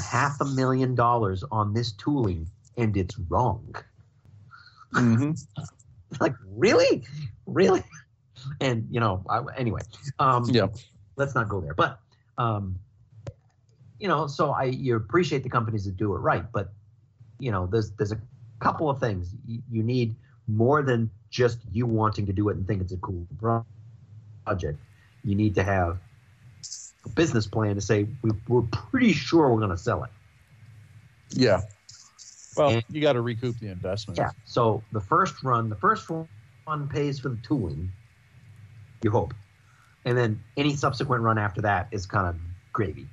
half 0.00 0.40
a 0.40 0.44
million 0.44 0.94
dollars 0.94 1.44
on 1.50 1.74
this 1.74 1.92
tooling 1.92 2.48
and 2.76 2.96
it's 2.96 3.18
wrong. 3.18 3.74
hmm 4.92 5.32
like 6.20 6.34
really 6.46 7.04
really 7.46 7.82
and 8.60 8.86
you 8.90 9.00
know 9.00 9.24
I, 9.28 9.42
anyway 9.56 9.80
um 10.18 10.44
Yeah. 10.52 10.68
let's 11.16 11.34
not 11.34 11.48
go 11.48 11.60
there 11.60 11.74
but 11.74 11.98
um 12.38 12.78
you 13.98 14.08
know 14.08 14.26
so 14.26 14.50
i 14.50 14.64
you 14.64 14.96
appreciate 14.96 15.42
the 15.42 15.48
companies 15.48 15.84
that 15.84 15.96
do 15.96 16.14
it 16.14 16.18
right 16.18 16.44
but 16.52 16.68
you 17.38 17.50
know 17.50 17.66
there's 17.66 17.90
there's 17.92 18.12
a 18.12 18.20
couple 18.60 18.88
of 18.88 19.00
things 19.00 19.34
you, 19.46 19.62
you 19.70 19.82
need 19.82 20.16
more 20.48 20.82
than 20.82 21.10
just 21.30 21.58
you 21.72 21.86
wanting 21.86 22.26
to 22.26 22.32
do 22.32 22.48
it 22.48 22.56
and 22.56 22.66
think 22.66 22.80
it's 22.82 22.92
a 22.92 22.96
cool 22.98 23.26
project 24.44 24.78
you 25.24 25.34
need 25.34 25.54
to 25.54 25.62
have 25.62 25.98
a 27.04 27.08
business 27.10 27.46
plan 27.46 27.74
to 27.74 27.80
say 27.80 28.06
we, 28.22 28.30
we're 28.48 28.62
pretty 28.62 29.12
sure 29.12 29.50
we're 29.52 29.58
going 29.58 29.70
to 29.70 29.76
sell 29.76 30.04
it 30.04 30.10
Yeah. 31.30 31.62
Well, 32.56 32.70
And- 32.70 32.84
you 32.90 33.02
got 33.02 33.14
to 33.14 33.20
recoup 33.20 33.58
the 33.58 33.68
investment. 33.68 34.18
Yeah. 34.18 34.30
So 34.44 34.82
the 34.92 35.00
first 35.00 35.42
run, 35.42 35.68
the 35.68 35.76
first 35.76 36.08
one 36.08 36.88
pays 36.88 37.18
for 37.18 37.28
the 37.28 37.36
tooling, 37.42 37.92
you 39.02 39.10
hope, 39.10 39.34
and 40.06 40.16
then 40.16 40.42
any 40.56 40.74
subsequent 40.74 41.22
run 41.22 41.36
after 41.36 41.60
that 41.62 41.88
is 41.90 42.06
kind 42.06 42.26
of 42.28 42.36
gravy. 42.72 43.08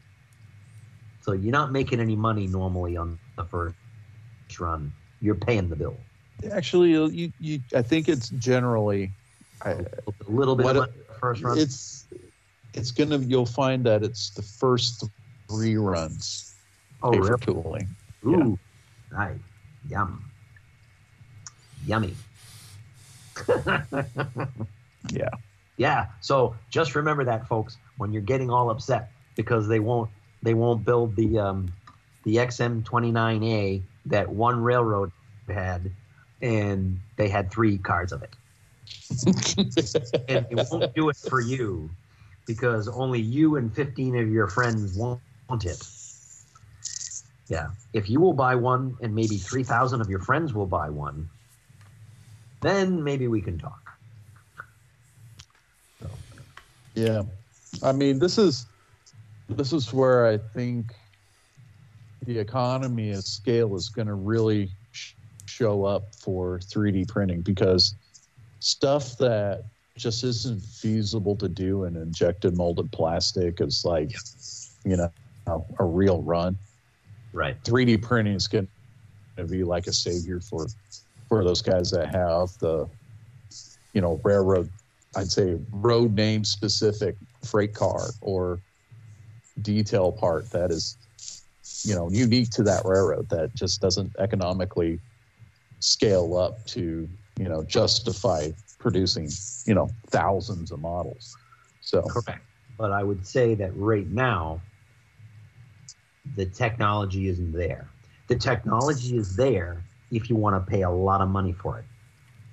So 1.22 1.34
you're 1.34 1.52
not 1.52 1.72
making 1.72 2.00
any 2.00 2.16
money 2.16 2.48
normally 2.48 2.96
on 2.96 3.20
the 3.36 3.44
first 3.46 3.76
run. 4.60 4.94
You're 5.20 5.36
paying 5.36 5.70
the 5.70 5.76
bill. 5.76 5.98
Actually, 6.52 6.92
you, 6.92 7.32
you, 7.40 7.60
I 7.76 7.82
think 7.82 8.10
it's 8.10 8.30
generally, 8.30 9.12
I, 9.62 9.72
A 9.72 9.86
little 10.28 10.56
bit 10.56 10.66
What 10.66 10.76
of 10.78 10.84
it- 10.84 10.88
money 10.88 11.02
the 11.08 11.14
first 11.20 11.42
run. 11.42 11.58
it's, 11.58 12.06
it's 12.74 12.92
gonna. 12.92 13.20
You'll 13.20 13.46
find 13.46 13.84
that 13.86 14.04
it's 14.04 14.32
the 14.32 14.42
first 14.42 15.06
three 15.50 15.78
runs 15.78 16.56
oh, 17.04 17.12
really? 17.12 17.28
for 17.30 17.38
tooling. 17.38 17.88
Ooh, 18.26 18.58
nice. 19.12 19.38
Yum. 19.90 20.24
Yummy. 21.86 22.16
Yeah. 25.12 25.30
Yeah. 25.78 26.08
So 26.22 26.56
just 26.70 26.96
remember 26.96 27.26
that, 27.26 27.48
folks, 27.48 27.78
when 27.98 28.14
you're 28.14 28.22
getting 28.22 28.50
all 28.50 28.70
upset 28.70 29.12
because 29.36 29.68
they 29.68 29.80
won't 29.80 30.10
they 30.42 30.54
won't 30.54 30.86
build 30.86 31.16
the 31.16 31.40
um, 31.40 31.74
the 32.24 32.38
XM29A 32.38 33.82
that 34.06 34.30
one 34.30 34.62
railroad 34.62 35.12
had, 35.48 35.92
and 36.44 37.00
they 37.16 37.30
had 37.30 37.50
three 37.50 37.80
cards 37.80 38.12
of 38.12 38.22
it, 38.22 38.36
and 40.28 40.46
they 40.52 40.64
won't 40.70 40.94
do 40.94 41.10
it 41.10 41.16
for 41.16 41.40
you 41.40 41.90
because 42.46 42.88
only 42.90 43.22
you 43.22 43.56
and 43.56 43.74
15 43.74 44.18
of 44.18 44.30
your 44.30 44.48
friends 44.48 44.96
want 44.98 45.22
it. 45.66 45.88
Yeah. 47.48 47.70
If 47.94 48.10
you 48.10 48.20
will 48.20 48.34
buy 48.34 48.56
one, 48.56 48.98
and 49.02 49.16
maybe 49.16 49.38
3,000 49.38 50.02
of 50.02 50.10
your 50.10 50.20
friends 50.20 50.54
will 50.54 50.66
buy 50.66 50.90
one, 50.90 51.30
then 52.62 53.04
maybe 53.04 53.28
we 53.28 53.42
can 53.42 53.58
talk. 53.58 53.80
Yeah, 56.96 57.24
I 57.82 57.92
mean, 57.92 58.20
this 58.20 58.38
is 58.38 58.68
this 59.50 59.74
is 59.74 59.92
where 59.92 60.28
I 60.28 60.38
think 60.38 60.94
the 62.26 62.38
economy 62.38 63.12
of 63.12 63.24
scale 63.24 63.76
is 63.76 63.90
going 63.90 64.08
to 64.08 64.14
really 64.14 64.70
show 65.46 65.86
up 65.86 66.16
for 66.16 66.60
3D 66.60 67.08
printing 67.08 67.42
because 67.42 67.96
stuff 68.60 69.18
that 69.18 69.66
just 69.98 70.24
isn't 70.24 70.62
feasible 70.62 71.36
to 71.36 71.48
do 71.48 71.84
in 71.84 71.96
injected 71.96 72.58
molded 72.58 72.92
plastic 72.92 73.62
is 73.62 73.86
like, 73.86 74.16
you 74.84 74.98
know, 74.98 75.12
a 75.80 75.84
real 75.84 76.22
run. 76.22 76.58
Right. 77.32 77.62
3D 77.64 78.02
printing 78.02 78.36
is 78.36 78.48
going 78.48 78.68
to 79.38 79.44
be 79.46 79.64
like 79.64 79.88
a 79.88 79.94
savior 79.94 80.40
for 80.40 80.68
for 81.28 81.44
those 81.44 81.62
guys 81.62 81.90
that 81.92 82.14
have 82.14 82.58
the, 82.60 82.88
you 83.94 84.02
know, 84.02 84.20
railroad 84.24 84.70
I'd 85.16 85.32
say 85.32 85.60
road 85.72 86.16
name 86.16 86.44
specific 86.44 87.16
freight 87.44 87.74
car 87.74 88.10
or 88.22 88.60
detail 89.62 90.12
part 90.12 90.50
that 90.52 90.72
is, 90.72 90.98
you 91.84 91.96
know, 91.96 92.10
unique 92.10 92.50
to 92.52 92.64
that 92.64 92.84
railroad 92.86 93.30
that 93.30 93.54
just 93.56 93.82
doesn't 93.82 94.16
economically 94.18 95.00
scale 95.84 96.38
up 96.38 96.66
to, 96.66 97.08
you 97.38 97.50
know, 97.50 97.62
justify 97.64 98.50
producing, 98.80 99.30
you 99.66 99.74
know, 99.74 99.90
thousands 100.08 100.72
of 100.72 100.80
models. 100.80 101.36
So, 101.82 102.02
Correct. 102.04 102.46
But 102.78 102.92
I 102.92 103.04
would 103.04 103.28
say 103.28 103.54
that 103.56 103.76
right 103.76 104.08
now, 104.08 104.62
the 106.36 106.46
technology 106.46 107.28
isn't 107.28 107.52
there. 107.52 107.90
The 108.28 108.36
technology 108.36 109.18
is 109.18 109.36
there 109.36 109.84
if 110.10 110.30
you 110.30 110.38
want 110.38 110.56
to 110.56 110.72
pay 110.72 110.84
a 110.84 110.90
lot 110.90 111.20
of 111.22 111.28
money 111.28 111.54
for 111.54 111.80
it. 111.80 111.86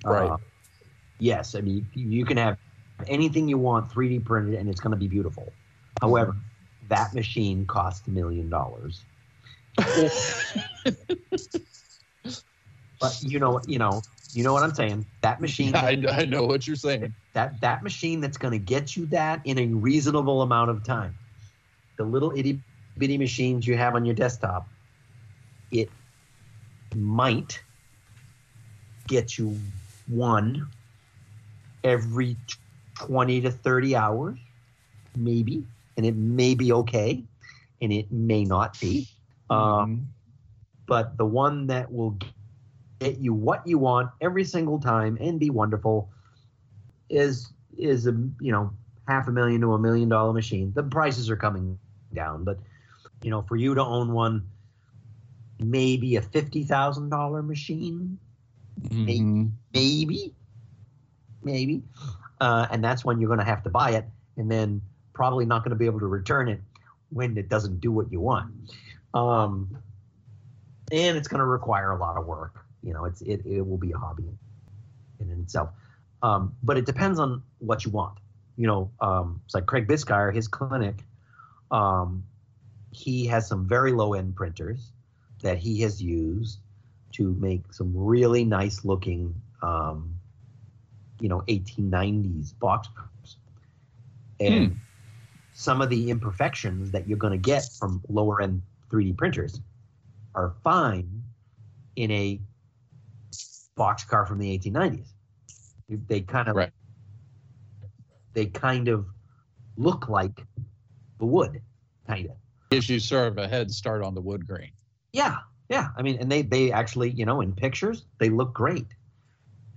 Right. 0.05 0.29
Uh, 0.29 0.37
yes, 1.19 1.55
I 1.55 1.61
mean 1.61 1.87
you 1.93 2.25
can 2.25 2.37
have 2.37 2.57
anything 3.07 3.47
you 3.47 3.57
want 3.57 3.89
3D 3.89 4.25
printed 4.25 4.55
and 4.55 4.69
it's 4.69 4.81
going 4.81 4.91
to 4.91 4.97
be 4.97 5.07
beautiful. 5.07 5.51
However, 6.01 6.35
that 6.89 7.13
machine 7.13 7.65
costs 7.65 8.07
a 8.07 8.11
million 8.11 8.49
dollars. 8.49 9.05
But 13.01 13.17
you 13.23 13.39
know, 13.39 13.59
you 13.65 13.79
know, 13.79 14.03
you 14.33 14.43
know 14.43 14.53
what 14.53 14.63
I'm 14.63 14.73
saying. 14.75 15.05
That 15.21 15.41
machine, 15.45 15.75
I, 15.75 15.97
I 16.09 16.25
know 16.25 16.43
what 16.45 16.67
you're 16.67 16.75
saying. 16.75 17.13
that 17.33 17.59
that 17.61 17.83
machine 17.83 18.21
that's 18.21 18.37
going 18.37 18.53
to 18.53 18.59
get 18.59 18.95
you 18.95 19.07
that 19.07 19.41
in 19.43 19.57
a 19.57 19.67
reasonable 19.67 20.43
amount 20.43 20.69
of 20.69 20.83
time. 20.85 21.15
The 21.97 22.03
little 22.03 22.31
itty 22.35 22.59
bitty 22.97 23.17
machines 23.17 23.65
you 23.65 23.75
have 23.75 23.95
on 23.95 24.05
your 24.05 24.15
desktop, 24.15 24.67
it 25.71 25.89
might 26.95 27.61
get 29.07 29.37
you 29.37 29.57
one 30.07 30.67
every 31.83 32.37
20 32.99 33.41
to 33.41 33.51
30 33.51 33.95
hours, 33.95 34.37
maybe, 35.15 35.63
and 35.97 36.05
it 36.05 36.15
may 36.15 36.53
be 36.53 36.71
okay, 36.71 37.23
and 37.81 37.91
it 37.91 38.11
may 38.11 38.43
not 38.43 38.79
be. 38.79 39.07
Um, 39.49 40.07
but 40.87 41.17
the 41.17 41.25
one 41.25 41.67
that 41.67 41.91
will 41.91 42.17
get 43.01 43.19
you 43.19 43.33
what 43.33 43.65
you 43.65 43.77
want 43.79 44.11
every 44.21 44.43
single 44.43 44.79
time 44.79 45.17
and 45.19 45.39
be 45.39 45.49
wonderful 45.49 46.09
is 47.09 47.51
is 47.77 48.05
a 48.05 48.11
you 48.39 48.51
know 48.51 48.71
half 49.07 49.27
a 49.27 49.31
million 49.31 49.59
to 49.61 49.73
a 49.73 49.79
million 49.79 50.07
dollar 50.07 50.31
machine. 50.33 50.71
The 50.75 50.83
prices 50.83 51.29
are 51.29 51.35
coming 51.35 51.79
down, 52.13 52.43
but 52.43 52.59
you 53.23 53.31
know 53.31 53.41
for 53.41 53.55
you 53.55 53.73
to 53.75 53.83
own 53.83 54.13
one, 54.13 54.47
maybe 55.59 56.15
a 56.15 56.21
fifty 56.21 56.63
thousand 56.63 57.09
dollar 57.09 57.41
machine, 57.41 58.19
Mhm. 58.81 59.51
maybe, 59.73 60.33
maybe, 61.43 61.83
uh, 62.39 62.67
and 62.71 62.83
that's 62.83 63.03
when 63.03 63.19
you're 63.19 63.27
going 63.29 63.39
to 63.39 63.45
have 63.45 63.63
to 63.63 63.69
buy 63.69 63.91
it, 63.91 64.05
and 64.37 64.49
then 64.49 64.81
probably 65.13 65.45
not 65.45 65.63
going 65.63 65.71
to 65.71 65.75
be 65.75 65.87
able 65.87 65.99
to 65.99 66.07
return 66.07 66.47
it 66.47 66.61
when 67.09 67.35
it 67.37 67.49
doesn't 67.49 67.81
do 67.81 67.91
what 67.91 68.11
you 68.11 68.21
want. 68.21 68.53
Um, 69.13 69.69
and 70.91 71.17
it's 71.17 71.27
going 71.27 71.39
to 71.39 71.45
require 71.45 71.91
a 71.91 71.97
lot 71.97 72.17
of 72.17 72.25
work. 72.25 72.60
You 72.83 72.93
know, 72.93 73.05
it's 73.05 73.21
it, 73.21 73.45
it 73.45 73.61
will 73.61 73.77
be 73.77 73.91
a 73.91 73.97
hobby 73.97 74.23
in, 75.19 75.29
in 75.29 75.41
itself. 75.41 75.69
Um, 76.23 76.55
but 76.63 76.77
it 76.77 76.85
depends 76.85 77.19
on 77.19 77.43
what 77.59 77.85
you 77.85 77.91
want. 77.91 78.17
You 78.57 78.67
know, 78.67 78.91
um, 78.99 79.41
it's 79.45 79.55
like 79.55 79.65
Craig 79.65 79.87
Bisgeier, 79.87 80.33
his 80.33 80.47
clinic. 80.47 81.03
Um, 81.71 82.23
he 82.91 83.25
has 83.27 83.47
some 83.47 83.67
very 83.67 83.91
low 83.93 84.13
end 84.13 84.35
printers 84.35 84.91
that 85.41 85.57
he 85.57 85.81
has 85.81 86.01
used 86.01 86.59
to 87.13 87.33
make 87.39 87.73
some 87.73 87.91
really 87.95 88.43
nice 88.43 88.85
looking, 88.85 89.33
um, 89.61 90.13
you 91.19 91.29
know, 91.29 91.41
1890s 91.47 92.57
box. 92.59 92.89
And 94.39 94.79
some 95.53 95.81
of 95.81 95.89
the 95.89 96.09
imperfections 96.09 96.91
that 96.91 97.07
you're 97.07 97.17
going 97.17 97.33
to 97.33 97.37
get 97.37 97.69
from 97.77 98.01
lower 98.09 98.41
end 98.41 98.61
3D 98.89 99.17
printers 99.17 99.59
are 100.33 100.53
fine 100.63 101.23
in 101.95 102.11
a 102.11 102.39
boxcar 103.77 104.27
from 104.27 104.39
the 104.39 104.57
1890s. 104.57 105.13
They 106.07 106.21
kind 106.21 106.47
of 106.47 106.55
Right. 106.55 106.71
they 108.33 108.45
kind 108.45 108.87
of 108.87 109.07
look 109.75 110.07
like 110.07 110.45
the 111.19 111.25
wood, 111.25 111.61
kind 112.07 112.27
of. 112.29 112.37
Gives 112.69 112.89
you 112.89 112.99
sort 112.99 113.27
of 113.27 113.37
a 113.37 113.47
head 113.47 113.71
start 113.71 114.01
on 114.03 114.13
the 114.15 114.21
wood 114.21 114.47
grain. 114.47 114.71
Yeah, 115.11 115.39
yeah. 115.69 115.89
I 115.97 116.01
mean, 116.01 116.17
and 116.19 116.31
they 116.31 116.41
they 116.41 116.71
actually, 116.71 117.09
you 117.11 117.25
know, 117.25 117.41
in 117.41 117.53
pictures 117.53 118.05
they 118.19 118.29
look 118.29 118.53
great. 118.53 118.87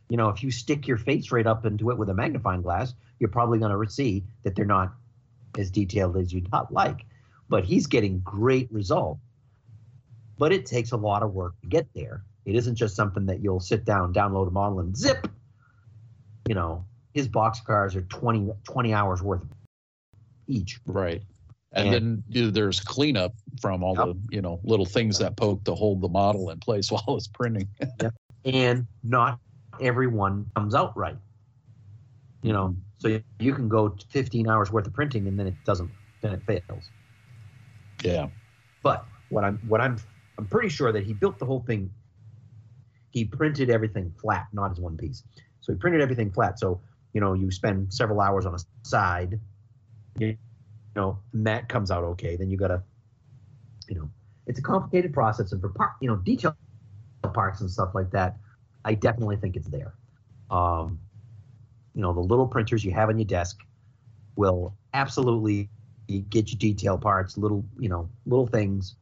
You 0.09 0.17
know, 0.17 0.29
if 0.29 0.43
you 0.45 0.51
stick 0.51 0.87
your 0.87 0.99
face 0.99 1.33
right 1.33 1.47
up 1.47 1.65
into 1.67 1.91
it 1.91 1.99
with 1.99 2.09
a 2.11 2.15
magnifying 2.15 2.63
glass, 2.63 2.95
you're 3.19 3.31
probably 3.31 3.59
going 3.59 3.73
to 3.73 3.93
see 3.93 4.23
that 4.45 4.55
they're 4.55 4.65
not 4.65 4.93
as 5.59 5.71
detailed 5.71 6.17
as 6.17 6.33
you'd 6.33 6.51
not 6.53 6.73
like. 6.73 7.07
But 7.49 7.65
he's 7.65 7.87
getting 7.87 8.21
great 8.21 8.71
result. 8.71 9.19
But 10.39 10.53
it 10.53 10.67
takes 10.67 10.93
a 10.93 10.97
lot 10.97 11.23
of 11.23 11.33
work 11.33 11.61
to 11.63 11.67
get 11.69 11.89
there. 11.95 12.23
It 12.45 12.55
isn't 12.57 12.75
just 12.75 12.95
something 12.95 13.27
that 13.27 13.41
you'll 13.43 13.61
sit 13.61 13.85
down, 13.85 14.13
download 14.13 14.49
a 14.49 14.51
model, 14.51 14.81
and 14.81 14.97
zip. 14.97 15.27
You 16.49 16.55
know, 16.55 16.85
his 17.15 17.27
box 17.29 17.61
cars 17.61 17.97
are 17.97 18.03
20, 18.03 18.51
20 18.65 18.93
hours 18.93 19.23
worth 19.23 19.43
each. 20.47 20.79
Right. 20.87 21.23
And, 21.73 21.95
And- 21.95 22.23
then 22.29 22.53
there's 22.53 22.81
cleanup 22.81 23.35
from 23.61 23.83
all 23.83 23.97
Yep. 23.97 24.07
the, 24.07 24.35
you 24.37 24.43
know, 24.43 24.61
little 24.63 24.85
things 24.87 25.19
that 25.19 25.37
poke 25.37 25.65
to 25.65 25.75
hold 25.75 26.01
the 26.03 26.09
model 26.09 26.51
in 26.51 26.59
place 26.61 26.91
while 26.93 27.17
it's 27.17 27.29
printing. 27.29 27.69
and 28.45 28.87
not 29.03 29.41
everyone 29.81 30.47
comes 30.55 30.75
out 30.75 30.97
right. 30.97 31.17
You 32.43 32.53
know, 32.53 32.77
so 32.99 33.21
you 33.41 33.55
can 33.55 33.69
go 33.71 33.97
15 34.11 34.49
hours 34.49 34.71
worth 34.71 34.87
of 34.87 34.93
printing 34.93 35.27
and 35.27 35.39
then 35.39 35.47
it 35.47 35.55
doesn't, 35.65 35.91
then 36.21 36.33
it 36.35 36.43
fails. 36.47 36.91
Yeah. 38.05 38.29
But 38.83 39.07
what 39.31 39.45
I'm, 39.45 39.59
what 39.67 39.81
I'm, 39.81 39.97
I'm 40.39 40.47
pretty 40.47 40.69
sure 40.69 40.93
that 40.93 41.05
he 41.05 41.15
built 41.15 41.39
the 41.39 41.47
whole 41.47 41.61
thing. 41.61 41.91
He 43.15 43.25
printed 43.25 43.71
everything 43.71 44.13
flat, 44.21 44.49
not 44.53 44.73
as 44.73 44.81
one 44.81 44.97
piece. 44.97 45.23
So 45.61 45.73
he 45.73 45.79
printed 45.79 46.01
everything 46.03 46.33
flat. 46.33 46.59
So 46.59 46.81
you 47.13 47.21
know, 47.21 47.33
you 47.33 47.51
spend 47.53 47.95
several 47.95 48.21
hours 48.21 48.45
on 48.45 48.57
a 48.57 48.59
side. 48.83 49.39
You 50.19 50.37
know, 50.97 51.19
and 51.33 51.47
that 51.47 51.69
comes 51.69 51.93
out 51.93 52.03
okay. 52.05 52.37
Then 52.37 52.51
you 52.51 52.57
gotta, 52.57 52.83
you 53.89 53.95
know, 53.95 54.11
it's 54.49 54.59
a 54.59 54.63
complicated 54.63 55.13
process, 55.15 55.53
and 55.53 55.61
for 55.61 55.69
part, 55.69 55.93
you 56.01 56.09
know, 56.09 56.17
detail 56.17 56.57
parts 57.33 57.61
and 57.61 57.71
stuff 57.71 57.95
like 57.95 58.11
that, 58.11 58.37
I 58.85 58.95
definitely 58.95 59.37
think 59.37 59.57
it's 59.57 59.69
there. 59.69 59.95
Um, 60.51 60.99
you 61.95 62.03
know, 62.03 62.13
the 62.13 62.21
little 62.21 62.49
printers 62.49 62.85
you 62.85 62.91
have 62.93 63.09
on 63.09 63.19
your 63.19 63.27
desk 63.27 63.61
will 64.37 64.75
absolutely 64.93 65.71
get 66.29 66.51
you 66.51 66.59
detail 66.59 66.99
parts, 66.99 67.39
little 67.39 67.65
you 67.79 67.89
know 67.89 68.11
little 68.27 68.49
things 68.49 68.97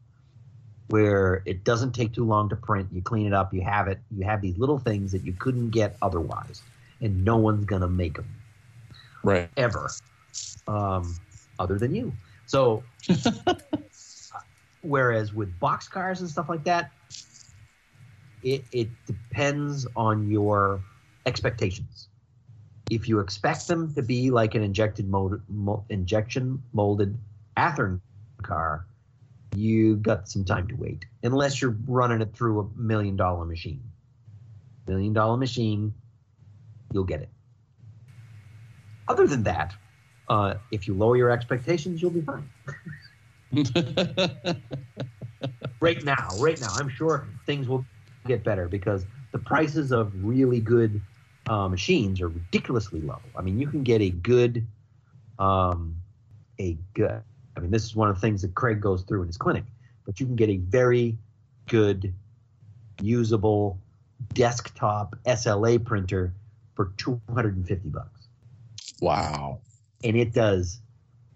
where 0.88 1.42
it 1.46 1.64
doesn't 1.64 1.92
take 1.92 2.12
too 2.12 2.24
long 2.24 2.48
to 2.50 2.56
print. 2.56 2.88
You 2.92 3.02
clean 3.02 3.26
it 3.26 3.32
up, 3.32 3.52
you 3.54 3.62
have 3.62 3.88
it. 3.88 3.98
You 4.10 4.24
have 4.24 4.40
these 4.42 4.58
little 4.58 4.78
things 4.78 5.12
that 5.12 5.24
you 5.24 5.32
couldn't 5.32 5.70
get 5.70 5.96
otherwise, 6.02 6.62
and 7.00 7.24
no 7.24 7.36
one's 7.36 7.64
gonna 7.64 7.88
make 7.88 8.16
them 8.16 8.28
Right. 9.24 9.48
ever, 9.56 9.90
um, 10.66 11.14
other 11.58 11.78
than 11.78 11.94
you. 11.94 12.12
So, 12.46 12.84
whereas 14.82 15.32
with 15.32 15.58
box 15.60 15.88
cars 15.88 16.20
and 16.20 16.28
stuff 16.28 16.48
like 16.48 16.64
that, 16.64 16.92
it 18.42 18.64
it 18.72 18.88
depends 19.06 19.86
on 19.96 20.28
your 20.30 20.82
expectations. 21.26 22.08
If 22.90 23.08
you 23.08 23.20
expect 23.20 23.68
them 23.68 23.94
to 23.94 24.02
be 24.02 24.30
like 24.30 24.54
an 24.54 24.62
injected 24.62 25.08
mold, 25.08 25.40
mo- 25.48 25.84
injection 25.88 26.62
molded 26.72 27.16
Athearn 27.56 28.00
car, 28.42 28.86
you 29.54 29.96
got 29.96 30.28
some 30.28 30.44
time 30.44 30.68
to 30.68 30.74
wait. 30.74 31.04
Unless 31.22 31.60
you're 31.60 31.76
running 31.86 32.20
it 32.20 32.34
through 32.34 32.60
a 32.60 32.68
million 32.78 33.16
dollar 33.16 33.44
machine. 33.44 33.82
Million 34.86 35.12
dollar 35.12 35.36
machine, 35.36 35.94
you'll 36.92 37.04
get 37.04 37.22
it. 37.22 37.28
Other 39.08 39.26
than 39.26 39.42
that, 39.44 39.74
uh, 40.28 40.54
if 40.70 40.86
you 40.86 40.94
lower 40.94 41.16
your 41.16 41.30
expectations, 41.30 42.00
you'll 42.00 42.10
be 42.10 42.22
fine. 42.22 42.48
Right 45.82 46.04
now, 46.04 46.28
right 46.38 46.60
now, 46.60 46.68
I'm 46.76 46.88
sure 46.88 47.26
things 47.44 47.66
will 47.66 47.84
get 48.28 48.44
better 48.44 48.68
because 48.68 49.04
the 49.32 49.40
prices 49.40 49.90
of 49.90 50.12
really 50.14 50.60
good 50.60 51.00
uh, 51.48 51.66
machines 51.66 52.20
are 52.20 52.28
ridiculously 52.28 53.00
low. 53.00 53.18
I 53.36 53.42
mean, 53.42 53.58
you 53.58 53.66
can 53.66 53.82
get 53.82 54.00
a 54.00 54.10
good, 54.10 54.64
um, 55.40 55.96
a 56.60 56.78
good. 56.94 57.22
I 57.56 57.60
mean, 57.60 57.70
this 57.70 57.84
is 57.84 57.94
one 57.94 58.08
of 58.08 58.14
the 58.14 58.20
things 58.20 58.42
that 58.42 58.54
Craig 58.54 58.80
goes 58.80 59.02
through 59.02 59.22
in 59.22 59.26
his 59.26 59.36
clinic, 59.36 59.64
but 60.04 60.20
you 60.20 60.26
can 60.26 60.36
get 60.36 60.48
a 60.48 60.56
very 60.56 61.16
good, 61.68 62.12
usable 63.00 63.78
desktop 64.34 65.16
SLA 65.26 65.84
printer 65.84 66.32
for 66.74 66.92
250 66.96 67.88
bucks 67.90 68.22
wow. 69.02 69.58
and 70.02 70.16
it 70.16 70.32
does 70.32 70.80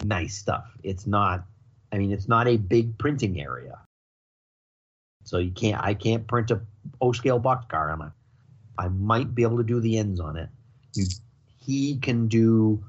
nice 0.05 0.39
stuff. 0.39 0.64
It's 0.83 1.07
not, 1.07 1.45
I 1.93 1.99
mean, 1.99 2.12
it's 2.12 2.29
not 2.29 2.49
a 2.49 2.57
big 2.57 2.97
printing 2.97 3.41
area. 3.41 3.79
So 5.25 5.39
you 5.39 5.51
can't, 5.51 5.83
I 5.83 5.93
can't 5.93 6.27
print 6.27 6.51
a 6.53 6.61
O 7.01 7.12
scale 7.12 7.41
boxcar 7.41 7.93
on 7.93 8.07
it. 8.07 8.12
I 8.79 8.89
might 8.89 9.35
be 9.35 9.43
able 9.43 9.57
to 9.59 9.64
do 9.64 9.81
the 9.81 9.99
ends 9.99 10.21
on 10.21 10.37
it. 10.37 10.49
You, 10.95 11.07
he 11.59 11.97
can 11.99 12.29
do, 12.29 12.83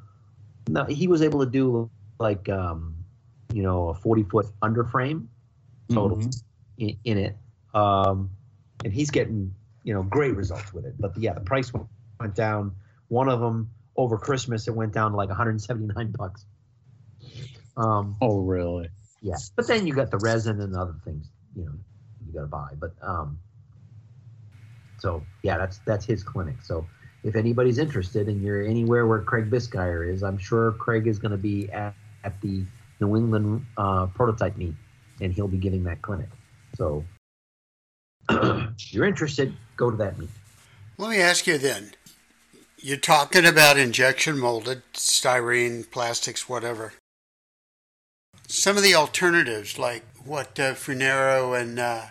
no, 0.69 0.85
he 0.85 1.07
was 1.07 1.21
able 1.21 1.43
to 1.43 1.49
do 1.49 1.89
like, 2.19 2.47
um, 2.47 2.95
you 3.53 3.63
know, 3.63 3.89
a 3.89 3.93
40 3.93 4.23
foot 4.23 4.47
underframe 4.61 5.27
total 5.91 6.17
Mhm. 6.17 6.43
in, 6.77 6.97
in 7.03 7.17
it. 7.17 7.37
Um, 7.73 8.29
and 8.83 8.93
he's 8.93 9.09
getting, 9.09 9.53
you 9.83 9.93
know, 9.93 10.03
great 10.03 10.35
results 10.35 10.73
with 10.73 10.85
it. 10.85 10.95
But 10.99 11.17
yeah, 11.17 11.33
the 11.33 11.41
price 11.41 11.73
went, 11.73 11.87
went 12.19 12.35
down. 12.35 12.75
One 13.07 13.29
of 13.29 13.39
them 13.39 13.69
over 13.95 14.17
Christmas, 14.17 14.67
it 14.67 14.75
went 14.75 14.93
down 14.93 15.11
to 15.11 15.17
like 15.17 15.29
179 15.29 16.11
bucks. 16.17 16.45
Um, 17.75 18.15
Oh, 18.21 18.39
really? 18.39 18.89
yeah, 19.21 19.37
but 19.55 19.67
then 19.67 19.87
you 19.87 19.93
got 19.93 20.11
the 20.11 20.17
resin 20.17 20.61
and 20.61 20.75
other 20.75 20.95
things, 21.03 21.29
you 21.55 21.65
know, 21.65 21.73
you 22.25 22.33
got 22.33 22.41
to 22.41 22.47
buy. 22.47 22.69
But 22.77 22.93
um, 23.01 23.39
so 24.99 25.25
yeah, 25.43 25.57
that's 25.57 25.79
that's 25.79 26.05
his 26.05 26.23
clinic. 26.23 26.61
So 26.61 26.87
if 27.23 27.35
anybody's 27.35 27.77
interested 27.77 28.27
and 28.27 28.41
you're 28.41 28.61
anywhere 28.63 29.07
where 29.07 29.21
Craig 29.21 29.49
Bisgeier 29.49 30.11
is, 30.11 30.23
I'm 30.23 30.37
sure 30.37 30.73
Craig 30.73 31.07
is 31.07 31.19
going 31.19 31.31
to 31.31 31.37
be 31.37 31.69
at, 31.71 31.95
at 32.23 32.39
the 32.41 32.65
New 32.99 33.15
England 33.15 33.65
uh, 33.77 34.07
prototype 34.07 34.57
meet, 34.57 34.75
and 35.21 35.33
he'll 35.33 35.47
be 35.47 35.57
giving 35.57 35.83
that 35.83 36.01
clinic. 36.01 36.29
So 36.75 37.03
if 38.29 38.71
you're 38.93 39.05
interested, 39.05 39.53
go 39.75 39.91
to 39.91 39.97
that 39.97 40.17
meet. 40.17 40.29
Let 40.97 41.09
me 41.09 41.19
ask 41.19 41.47
you 41.47 41.57
then. 41.57 41.91
You're 42.79 42.97
talking 42.97 43.45
about 43.45 43.77
injection 43.77 44.37
molded, 44.37 44.83
styrene, 44.93 45.89
plastics, 45.89 46.47
whatever. 46.47 46.93
Some 48.47 48.77
of 48.77 48.83
the 48.83 48.95
alternatives, 48.95 49.79
like 49.79 50.03
what 50.23 50.59
uh, 50.59 50.73
Funaro 50.73 51.59
and 51.59 51.79
uh, 51.79 52.01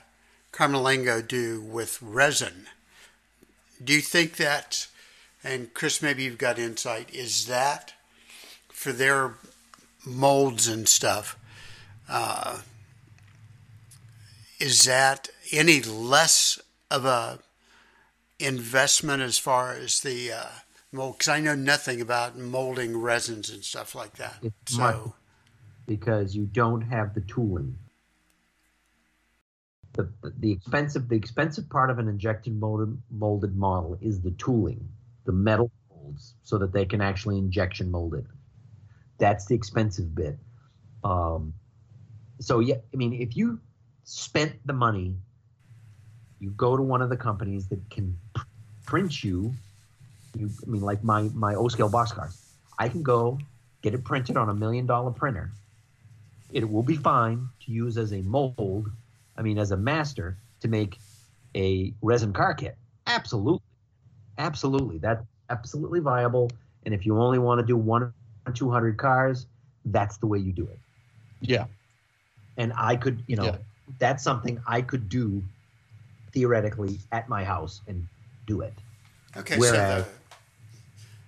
Camerlengo 0.53 1.27
do 1.27 1.61
with 1.61 2.03
resin, 2.03 2.67
do 3.83 3.93
you 3.93 4.01
think 4.01 4.37
that, 4.37 4.87
and 5.45 5.73
Chris, 5.73 6.03
maybe 6.03 6.25
you've 6.25 6.39
got 6.39 6.59
insight, 6.59 7.15
is 7.15 7.47
that 7.47 7.95
for 8.69 8.93
their 8.93 9.35
molds 10.07 10.69
and 10.69 10.89
stuff, 10.89 11.37
uh, 12.09 12.61
is 14.61 14.85
that 14.85 15.29
any 15.53 15.83
less 15.83 16.59
of 16.91 17.05
a 17.05 17.41
investment 18.39 19.23
as 19.23 19.39
far 19.39 19.73
as 19.73 20.01
the 20.01 20.33
uh, 20.33 20.47
mold? 20.93 21.19
Because 21.19 21.29
I 21.29 21.41
know 21.41 21.55
nothing 21.55 22.01
about 22.01 22.39
molding 22.39 22.97
resins 22.97 23.51
and 23.51 23.65
stuff 23.65 23.95
like 23.95 24.17
that. 24.17 24.37
It's 24.43 24.77
So, 24.77 25.15
because 25.87 26.35
you 26.35 26.47
don't 26.47 26.83
have 26.83 27.15
the 27.15 27.21
tooling. 27.23 27.77
The, 29.95 30.13
the 30.39 30.53
expensive 30.53 31.09
the 31.09 31.17
expensive 31.17 31.71
part 31.71 31.91
of 31.91 31.99
an 31.99 32.07
injected 32.07 32.59
molded, 32.61 32.99
molded 33.11 33.57
model 33.57 33.97
is 34.03 34.21
the 34.21 34.33
tooling, 34.33 34.87
the 35.25 35.33
metal 35.33 35.71
molds, 35.91 36.35
so 36.43 36.59
that 36.59 36.73
they 36.73 36.85
can 36.85 37.01
actually 37.01 37.39
injection 37.39 37.91
mold 37.91 38.15
it. 38.15 38.27
That's 39.19 39.47
the 39.47 39.55
expensive 39.55 40.15
bit. 40.15 40.39
Um, 41.05 41.55
so 42.41 42.61
yeah, 42.61 42.77
I 42.93 42.97
mean, 42.97 43.15
if 43.15 43.37
you 43.37 43.61
spent 44.05 44.55
the 44.67 44.73
money, 44.73 45.17
you 46.41 46.51
go 46.51 46.77
to 46.77 46.83
one 46.83 47.03
of 47.03 47.09
the 47.09 47.17
companies 47.17 47.69
that 47.69 47.89
can 47.91 48.17
print 48.85 49.25
you. 49.25 49.55
You, 50.37 50.51
I 50.67 50.71
mean, 50.71 50.83
like 50.83 51.03
my 51.03 51.23
my 51.35 51.55
O 51.55 51.69
scale 51.69 51.91
boxcars. 51.91 52.37
I 52.79 52.89
can 52.89 53.03
go 53.03 53.39
get 53.83 53.95
it 53.95 54.05
printed 54.05 54.37
on 54.37 54.49
a 54.49 54.55
million 54.55 54.87
dollar 54.87 55.11
printer. 55.11 55.51
It 56.53 56.69
will 56.69 56.83
be 56.83 56.97
fine 56.97 57.49
to 57.65 57.73
use 57.73 57.97
as 57.97 58.13
a 58.13 58.23
mold, 58.23 58.91
I 59.37 59.43
mean, 59.43 59.59
as 59.59 59.71
a 59.71 59.77
master 59.77 60.37
to 60.61 60.69
make 60.69 60.99
a 61.57 61.95
resin 62.03 62.33
car 62.33 62.55
kit. 62.55 62.77
Absolutely. 63.07 63.63
Absolutely. 64.39 64.99
That's 64.99 65.25
absolutely 65.51 66.01
viable. 66.01 66.51
And 66.85 66.95
if 66.95 67.07
you 67.07 67.19
only 67.19 67.39
want 67.39 67.61
to 67.61 67.67
do 67.67 67.77
one 67.77 68.13
200 68.57 68.97
cars, 68.97 69.47
that's 69.87 70.17
the 70.19 70.27
way 70.27 70.39
you 70.39 70.53
do 70.53 70.65
it. 70.67 70.79
Yeah. 71.41 71.67
And 72.57 72.73
I 72.77 72.97
could, 72.97 73.23
you 73.27 73.37
know, 73.37 73.45
Yeah. 73.45 73.57
that's 73.99 74.23
something 74.23 74.61
I 74.67 74.83
could 74.83 75.09
do 75.09 75.43
theoretically 76.33 76.99
at 77.13 77.29
my 77.29 77.45
house 77.45 77.81
and 77.87 78.07
do 78.47 78.61
it. 78.61 78.75
okay, 79.37 79.59
Whereas- 79.59 80.05
so 80.05 80.11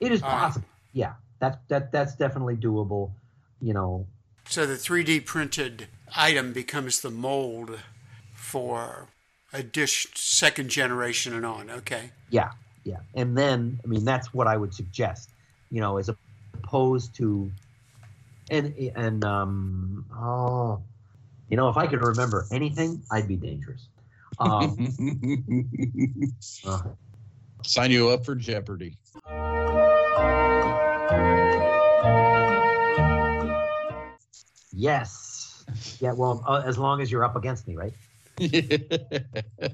It 0.00 0.12
is 0.12 0.22
All 0.22 0.30
right. 0.30 0.38
possible. 0.38 0.68
Yeah. 0.92 1.14
That, 1.40 1.60
that, 1.68 1.92
that's 1.92 2.14
definitely 2.14 2.56
doable. 2.56 3.10
You 3.60 3.74
know, 3.74 4.06
so 4.48 4.64
the 4.66 4.74
3D 4.76 5.24
printed 5.26 5.88
item 6.16 6.52
becomes 6.52 7.00
the 7.00 7.10
mold 7.10 7.80
for 8.32 9.08
a 9.52 9.62
dish 9.64 10.06
second 10.14 10.70
generation 10.70 11.34
and 11.34 11.44
on. 11.44 11.68
Okay. 11.70 12.12
Yeah, 12.30 12.50
yeah. 12.84 12.98
And 13.14 13.36
then, 13.36 13.80
I 13.84 13.88
mean, 13.88 14.04
that's 14.04 14.32
what 14.32 14.46
I 14.46 14.56
would 14.56 14.72
suggest, 14.72 15.30
you 15.70 15.80
know, 15.80 15.96
as 15.98 16.08
opposed 16.58 17.14
to, 17.16 17.50
and 18.50 18.74
and 18.96 19.24
um, 19.24 20.04
oh, 20.14 20.82
you 21.48 21.56
know, 21.56 21.68
if 21.68 21.76
I 21.76 21.86
could 21.86 22.02
remember 22.02 22.46
anything, 22.52 23.02
I'd 23.10 23.28
be 23.28 23.36
dangerous. 23.36 23.88
Um, 24.38 24.94
uh, 26.66 26.82
Sign 27.64 27.90
you 27.90 28.10
up 28.10 28.24
for 28.24 28.34
Jeopardy. 28.34 28.96
yes, 34.72 35.64
yeah. 36.00 36.12
Well, 36.12 36.44
uh, 36.46 36.62
as 36.64 36.78
long 36.78 37.00
as 37.00 37.10
you're 37.10 37.24
up 37.24 37.36
against 37.36 37.66
me, 37.66 37.76
right? 37.76 37.92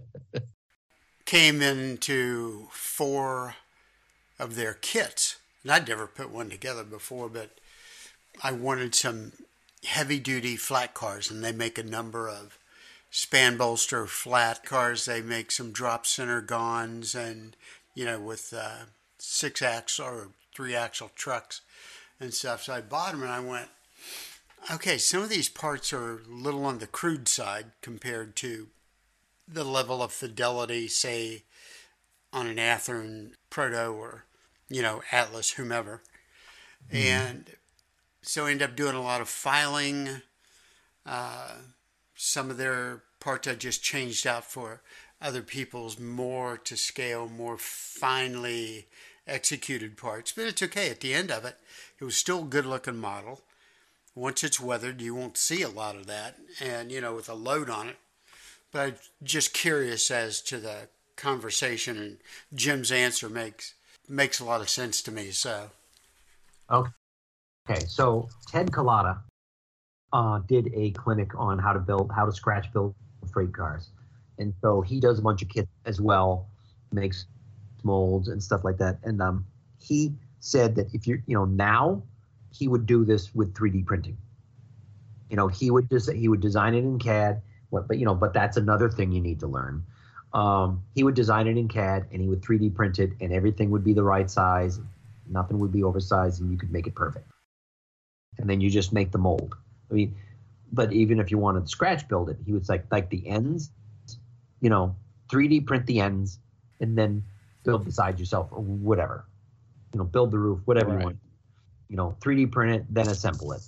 Came 1.27 1.61
into 1.63 2.69
four 2.71 3.57
of 4.39 4.57
their 4.57 4.75
kits. 4.75 5.37
And 5.65 5.73
I'd 5.73 5.89
never 5.89 6.07
put 6.07 6.31
one 6.31 6.51
together 6.51 6.85
before, 6.85 7.29
but 7.29 7.59
I 8.43 8.53
wanted 8.53 8.95
some 8.95 9.33
heavy 9.85 10.21
duty 10.21 10.57
flat 10.57 10.95
cars, 10.95 11.31
and 11.31 11.43
they 11.43 11.53
make 11.53 11.79
a 11.79 11.83
number 11.83 12.29
of 12.29 12.59
span 13.11 13.57
bolster 13.57 14.07
flat 14.07 14.65
cars. 14.65 15.07
They 15.07 15.23
make 15.23 15.51
some 15.51 15.73
drop 15.73 16.07
center 16.07 16.41
gons, 16.41 17.15
and 17.15 17.57
you 17.95 18.05
know, 18.05 18.21
with 18.21 18.55
uh, 18.57 18.85
six 19.19 19.63
axle 19.63 20.07
or 20.07 20.29
three 20.55 20.75
axle 20.75 21.11
trucks 21.15 21.63
and 22.21 22.33
stuff. 22.33 22.65
So 22.65 22.75
I 22.75 22.81
bought 22.81 23.13
them, 23.13 23.23
and 23.23 23.33
I 23.33 23.41
went, 23.41 23.69
okay, 24.73 24.99
some 24.99 25.23
of 25.23 25.29
these 25.29 25.49
parts 25.49 25.93
are 25.93 26.19
a 26.19 26.29
little 26.29 26.65
on 26.65 26.79
the 26.79 26.87
crude 26.87 27.29
side 27.29 27.67
compared 27.81 28.37
to 28.37 28.69
the 29.47 29.65
level 29.65 30.03
of 30.03 30.13
fidelity, 30.13 30.89
say, 30.89 31.43
on 32.33 32.47
an 32.47 32.57
Athearn 32.57 33.33
Proto 33.51 33.93
or, 33.93 34.25
you 34.69 34.83
know, 34.83 35.03
Atlas, 35.13 35.53
whomever. 35.53 36.03
And 36.91 37.51
so 38.23 38.47
end 38.47 38.63
up 38.63 38.77
doing 38.77 38.95
a 38.95 39.03
lot 39.03 39.21
of 39.21 39.29
filing. 39.29 40.23
Uh, 41.07 41.53
some 42.15 42.51
of 42.51 42.57
their 42.57 43.03
parts 43.21 43.49
I 43.49 43.55
just 43.55 43.83
changed 43.83 44.27
out 44.27 44.45
for 44.45 44.83
other 45.21 45.43
people's 45.43 45.99
more 45.99 46.59
to 46.59 46.77
scale, 46.77 47.29
more 47.29 47.57
finely 47.59 48.87
executed 49.27 49.97
parts. 49.97 50.33
But 50.33 50.45
it's 50.45 50.63
okay. 50.63 50.91
At 50.91 51.01
the 51.01 51.15
end 51.15 51.31
of 51.31 51.45
it, 51.45 51.57
it 51.99 52.05
was 52.05 52.17
still 52.17 52.43
a 52.43 52.47
good 52.47 52.67
looking 52.67 52.99
model. 52.99 53.43
Once 54.15 54.45
it's 54.45 54.61
weathered, 54.61 55.01
you 55.01 55.15
won't 55.15 55.37
see 55.37 55.63
a 55.63 55.69
lot 55.69 55.97
of 55.97 56.07
that, 56.07 56.37
and 56.61 56.93
you 56.93 57.01
know, 57.01 57.15
with 57.15 57.29
a 57.29 57.35
load 57.35 57.69
on 57.69 57.89
it. 57.89 57.97
But 58.71 58.81
I'm 58.81 58.95
just 59.25 59.53
curious 59.53 60.11
as 60.11 60.41
to 60.43 60.59
the 60.59 60.89
conversation, 61.17 61.99
and 61.99 62.19
Jim's 62.55 62.93
answer 62.93 63.29
makes 63.29 63.75
makes 64.09 64.41
a 64.41 64.45
lot 64.45 64.61
of 64.61 64.69
sense 64.69 65.03
to 65.03 65.13
me. 65.13 65.31
So, 65.31 65.71
Okay. 66.71 66.91
Okay. 67.69 67.81
So 67.87 68.29
Ted 68.49 68.71
Culotta 68.71 69.21
uh, 70.13 70.41
did 70.47 70.71
a 70.75 70.91
clinic 70.93 71.31
on 71.37 71.59
how 71.59 71.73
to 71.73 71.79
build, 71.79 72.11
how 72.15 72.27
to 72.27 72.33
scratch 72.33 72.73
build 72.73 72.95
freight 73.33 73.55
cars, 73.55 73.91
and 74.39 74.53
so 74.61 74.81
he 74.83 75.01
does 75.01 75.19
a 75.19 75.23
bunch 75.23 75.43
of 75.43 75.49
kits 75.49 75.71
as 75.87 76.01
well, 76.01 76.49
makes 76.93 77.27
molds 77.83 78.29
and 78.29 78.43
stuff 78.43 78.65
like 78.65 78.79
that. 78.79 78.99
And 79.03 79.21
um, 79.23 79.47
he 79.79 80.15
said 80.41 80.75
that 80.77 80.93
if 80.95 81.07
you're, 81.07 81.23
you 81.27 81.35
know, 81.35 81.45
now 81.47 82.03
he 82.53 82.69
would 82.69 82.87
do 82.87 83.05
this 83.05 83.35
with 83.35 83.55
3D 83.55 83.87
printing. 83.87 84.17
You 85.31 85.37
know, 85.37 85.49
he 85.49 85.71
would 85.71 85.89
just 85.89 86.13
he 86.13 86.29
would 86.29 86.41
design 86.41 86.75
it 86.75 86.85
in 86.85 86.99
CAD. 86.99 87.43
What, 87.71 87.89
but 87.89 87.99
you 87.99 88.05
know, 88.05 88.15
but 88.15 88.35
that's 88.35 88.57
another 88.57 88.91
thing 88.91 89.11
you 89.11 89.21
need 89.21 89.41
to 89.41 89.47
learn. 89.47 89.85
Um, 90.35 90.83
he 90.97 91.05
would 91.05 91.15
design 91.15 91.47
it 91.47 91.57
in 91.57 91.69
CAD 91.69 92.09
and 92.13 92.21
he 92.21 92.29
would 92.29 92.43
3D 92.43 92.75
print 92.75 92.99
it, 92.99 93.13
and 93.21 93.33
everything 93.33 93.71
would 93.71 93.85
be 93.85 93.93
the 93.93 94.03
right 94.03 94.29
size. 94.29 94.81
Nothing 95.29 95.61
would 95.61 95.73
be 95.73 95.85
oversized, 95.85 96.41
and 96.43 96.51
you 96.51 96.59
could 96.59 96.73
make 96.73 96.87
it 96.87 96.95
perfect. 96.95 97.31
And 98.39 98.51
then 98.51 98.61
you 98.61 98.69
just 98.69 98.93
make 98.93 99.13
the 99.13 99.19
mold. 99.19 99.57
I 99.91 99.95
mean, 99.95 100.17
but 100.73 100.93
even 100.93 101.21
if 101.21 101.31
you 101.31 101.39
wanted 101.39 101.63
to 101.63 101.69
scratch 101.69 102.09
build 102.09 102.29
it, 102.31 102.37
he 102.45 102.53
would 102.53 102.69
like 102.69 102.85
like 102.91 103.11
the 103.11 103.27
ends, 103.29 103.71
you 104.61 104.71
know, 104.71 104.97
3D 105.31 105.67
print 105.67 105.87
the 105.87 106.01
ends, 106.01 106.41
and 106.81 106.99
then 106.99 107.23
build 107.63 107.85
the 107.85 107.93
sides 107.93 108.19
yourself 108.19 108.49
or 108.51 108.61
whatever. 108.61 109.25
You 109.93 109.99
know, 109.99 110.05
build 110.05 110.33
the 110.33 110.39
roof, 110.39 110.61
whatever 110.65 110.91
Right. 110.91 110.99
you 110.99 111.05
want. 111.05 111.19
You 111.89 111.97
know, 111.97 112.17
3D 112.21 112.51
print 112.51 112.75
it, 112.75 112.87
then 112.93 113.07
assemble 113.07 113.53
it. 113.53 113.63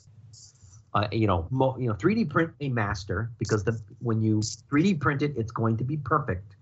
Uh, 0.95 1.07
you 1.13 1.29
know, 1.29 1.47
mo- 1.51 1.77
you 1.79 1.87
know, 1.87 1.95
3D 1.95 2.29
print 2.29 2.51
a 2.61 2.69
master 2.71 3.31
because 3.39 3.63
the 3.63 3.81
when 4.01 4.21
you 4.21 4.41
3D 4.41 4.99
print 4.99 5.23
it, 5.23 5.37
it's 5.37 5.53
going 5.53 5.77
to 5.77 5.85
be 5.85 5.97
perfect 5.99 6.56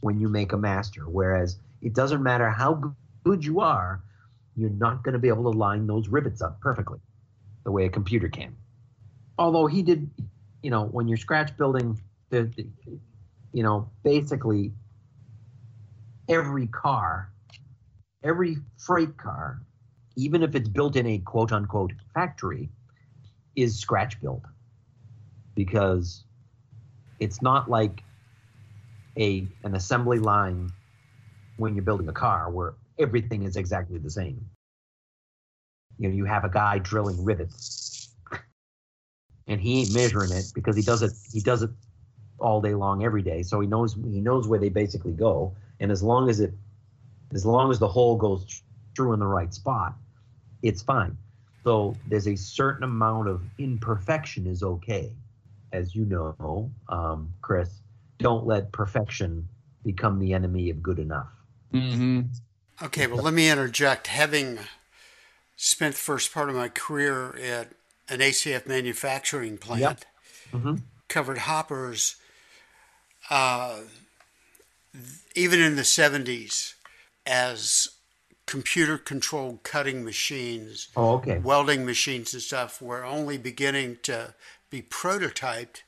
when 0.00 0.20
you 0.20 0.28
make 0.28 0.52
a 0.52 0.56
master. 0.56 1.02
Whereas 1.02 1.58
it 1.82 1.94
doesn't 1.94 2.22
matter 2.22 2.50
how 2.50 2.94
good 3.24 3.44
you 3.44 3.60
are, 3.60 4.02
you're 4.56 4.70
not 4.70 5.04
going 5.04 5.12
to 5.12 5.18
be 5.18 5.28
able 5.28 5.50
to 5.50 5.56
line 5.56 5.86
those 5.86 6.08
rivets 6.08 6.42
up 6.42 6.60
perfectly 6.60 6.98
the 7.64 7.70
way 7.70 7.84
a 7.84 7.88
computer 7.88 8.28
can. 8.28 8.56
Although 9.38 9.66
he 9.66 9.82
did, 9.82 10.10
you 10.62 10.70
know, 10.70 10.86
when 10.86 11.06
you're 11.06 11.18
scratch 11.18 11.56
building, 11.56 12.00
the, 12.30 12.44
the 12.56 12.66
you 13.52 13.62
know, 13.62 13.90
basically 14.02 14.72
every 16.28 16.66
car, 16.66 17.30
every 18.22 18.56
freight 18.76 19.16
car, 19.16 19.62
even 20.16 20.42
if 20.42 20.54
it's 20.54 20.68
built 20.68 20.96
in 20.96 21.06
a 21.06 21.18
quote 21.18 21.52
unquote 21.52 21.92
factory, 22.14 22.68
is 23.54 23.78
scratch 23.78 24.20
built 24.20 24.42
because 25.54 26.24
it's 27.20 27.42
not 27.42 27.68
like 27.68 28.02
a 29.18 29.46
an 29.64 29.74
assembly 29.74 30.18
line 30.18 30.70
when 31.56 31.74
you're 31.74 31.84
building 31.84 32.08
a 32.08 32.12
car 32.12 32.50
where 32.50 32.74
everything 32.98 33.42
is 33.42 33.56
exactly 33.56 33.98
the 33.98 34.10
same. 34.10 34.44
You 35.98 36.08
know, 36.08 36.14
you 36.14 36.24
have 36.24 36.44
a 36.44 36.48
guy 36.48 36.78
drilling 36.78 37.24
rivets, 37.24 38.10
and 39.48 39.60
he 39.60 39.80
ain't 39.80 39.92
measuring 39.92 40.30
it 40.30 40.52
because 40.54 40.76
he 40.76 40.82
does 40.82 41.02
it. 41.02 41.12
He 41.32 41.40
does 41.40 41.62
it 41.62 41.70
all 42.38 42.60
day 42.60 42.74
long, 42.74 43.04
every 43.04 43.22
day. 43.22 43.42
So 43.42 43.60
he 43.60 43.66
knows 43.66 43.94
he 43.94 44.20
knows 44.20 44.46
where 44.46 44.60
they 44.60 44.68
basically 44.68 45.12
go, 45.12 45.54
and 45.80 45.90
as 45.90 46.02
long 46.02 46.30
as 46.30 46.40
it, 46.40 46.52
as 47.34 47.44
long 47.44 47.70
as 47.70 47.78
the 47.78 47.88
hole 47.88 48.16
goes 48.16 48.62
through 48.94 49.12
in 49.14 49.20
the 49.20 49.26
right 49.26 49.52
spot, 49.52 49.94
it's 50.62 50.82
fine. 50.82 51.16
So 51.64 51.96
there's 52.06 52.28
a 52.28 52.36
certain 52.36 52.84
amount 52.84 53.28
of 53.28 53.42
imperfection 53.58 54.46
is 54.46 54.62
okay, 54.62 55.12
as 55.72 55.94
you 55.94 56.04
know, 56.04 56.70
um, 56.88 57.32
Chris. 57.42 57.82
Don't 58.18 58.46
let 58.46 58.72
perfection 58.72 59.48
become 59.84 60.18
the 60.18 60.32
enemy 60.34 60.70
of 60.70 60.82
good 60.82 60.98
enough. 60.98 61.28
Mm-hmm. 61.72 62.22
Okay, 62.82 63.06
well, 63.06 63.22
let 63.22 63.34
me 63.34 63.50
interject. 63.50 64.08
Having 64.08 64.58
spent 65.56 65.94
the 65.94 66.00
first 66.00 66.32
part 66.32 66.48
of 66.48 66.54
my 66.54 66.68
career 66.68 67.36
at 67.36 67.72
an 68.08 68.20
ACF 68.20 68.66
manufacturing 68.66 69.58
plant, 69.58 70.06
Mhm. 70.52 70.82
covered 71.08 71.38
hoppers, 71.38 72.16
uh, 73.30 73.82
even 75.34 75.60
in 75.60 75.76
the 75.76 75.84
70s, 75.84 76.74
as 77.26 77.88
computer 78.46 78.96
controlled 78.96 79.62
cutting 79.62 80.04
machines, 80.04 80.88
Oh, 80.96 81.16
okay. 81.16 81.38
welding 81.38 81.84
machines, 81.84 82.32
and 82.32 82.42
stuff 82.42 82.80
were 82.80 83.04
only 83.04 83.36
beginning 83.36 83.98
to 84.04 84.34
be 84.70 84.80
prototyped. 84.82 85.82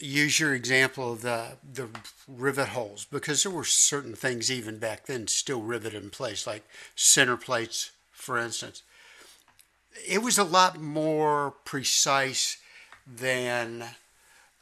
Use 0.00 0.40
your 0.40 0.54
example 0.54 1.12
of 1.12 1.20
the 1.20 1.58
the 1.74 1.88
rivet 2.26 2.68
holes 2.68 3.06
because 3.10 3.42
there 3.42 3.52
were 3.52 3.64
certain 3.64 4.14
things 4.14 4.50
even 4.50 4.78
back 4.78 5.06
then 5.06 5.26
still 5.26 5.60
riveted 5.60 6.02
in 6.02 6.10
place, 6.10 6.46
like 6.46 6.64
center 6.96 7.36
plates, 7.36 7.90
for 8.10 8.38
instance. 8.38 8.82
It 10.08 10.22
was 10.22 10.38
a 10.38 10.44
lot 10.44 10.80
more 10.80 11.54
precise 11.64 12.56
than 13.06 13.84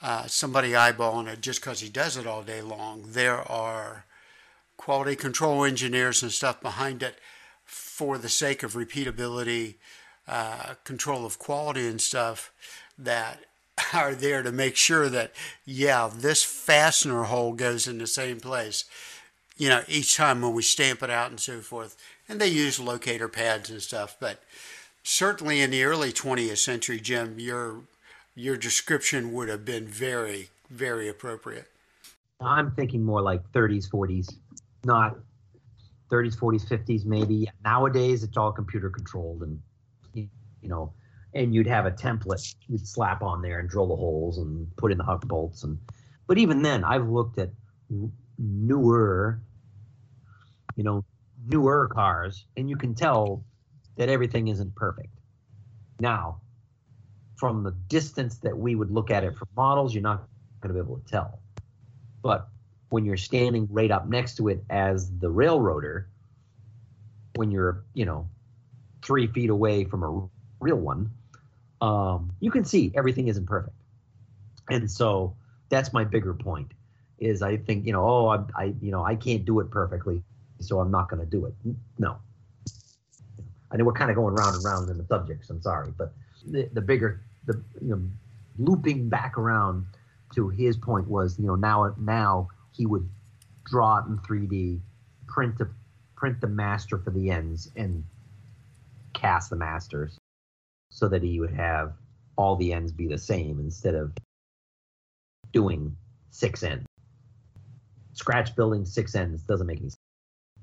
uh, 0.02 0.26
somebody 0.26 0.72
eyeballing 0.72 1.28
it 1.28 1.40
just 1.40 1.60
because 1.60 1.80
he 1.80 1.88
does 1.88 2.16
it 2.16 2.26
all 2.26 2.42
day 2.42 2.62
long. 2.62 3.04
There 3.06 3.40
are 3.50 4.04
quality 4.76 5.16
control 5.16 5.64
engineers 5.64 6.22
and 6.22 6.32
stuff 6.32 6.60
behind 6.60 7.02
it 7.02 7.18
for 7.64 8.16
the 8.16 8.28
sake 8.28 8.62
of 8.62 8.74
repeatability, 8.74 9.74
uh, 10.26 10.74
control 10.84 11.26
of 11.26 11.38
quality 11.38 11.86
and 11.86 12.00
stuff 12.00 12.52
that 12.96 13.44
are 13.94 14.14
there 14.14 14.42
to 14.42 14.52
make 14.52 14.76
sure 14.76 15.08
that, 15.08 15.32
yeah, 15.64 16.10
this 16.14 16.44
fastener 16.44 17.24
hole 17.24 17.52
goes 17.52 17.86
in 17.86 17.98
the 17.98 18.06
same 18.06 18.40
place, 18.40 18.84
you 19.56 19.68
know, 19.68 19.82
each 19.88 20.16
time 20.16 20.42
when 20.42 20.54
we 20.54 20.62
stamp 20.62 21.02
it 21.02 21.10
out 21.10 21.30
and 21.30 21.40
so 21.40 21.60
forth. 21.60 21.96
And 22.28 22.40
they 22.40 22.48
use 22.48 22.78
locator 22.78 23.28
pads 23.28 23.70
and 23.70 23.82
stuff. 23.82 24.16
But 24.20 24.42
certainly 25.02 25.60
in 25.60 25.70
the 25.70 25.84
early 25.84 26.12
20th 26.12 26.58
century, 26.58 27.00
Jim, 27.00 27.38
your 27.38 27.82
your 28.34 28.56
description 28.56 29.32
would 29.32 29.48
have 29.48 29.64
been 29.64 29.84
very, 29.84 30.48
very 30.70 31.08
appropriate. 31.08 31.66
I'm 32.40 32.70
thinking 32.70 33.02
more 33.02 33.20
like 33.20 33.42
30s, 33.50 33.90
40s, 33.90 34.32
not 34.84 35.16
30s, 36.12 36.38
40s, 36.38 36.68
50s, 36.68 37.04
maybe. 37.04 37.50
Nowadays, 37.64 38.22
it's 38.22 38.36
all 38.36 38.52
computer 38.52 38.90
controlled, 38.90 39.42
and 39.42 39.60
you 40.14 40.28
you 40.62 40.68
know, 40.68 40.92
and 41.38 41.54
you'd 41.54 41.68
have 41.68 41.86
a 41.86 41.90
template 41.92 42.56
you'd 42.66 42.86
slap 42.86 43.22
on 43.22 43.40
there 43.42 43.60
and 43.60 43.68
drill 43.68 43.86
the 43.86 43.94
holes 43.94 44.38
and 44.38 44.66
put 44.76 44.90
in 44.90 44.98
the 44.98 45.04
huck 45.04 45.26
bolts, 45.26 45.62
and 45.62 45.78
but 46.26 46.36
even 46.36 46.62
then, 46.62 46.84
I've 46.84 47.08
looked 47.08 47.38
at 47.38 47.50
newer, 48.38 49.40
you 50.76 50.84
know, 50.84 51.04
newer 51.46 51.88
cars, 51.88 52.44
and 52.56 52.68
you 52.68 52.76
can 52.76 52.94
tell 52.94 53.44
that 53.96 54.08
everything 54.08 54.48
isn't 54.48 54.74
perfect. 54.74 55.14
Now, 56.00 56.40
from 57.36 57.62
the 57.62 57.70
distance 57.88 58.38
that 58.38 58.58
we 58.58 58.74
would 58.74 58.90
look 58.90 59.10
at 59.10 59.24
it 59.24 59.36
from 59.36 59.48
models, 59.56 59.94
you're 59.94 60.02
not 60.02 60.28
going 60.60 60.74
to 60.74 60.74
be 60.74 60.84
able 60.84 60.98
to 60.98 61.10
tell. 61.10 61.40
But 62.20 62.48
when 62.90 63.04
you're 63.04 63.16
standing 63.16 63.68
right 63.70 63.90
up 63.90 64.08
next 64.08 64.36
to 64.36 64.48
it 64.48 64.64
as 64.68 65.10
the 65.18 65.30
railroader, 65.30 66.10
when 67.36 67.50
you're, 67.50 67.84
you 67.94 68.04
know, 68.04 68.28
three 69.02 69.28
feet 69.28 69.50
away 69.50 69.84
from 69.84 70.02
a 70.02 70.28
real 70.60 70.76
one, 70.76 71.10
um, 71.80 72.32
you 72.40 72.50
can 72.50 72.64
see 72.64 72.92
everything 72.96 73.28
isn't 73.28 73.46
perfect. 73.46 73.76
And 74.70 74.90
so 74.90 75.34
that's 75.68 75.92
my 75.92 76.04
bigger 76.04 76.34
point 76.34 76.72
is 77.18 77.42
I 77.42 77.56
think, 77.56 77.86
you 77.86 77.92
know, 77.92 78.08
oh, 78.08 78.28
I, 78.28 78.62
I 78.62 78.64
you 78.80 78.90
know, 78.90 79.04
I 79.04 79.14
can't 79.16 79.44
do 79.44 79.60
it 79.60 79.70
perfectly, 79.70 80.22
so 80.60 80.80
I'm 80.80 80.90
not 80.90 81.08
going 81.08 81.20
to 81.20 81.26
do 81.26 81.46
it. 81.46 81.54
No. 81.98 82.18
I 83.70 83.76
know 83.76 83.84
we're 83.84 83.92
kind 83.92 84.10
of 84.10 84.16
going 84.16 84.34
round 84.34 84.56
and 84.56 84.64
round 84.64 84.88
in 84.88 84.96
the 84.96 85.04
subjects. 85.04 85.50
I'm 85.50 85.60
sorry, 85.60 85.92
but 85.96 86.12
the, 86.46 86.68
the 86.72 86.80
bigger, 86.80 87.20
the 87.46 87.62
you 87.82 87.88
know, 87.88 88.02
looping 88.58 89.08
back 89.08 89.36
around 89.36 89.84
to 90.34 90.48
his 90.48 90.76
point 90.76 91.06
was, 91.08 91.38
you 91.38 91.46
know, 91.46 91.54
now 91.54 91.94
now 91.98 92.48
he 92.72 92.86
would 92.86 93.08
draw 93.64 93.98
it 93.98 94.06
in 94.06 94.18
3D, 94.18 94.80
print 95.26 95.58
the 95.58 95.68
print 96.16 96.40
the 96.40 96.46
master 96.46 96.98
for 96.98 97.10
the 97.10 97.30
ends, 97.30 97.70
and 97.76 98.04
cast 99.12 99.50
the 99.50 99.56
masters, 99.56 100.18
so 100.98 101.08
that 101.08 101.22
he 101.22 101.38
would 101.38 101.52
have 101.52 101.92
all 102.36 102.56
the 102.56 102.72
ends 102.72 102.90
be 102.90 103.06
the 103.06 103.18
same 103.18 103.60
instead 103.60 103.94
of 103.94 104.12
doing 105.52 105.96
six 106.30 106.64
ends. 106.64 106.84
Scratch 108.14 108.56
building 108.56 108.84
six 108.84 109.14
ends 109.14 109.42
doesn't 109.42 109.68
make 109.68 109.78
any 109.78 109.90
sense. 109.90 109.96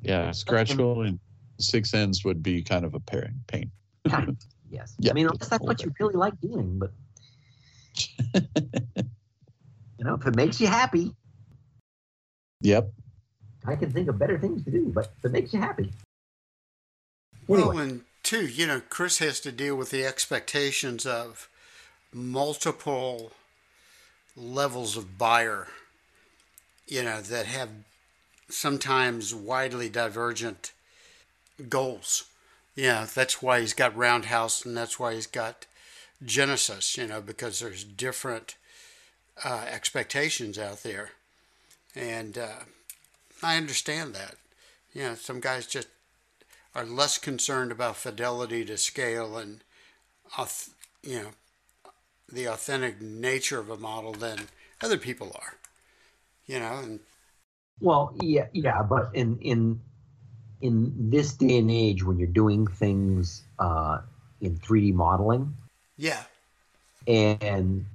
Yeah, 0.02 0.32
scratch 0.32 0.76
building 0.76 1.20
six 1.58 1.94
ends 1.94 2.26
would 2.26 2.44
be 2.44 2.62
kind 2.62 2.84
of 2.84 2.96
a 2.96 3.00
pain. 3.00 3.40
pain. 3.48 3.72
Kind 4.08 4.30
of. 4.30 4.38
Yes. 4.68 4.96
Yeah, 4.98 5.12
I 5.12 5.14
mean, 5.14 5.28
unless 5.28 5.48
that's 5.48 5.64
what 5.64 5.84
you 5.84 5.94
really 6.00 6.16
like 6.16 6.42
doing, 6.42 6.80
but 6.80 6.92
you 8.34 10.04
know, 10.04 10.16
if 10.16 10.26
it 10.26 10.36
makes 10.36 10.60
you 10.60 10.66
happy, 10.66 11.16
Yep. 12.62 12.92
I 13.68 13.76
can 13.76 13.92
think 13.92 14.10
of 14.10 14.18
better 14.18 14.40
things 14.40 14.64
to 14.66 14.72
do. 14.72 14.92
But 14.94 15.14
if 15.20 15.26
it 15.26 15.32
makes 15.32 15.54
you 15.54 15.60
happy, 15.60 15.94
Well, 17.48 17.70
Anyway. 17.70 17.76
Oh, 17.76 17.80
and 17.80 18.02
two, 18.26 18.48
you 18.48 18.66
know, 18.66 18.82
Chris 18.90 19.20
has 19.20 19.40
to 19.42 19.52
deal 19.52 19.76
with 19.76 19.92
the 19.92 20.04
expectations 20.04 21.06
of 21.06 21.48
multiple 22.12 23.32
levels 24.36 24.98
of 24.98 25.18
buyer, 25.18 25.68
you 26.88 27.04
know, 27.04 27.22
that 27.22 27.46
have 27.46 27.70
sometimes 28.50 29.34
widely 29.34 29.90
divergent 29.90 30.74
goals. 31.70 32.26
Yeah, 32.76 33.06
that's 33.14 33.42
why 33.42 33.62
he's 33.62 33.74
got 33.74 33.96
Roundhouse 33.96 34.66
and 34.66 34.76
that's 34.76 35.00
why 35.00 35.14
he's 35.14 35.28
got 35.28 35.68
Genesis, 36.24 36.98
you 36.98 37.08
know, 37.08 37.22
because 37.22 37.60
there's 37.60 37.84
different 37.84 38.56
uh, 39.44 39.66
expectations 39.70 40.58
out 40.58 40.82
there. 40.84 41.12
And 41.96 42.38
uh, 42.38 42.64
I 43.44 43.58
understand 43.58 44.16
that. 44.16 44.36
You 44.94 45.04
know, 45.04 45.16
some 45.16 45.40
guys 45.40 45.68
just 45.68 45.88
are 46.76 46.86
less 46.86 47.18
concerned 47.18 47.72
about 47.72 47.96
fidelity 47.96 48.66
to 48.66 48.78
scale 48.78 49.38
and, 49.38 49.64
you 51.02 51.22
know, 51.22 51.30
the 52.32 52.46
authentic 52.46 53.02
nature 53.02 53.60
of 53.60 53.70
a 53.70 53.78
model 53.78 54.12
than 54.12 54.48
other 54.82 54.98
people 54.98 55.32
are. 55.36 55.56
You 56.46 56.60
know, 56.60 56.80
and 56.84 57.00
well, 57.80 58.16
yeah, 58.22 58.48
yeah, 58.54 58.84
but 58.84 59.10
in 59.14 59.40
in 59.40 59.82
in 60.62 61.10
this 61.10 61.34
day 61.34 61.58
and 61.58 61.72
age, 61.72 62.04
when 62.04 62.20
you're 62.20 62.28
doing 62.28 62.68
things 62.68 63.44
uh, 63.58 64.00
in 64.42 64.58
3D 64.58 64.94
modeling, 64.94 65.56
yeah, 65.98 66.24
and 67.08 67.86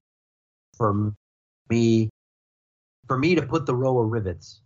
for 0.76 1.12
me 1.68 2.10
for 3.06 3.18
me 3.18 3.36
to 3.36 3.42
put 3.42 3.66
the 3.66 3.74
row 3.74 4.00
of 4.00 4.10
rivets 4.10 4.60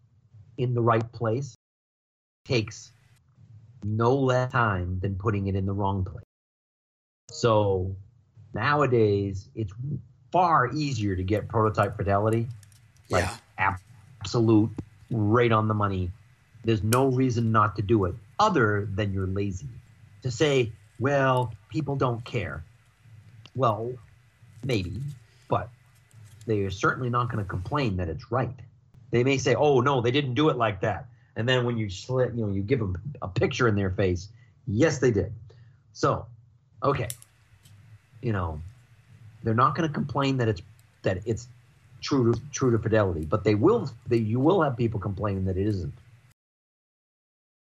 in 0.57 0.75
the 0.75 0.81
right 0.81 1.13
place 1.13 1.55
takes 2.47 2.94
no 3.85 4.15
less 4.15 4.51
time 4.51 4.99
than 5.01 5.15
putting 5.15 5.47
it 5.47 5.55
in 5.55 5.67
the 5.67 5.73
wrong 5.73 6.05
place. 6.05 6.25
So 7.31 7.95
nowadays 8.55 9.49
it's 9.55 9.73
far 10.33 10.71
easier 10.73 11.15
to 11.15 11.23
get 11.23 11.49
prototype 11.49 11.97
fidelity. 11.97 12.49
Like 13.11 13.25
yeah, 13.59 13.77
absolute 14.21 14.71
right 15.11 15.53
on 15.53 15.69
the 15.69 15.75
money. 15.75 16.11
There's 16.65 16.83
no 16.83 17.09
reason 17.09 17.53
not 17.53 17.77
to 17.77 17.83
do 17.83 18.07
it 18.07 18.15
other 18.39 18.89
than 18.95 19.13
you're 19.13 19.27
lazy. 19.27 19.69
To 20.23 20.31
say 20.31 20.73
well 20.99 21.53
people 21.69 21.97
don't 21.97 22.25
care. 22.25 22.65
Well 23.55 23.93
maybe 24.65 25.01
but 25.49 25.69
they 26.47 26.61
are 26.61 26.71
certainly 26.71 27.11
not 27.11 27.31
going 27.31 27.45
to 27.45 27.49
complain 27.49 27.99
that 27.99 28.09
it's 28.09 28.33
right. 28.33 28.59
They 29.11 29.25
may 29.25 29.37
say 29.39 29.55
oh 29.55 29.81
no 29.81 30.01
they 30.01 30.11
didn't 30.11 30.35
do 30.35 30.49
it 30.49 30.57
like 30.57 30.81
that 30.81 31.07
and 31.37 31.49
then 31.49 31.65
when 31.65 31.77
you 31.77 31.91
slit 31.91 32.35
you 32.35 32.47
know 32.47 32.53
you 32.53 32.63
give 32.63 32.79
them 32.79 32.97
a 33.23 33.29
picture 33.29 33.69
in 33.69 33.75
their 33.75 33.91
face 33.91 34.29
yes 34.67 34.99
they 34.99 35.11
did. 35.11 35.33
So 35.93 36.27
okay. 36.83 37.09
You 38.23 38.33
know 38.33 38.61
they're 39.43 39.55
not 39.55 39.77
going 39.77 39.89
to 39.89 39.93
complain 39.93 40.39
that 40.39 40.49
it's 40.49 40.63
that 41.03 41.19
it's 41.27 41.49
true 42.01 42.33
to 42.33 42.41
true 42.53 42.71
to 42.71 42.79
fidelity 42.79 43.25
but 43.25 43.45
they 43.45 43.55
will 43.55 43.91
they 44.07 44.17
you 44.17 44.41
will 44.41 44.63
have 44.63 44.77
people 44.77 45.01
complaining 45.01 45.45
that 45.47 45.57
it 45.57 45.67
isn't. 45.67 45.95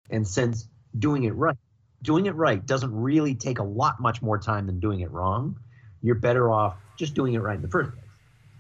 And 0.10 0.28
since 0.28 0.68
doing 0.98 1.24
it 1.24 1.34
right 1.36 1.58
doing 2.04 2.28
it 2.28 2.36
right 2.36 2.66
doesn't 2.66 2.94
really 2.96 3.36
take 3.36 3.60
a 3.60 3.64
lot 3.64 4.00
much 4.00 4.22
more 4.22 4.38
time 4.38 4.68
than 4.68 4.80
doing 4.80 5.02
it 5.02 5.12
wrong 5.12 5.58
you're 6.02 6.16
better 6.16 6.52
off 6.52 6.76
just 6.96 7.14
doing 7.14 7.34
it 7.34 7.40
right 7.40 7.56
in 7.56 7.62
the 7.62 7.68
first 7.68 7.92
place 7.92 8.04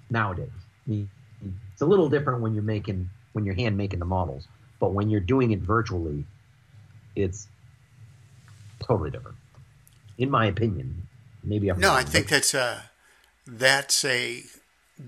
nowadays. 0.10 0.50
It's 0.88 1.82
a 1.82 1.86
little 1.86 2.10
different 2.10 2.42
when 2.42 2.54
you're 2.54 2.64
making 2.64 3.10
when 3.34 3.46
you're 3.46 3.56
hand 3.56 3.78
making 3.78 4.00
the 4.00 4.06
models 4.06 4.48
but 4.80 4.92
when 4.92 5.10
you're 5.10 5.20
doing 5.20 5.52
it 5.52 5.60
virtually 5.60 6.26
it's 7.16 7.48
totally 8.80 9.10
different 9.10 9.38
in 10.18 10.30
my 10.30 10.46
opinion 10.46 11.08
maybe 11.44 11.70
i'm 11.70 11.80
no, 11.80 11.90
wrong, 11.90 11.98
I 11.98 12.04
think 12.04 12.28
that's 12.30 12.54
a 12.54 12.90
that's 13.48 14.04
a 14.04 14.44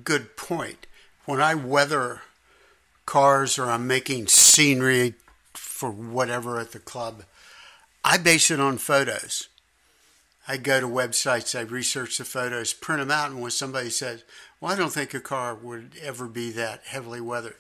good 0.03 0.37
point. 0.37 0.87
When 1.25 1.41
I 1.41 1.55
weather 1.55 2.21
cars 3.05 3.59
or 3.59 3.65
I'm 3.65 3.85
making 3.85 4.27
scenery 4.27 5.15
for 5.53 5.91
whatever 5.91 6.59
at 6.59 6.71
the 6.71 6.79
club, 6.79 7.23
I 8.03 8.17
base 8.17 8.49
it 8.49 8.59
on 8.59 8.77
photos. 8.77 9.49
I 10.47 10.57
go 10.57 10.79
to 10.79 10.87
websites, 10.87 11.57
I 11.57 11.61
research 11.61 12.17
the 12.17 12.25
photos, 12.25 12.73
print 12.73 13.01
them 13.01 13.11
out, 13.11 13.29
and 13.29 13.41
when 13.41 13.51
somebody 13.51 13.91
says, 13.91 14.23
Well, 14.59 14.71
I 14.71 14.75
don't 14.75 14.91
think 14.91 15.13
a 15.13 15.19
car 15.19 15.53
would 15.53 15.91
ever 16.01 16.27
be 16.27 16.49
that 16.51 16.81
heavily 16.85 17.21
weathered. 17.21 17.57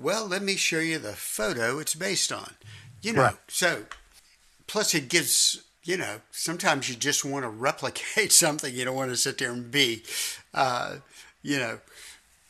Well, 0.00 0.26
let 0.26 0.42
me 0.42 0.54
show 0.56 0.78
you 0.78 0.98
the 0.98 1.12
photo 1.14 1.78
it's 1.80 1.94
based 1.94 2.30
on. 2.32 2.54
You 3.02 3.12
know, 3.14 3.22
Right. 3.22 3.36
so 3.48 3.84
plus 4.68 4.94
it 4.94 5.08
gives, 5.08 5.62
you 5.82 5.96
know, 5.96 6.20
sometimes 6.30 6.88
you 6.88 6.94
just 6.94 7.24
want 7.24 7.44
to 7.44 7.48
replicate 7.68 8.32
something. 8.32 8.72
You 8.74 8.84
don't 8.84 8.96
want 8.96 9.10
to 9.10 9.16
sit 9.16 9.38
there 9.38 9.50
and 9.50 9.70
be, 9.70 10.04
uh, 10.54 10.96
you 11.42 11.58
know, 11.58 11.80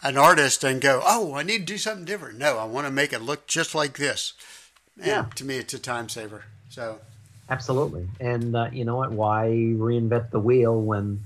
an 0.02 0.16
artist 0.18 0.62
and 0.62 0.80
go, 0.80 1.00
Oh, 1.04 1.34
I 1.34 1.42
need 1.42 1.60
to 1.60 1.64
do 1.72 1.78
something 1.78 2.04
different. 2.04 2.38
No, 2.38 2.58
I 2.58 2.64
want 2.64 2.86
to 2.86 2.92
make 2.92 3.12
it 3.12 3.22
look 3.22 3.46
just 3.46 3.74
like 3.74 3.96
this. 3.96 4.34
And 4.98 5.06
Yeah. 5.06 5.26
to 5.36 5.44
me, 5.44 5.56
it's 5.56 5.74
a 5.74 5.78
time 5.78 6.08
saver. 6.08 6.44
So, 6.68 7.00
Absolutely. 7.50 8.06
And 8.20 8.54
uh, 8.54 8.68
you 8.72 8.84
know 8.84 8.96
what? 8.96 9.10
Why 9.10 9.46
reinvent 9.48 10.30
the 10.30 10.38
wheel 10.40 10.78
when 10.82 11.24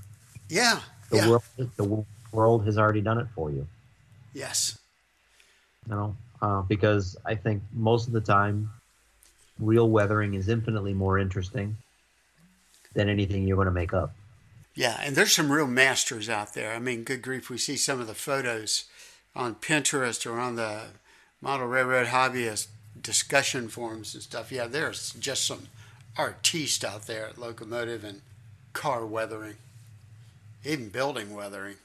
yeah. 0.49 0.81
the 1.11 1.17
yeah. 1.17 1.29
world 1.29 1.43
the 1.77 2.05
world 2.31 2.65
has 2.65 2.79
already 2.79 3.01
done 3.01 3.19
it 3.19 3.27
for 3.35 3.51
you? 3.51 3.67
Yes. 4.33 4.79
You 5.89 5.95
know, 5.95 6.17
uh, 6.41 6.63
because 6.63 7.17
I 7.25 7.35
think 7.35 7.63
most 7.73 8.07
of 8.07 8.13
the 8.13 8.21
time, 8.21 8.71
real 9.59 9.89
weathering 9.89 10.35
is 10.35 10.49
infinitely 10.49 10.95
more 10.95 11.19
interesting 11.19 11.77
than 12.95 13.09
anything 13.09 13.47
you're 13.47 13.57
going 13.57 13.67
to 13.67 13.73
make 13.73 13.95
up. 13.95 14.13
Yeah, 14.75 14.99
and 15.03 15.15
there's 15.15 15.33
some 15.33 15.53
real 15.53 15.67
masters 15.67 16.29
out 16.29 16.55
there. 16.55 16.73
I 16.73 16.79
mean, 16.79 17.05
good 17.05 17.23
grief, 17.23 17.51
we 17.51 17.59
see 17.59 17.77
some 17.77 18.01
of 18.01 18.07
the 18.07 18.15
photos 18.15 18.85
on 19.37 19.55
Pinterest 19.57 20.27
or 20.27 20.39
on 20.39 20.57
the 20.57 20.85
Model 21.41 21.67
Railroad 21.67 22.07
Hobbyist 22.09 22.69
discussion 23.01 23.69
forums 23.69 24.15
and 24.15 24.23
stuff. 24.23 24.53
Yeah, 24.53 24.67
there's 24.67 25.13
just 25.13 25.47
some 25.47 25.69
artistes 26.17 26.85
out 26.85 27.07
there 27.07 27.27
at 27.27 27.39
locomotive 27.39 28.05
and 28.05 28.21
car 28.73 29.05
weathering, 29.05 29.57
even 30.65 30.89
building 30.89 31.35
weathering. 31.35 31.77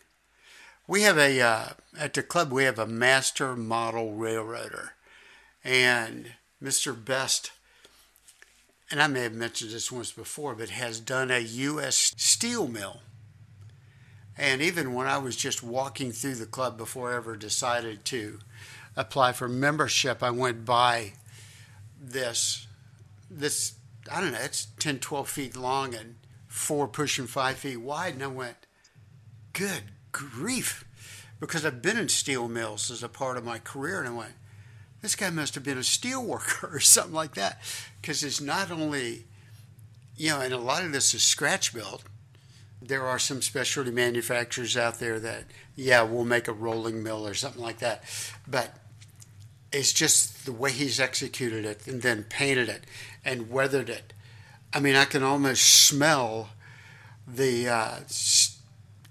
We 0.88 1.01
have 1.01 1.17
a 1.17 1.41
uh, 1.41 1.65
at 1.99 2.13
the 2.13 2.23
club. 2.23 2.51
We 2.51 2.63
have 2.63 2.79
a 2.79 2.88
master 2.88 3.55
model 3.55 4.13
railroader, 4.13 4.93
and 5.63 6.33
Mr. 6.63 6.95
Best 6.95 7.51
and 8.89 9.01
I 9.01 9.07
may 9.07 9.23
have 9.23 9.33
mentioned 9.33 9.71
this 9.71 9.91
once 9.91 10.11
before, 10.11 10.55
but 10.55 10.69
has 10.69 10.99
done 10.99 11.29
a 11.29 11.39
U.S. 11.39 12.13
steel 12.15 12.67
mill. 12.67 13.01
And 14.38 14.61
even 14.61 14.93
when 14.93 15.07
I 15.07 15.17
was 15.17 15.35
just 15.35 15.61
walking 15.61 16.11
through 16.11 16.35
the 16.35 16.45
club 16.45 16.77
before 16.77 17.11
I 17.11 17.17
ever 17.17 17.35
decided 17.35 18.05
to 18.05 18.39
apply 18.95 19.33
for 19.33 19.49
membership, 19.49 20.23
I 20.23 20.29
went 20.29 20.63
by 20.63 21.13
this, 21.99 22.67
this, 23.29 23.73
I 24.11 24.21
don't 24.21 24.31
know, 24.31 24.39
it's 24.41 24.67
10, 24.79 24.99
12 24.99 25.27
feet 25.27 25.57
long 25.57 25.93
and 25.93 26.15
four 26.47 26.88
pushing 26.88 27.27
five 27.27 27.57
feet 27.57 27.77
wide. 27.77 28.13
And 28.13 28.23
I 28.23 28.27
went, 28.27 28.67
good 29.51 29.83
grief. 30.18 30.84
Because 31.39 31.65
I've 31.65 31.82
been 31.82 31.97
in 31.97 32.09
steel 32.09 32.47
mills 32.47 32.89
as 32.89 33.03
a 33.03 33.09
part 33.09 33.38
of 33.38 33.45
my 33.45 33.59
career. 33.59 33.99
And 33.99 34.09
I 34.09 34.11
went, 34.11 34.34
this 35.01 35.15
guy 35.15 35.30
must 35.30 35.55
have 35.55 35.63
been 35.63 35.78
a 35.78 35.84
steel 35.84 36.24
worker 36.24 36.68
or 36.74 36.80
something 36.80 37.13
like 37.13 37.36
that 37.36 37.61
because 38.01 38.24
it's 38.24 38.41
not 38.41 38.72
only 38.72 39.26
you 40.15 40.30
know 40.30 40.41
and 40.41 40.53
a 40.53 40.57
lot 40.57 40.84
of 40.84 40.91
this 40.91 41.13
is 41.13 41.24
scratch 41.24 41.74
built 41.74 42.03
there 42.82 43.05
are 43.05 43.20
some 43.20 43.41
specialty 43.41 43.91
manufacturers 43.91 44.78
out 44.78 44.99
there 44.99 45.20
that 45.20 45.45
yeah 45.76 46.01
we'll 46.01 46.26
make 46.26 46.47
a 46.47 46.53
rolling 46.53 47.03
mill 47.03 47.28
or 47.28 47.34
something 47.34 47.61
like 47.61 47.80
that 47.80 48.03
but 48.47 48.78
it's 49.72 49.93
just 49.93 50.45
the 50.45 50.51
way 50.51 50.72
he's 50.72 50.99
executed 50.99 51.65
it 51.65 51.86
and 51.88 52.01
then 52.01 52.24
painted 52.24 52.70
it 52.70 52.84
and 53.24 53.49
weathered 53.49 53.89
it 53.89 54.13
i 54.74 54.80
mean 54.80 54.95
i 54.95 55.05
can 55.05 55.24
almost 55.24 55.63
smell 55.63 56.49
the 57.28 57.68
uh, 57.68 57.99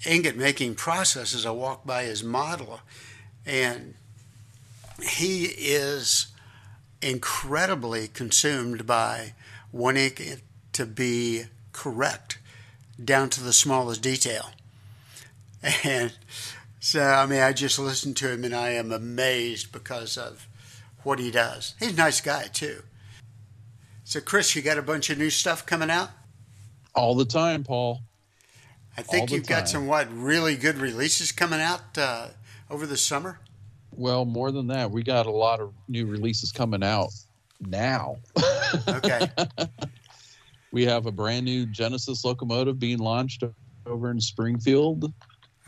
ingot 0.07 0.37
making 0.37 0.75
process 0.75 1.35
as 1.35 1.45
i 1.45 1.51
walk 1.51 1.85
by 1.87 2.05
his 2.05 2.23
model 2.23 2.81
and 3.45 3.95
he 5.03 5.45
is 5.47 6.29
incredibly 7.03 8.09
consumed 8.09 8.87
by 8.87 9.35
wanting 9.73 10.13
it 10.19 10.41
to 10.73 10.87
be 10.87 11.45
correct 11.73 12.39
down 13.03 13.29
to 13.31 13.43
the 13.43 13.53
smallest 13.53 14.03
detail. 14.03 14.51
And 15.85 16.13
so, 16.81 17.03
I 17.03 17.27
mean, 17.27 17.41
I 17.41 17.53
just 17.53 17.79
listen 17.79 18.15
to 18.15 18.31
him 18.31 18.45
and 18.45 18.55
I 18.55 18.71
am 18.71 18.93
amazed 18.93 19.73
because 19.73 20.17
of 20.17 20.47
what 21.03 21.19
he 21.19 21.31
does. 21.31 21.75
He's 21.79 21.93
a 21.93 21.97
nice 21.97 22.21
guy, 22.21 22.45
too. 22.45 22.83
So, 24.05 24.21
Chris, 24.21 24.55
you 24.55 24.63
got 24.63 24.79
a 24.79 24.83
bunch 24.83 25.11
of 25.11 25.19
new 25.19 25.31
stuff 25.31 25.67
coming 25.67 25.91
out? 25.91 26.11
All 26.95 27.15
the 27.15 27.25
time, 27.25 27.65
Paul. 27.65 28.03
I 28.97 29.03
think 29.03 29.31
you've 29.31 29.47
got 29.47 29.69
some 29.69 29.87
what 29.87 30.09
really 30.13 30.57
good 30.57 30.79
releases 30.79 31.33
coming 31.33 31.61
out 31.61 31.99
uh, 31.99 32.29
over 32.71 32.87
the 32.87 32.97
summer. 32.97 33.39
Well, 33.93 34.25
more 34.25 34.53
than 34.53 34.67
that, 34.69 34.91
we 34.91 35.03
got 35.03 35.27
a 35.27 35.31
lot 35.31 35.61
of 35.61 35.73
new 35.89 36.07
releases 36.07 36.53
coming 36.53 36.83
out 36.83 37.11
now. 37.61 38.17
Okay. 38.89 39.31
we 40.73 40.85
have 40.85 41.07
a 41.07 41.13
brand 41.13 41.45
new 41.45 41.67
Genesis 41.67 42.25
locomotive 42.25 42.79
being 42.79 42.99
launched 42.99 43.43
over 43.87 44.11
in 44.11 44.21
Springfield. 44.21 45.13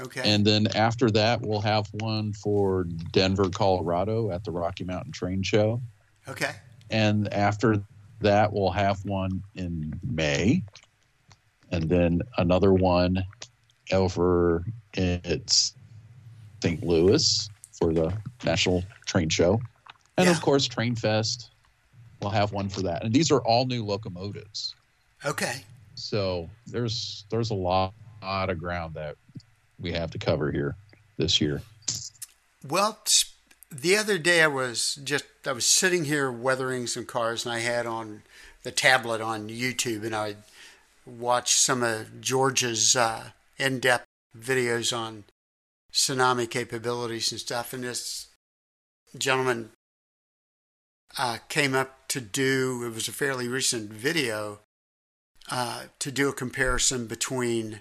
Okay. 0.01 0.23
And 0.25 0.47
then 0.47 0.69
after 0.75 1.11
that, 1.11 1.41
we'll 1.43 1.61
have 1.61 1.89
one 2.01 2.33
for 2.33 2.85
Denver, 3.13 3.51
Colorado 3.51 4.31
at 4.31 4.45
the 4.45 4.51
Rocky 4.51 4.85
Mountain 4.85 5.13
Train 5.13 5.43
Show. 5.43 5.81
okay. 6.29 6.53
And 6.91 7.33
after 7.35 7.83
that, 8.21 8.53
we'll 8.53 8.71
have 8.71 9.05
one 9.05 9.43
in 9.55 9.93
May. 10.03 10.63
And 11.71 11.89
then 11.89 12.23
another 12.39 12.73
one 12.73 13.25
over 13.93 14.65
at 14.97 15.51
St. 16.63 16.83
Louis 16.83 17.49
for 17.73 17.93
the 17.93 18.13
National 18.45 18.85
Train 19.07 19.29
Show. 19.29 19.61
And 20.17 20.27
Yeah. 20.27 20.33
of 20.33 20.41
course, 20.41 20.67
Train 20.67 20.97
Fest. 20.97 21.51
We'll 22.21 22.31
have 22.31 22.53
one 22.53 22.69
for 22.69 22.83
that. 22.83 23.05
And 23.05 23.15
these 23.15 23.31
are 23.31 23.41
all 23.41 23.67
new 23.67 23.85
locomotives. 23.85 24.75
Okay. 25.25 25.63
So 25.95 26.49
there's 26.67 27.25
there's 27.31 27.51
a 27.51 27.55
lot, 27.55 27.93
lot 28.23 28.51
of 28.51 28.59
ground 28.59 28.95
that 28.95 29.17
we 29.79 29.93
have 29.93 30.11
to 30.13 30.19
cover 30.19 30.51
here 30.51 30.75
this 31.17 31.41
year. 31.41 31.63
Well, 32.67 32.99
the 33.71 33.97
other 33.97 34.19
day 34.19 34.43
I 34.43 34.49
was 34.49 34.99
just 35.05 35.25
I 35.47 35.53
was 35.53 35.67
sitting 35.67 36.05
here 36.05 36.31
weathering 36.31 36.87
some 36.87 37.05
cars, 37.05 37.45
and 37.45 37.55
I 37.55 37.61
had 37.61 37.87
on 37.87 38.23
the 38.65 38.71
tablet 38.73 39.21
on 39.21 39.49
YouTube, 39.49 40.05
and 40.05 40.15
I 40.15 40.37
watched 41.09 41.57
some 41.59 41.83
of 41.83 42.21
George's 42.21 42.95
uh, 42.97 43.31
in-depth 43.57 44.07
videos 44.37 44.97
on 44.97 45.25
tsunami 45.93 46.49
capabilities 46.49 47.33
and 47.33 47.41
stuff. 47.41 47.73
And 47.73 47.85
this 47.85 48.29
gentleman 49.17 49.71
uh, 51.19 51.39
came 51.49 51.75
up 51.75 52.09
to 52.09 52.21
do 52.21 52.85
it 52.85 52.95
was 52.95 53.09
a 53.09 53.13
fairly 53.13 53.49
recent 53.49 53.91
video 53.91 54.61
uh, 55.51 55.85
to 55.99 56.13
do 56.13 56.29
a 56.29 56.33
comparison 56.33 57.07
between 57.07 57.81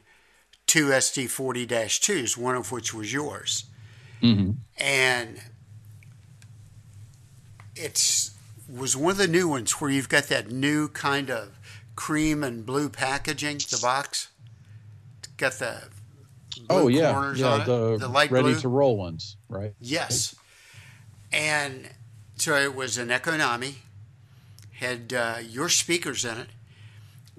two 0.66 0.88
SD40-2s, 0.88 2.38
one 2.38 2.56
of 2.56 2.72
which 2.72 2.94
was 2.94 3.12
yours 3.14 3.66
Mm-hmm. 4.22 4.52
and 4.80 5.40
it's 7.76 8.32
was 8.68 8.98
one 8.98 9.12
of 9.12 9.18
the 9.18 9.28
new 9.28 9.48
ones 9.48 9.74
where 9.74 9.92
you've 9.92 10.10
got 10.10 10.24
that 10.26 10.52
new 10.52 10.88
kind 10.90 11.30
of 11.30 11.57
cream 11.98 12.44
and 12.44 12.66
blue 12.66 12.88
packaging. 12.88 13.58
The 13.58 13.80
box 13.82 14.30
It's 15.20 15.28
got 15.36 15.54
the 15.54 15.84
blue 16.68 16.68
Oh 16.70 16.88
yeah, 16.88 17.12
corners 17.12 17.40
yeah, 17.42 17.48
on 17.50 17.62
it, 17.62 17.66
the, 17.66 17.98
the 17.98 18.08
light 18.08 18.32
ready 18.32 18.52
blue. 18.52 18.60
to 18.62 18.70
roll 18.70 18.96
ones, 18.96 19.36
right? 19.50 19.74
Yes, 19.82 20.36
and 21.34 21.90
so 22.38 22.56
it 22.56 22.74
was 22.74 22.98
an 22.98 23.10
Econami, 23.10 23.76
had 24.74 25.12
uh, 25.14 25.38
your 25.42 25.68
speakers 25.70 26.24
in 26.24 26.38
it, 26.38 26.48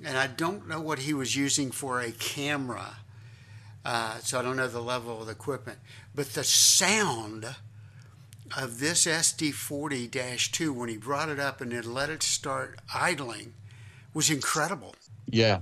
and 0.04 0.18
I 0.18 0.26
don't 0.26 0.68
know 0.68 0.80
what 0.80 1.00
he 1.00 1.14
was 1.14 1.34
using 1.36 1.70
for 1.70 2.00
a 2.00 2.10
camera. 2.12 2.96
Uh, 3.84 4.18
so 4.18 4.38
I 4.38 4.42
don't 4.42 4.56
know 4.56 4.68
the 4.68 4.82
level 4.82 5.20
of 5.20 5.26
the 5.26 5.32
equipment, 5.32 5.78
but 6.14 6.34
the 6.34 6.44
sound 6.44 7.56
of 8.56 8.80
this 8.80 9.06
SD40-2 9.06 10.74
when 10.74 10.88
he 10.88 10.96
brought 10.96 11.28
it 11.28 11.38
up 11.38 11.60
and 11.60 11.72
then 11.72 11.94
let 11.94 12.10
it 12.10 12.22
start 12.22 12.78
idling 12.94 13.54
was 14.18 14.30
incredible. 14.30 14.96
Yeah, 15.26 15.60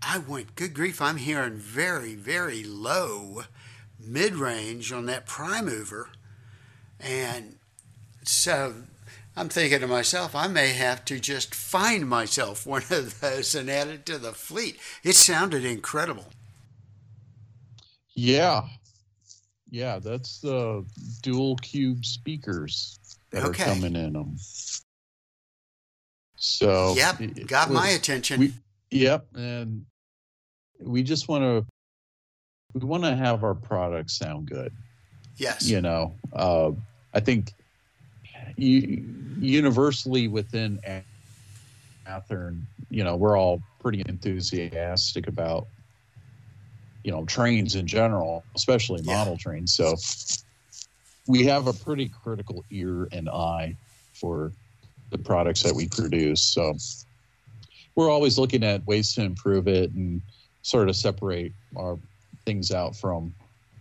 I 0.00 0.18
went, 0.18 0.54
good 0.54 0.74
grief, 0.74 1.02
I'm 1.02 1.16
hearing 1.16 1.56
very, 1.56 2.14
very 2.14 2.62
low 2.62 3.42
mid 3.98 4.34
range 4.36 4.92
on 4.92 5.06
that 5.06 5.26
prime 5.26 5.64
mover. 5.64 6.10
And 7.00 7.56
so 8.22 8.74
I'm 9.36 9.48
thinking 9.48 9.80
to 9.80 9.88
myself, 9.88 10.36
I 10.36 10.46
may 10.46 10.68
have 10.68 11.04
to 11.06 11.18
just 11.18 11.52
find 11.52 12.08
myself 12.08 12.64
one 12.74 12.84
of 12.90 13.18
those 13.20 13.56
and 13.56 13.68
add 13.68 13.88
it 13.88 14.06
to 14.06 14.16
the 14.18 14.32
fleet. 14.32 14.78
It 15.02 15.16
sounded 15.16 15.64
incredible. 15.64 16.26
yeah, 18.14 18.62
yeah. 19.68 19.98
That's 19.98 20.40
the 20.40 20.84
dual 21.22 21.56
cube 21.56 22.04
speakers 22.04 22.98
that 23.30 23.44
Okay. 23.44 23.62
are 23.64 23.66
coming 23.74 23.96
in 23.96 24.12
them. 24.12 24.36
So 26.42 26.94
yep, 26.96 27.20
got 27.46 27.70
my 27.70 27.90
attention. 27.90 28.40
We, 28.40 28.52
yep, 28.90 29.26
and 29.36 29.84
we 30.80 31.02
just 31.02 31.28
want 31.28 31.42
to 31.44 31.66
we 32.72 32.80
want 32.86 33.04
to 33.04 33.14
have 33.14 33.44
our 33.44 33.54
products 33.54 34.14
sound 34.16 34.48
good. 34.48 34.72
yes. 35.36 35.68
you 35.68 35.80
know 35.82 36.14
uh, 36.32 36.70
i 37.14 37.20
think 37.20 37.52
u- 38.56 39.04
universally 39.38 40.28
within 40.28 40.80
Athearn 42.06 42.62
you 42.90 43.04
know 43.04 43.16
we're 43.16 43.36
all 43.36 43.60
pretty 43.80 44.02
enthusiastic 44.08 45.26
about 45.28 45.66
you 47.04 47.10
know 47.12 47.24
trains 47.26 47.74
in 47.74 47.86
general 47.86 48.44
especially 48.56 49.00
Yeah. 49.02 49.14
model 49.16 49.36
trains 49.36 49.74
so 49.74 49.96
we 51.26 51.44
have 51.46 51.66
a 51.66 51.72
pretty 51.72 52.08
critical 52.08 52.64
ear 52.70 53.08
and 53.12 53.28
eye 53.28 53.76
for 54.14 54.52
the 55.10 55.18
products 55.18 55.62
that 55.62 55.74
we 55.74 55.88
produce. 55.88 56.42
So 56.42 56.74
we're 57.94 58.10
always 58.10 58.38
looking 58.38 58.64
at 58.64 58.86
ways 58.86 59.14
to 59.14 59.22
improve 59.22 59.68
it 59.68 59.92
and 59.92 60.22
sort 60.62 60.88
of 60.88 60.96
separate 60.96 61.52
our 61.76 61.98
things 62.44 62.70
out 62.70 62.96
from 62.96 63.34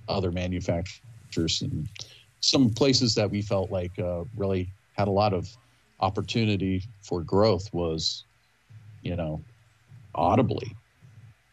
other 0.07 0.31
manufacturers. 0.31 1.61
And 1.61 1.87
some 2.41 2.69
places 2.69 3.15
that 3.15 3.29
we 3.29 3.41
felt 3.41 3.71
like 3.71 3.97
uh, 3.99 4.23
really 4.35 4.69
had 4.93 5.07
a 5.07 5.11
lot 5.11 5.33
of 5.33 5.49
opportunity 6.01 6.83
for 7.01 7.21
growth 7.21 7.71
was 7.73 8.23
you 9.01 9.15
know 9.15 9.41
audibly. 10.15 10.75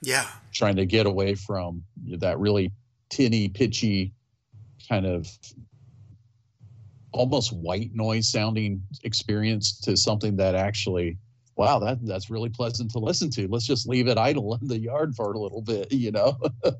Yeah. 0.02 0.26
trying 0.52 0.76
to 0.76 0.86
get 0.86 1.06
away 1.06 1.34
from 1.34 1.82
that 2.18 2.38
really 2.38 2.70
tinny 3.08 3.48
pitchy 3.48 4.12
kind 4.88 5.06
of 5.06 5.26
almost 7.16 7.52
white 7.52 7.90
noise 7.94 8.30
sounding 8.30 8.82
experience 9.02 9.78
to 9.80 9.96
something 9.96 10.36
that 10.36 10.54
actually 10.54 11.16
wow 11.56 11.78
that 11.78 11.98
that's 12.06 12.30
really 12.30 12.50
pleasant 12.50 12.90
to 12.90 12.98
listen 12.98 13.30
to 13.30 13.48
let's 13.48 13.66
just 13.66 13.88
leave 13.88 14.06
it 14.08 14.18
idle 14.18 14.58
in 14.60 14.68
the 14.68 14.78
yard 14.78 15.14
for 15.16 15.32
a 15.32 15.38
little 15.38 15.62
bit 15.62 15.90
you 15.90 16.12
know 16.12 16.38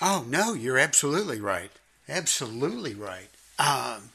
Oh, 0.00 0.24
no, 0.28 0.54
you're 0.54 0.78
absolutely 0.78 1.40
right. 1.40 1.70
Absolutely 2.08 2.94
right. 2.94 3.28
Um, 3.58 4.10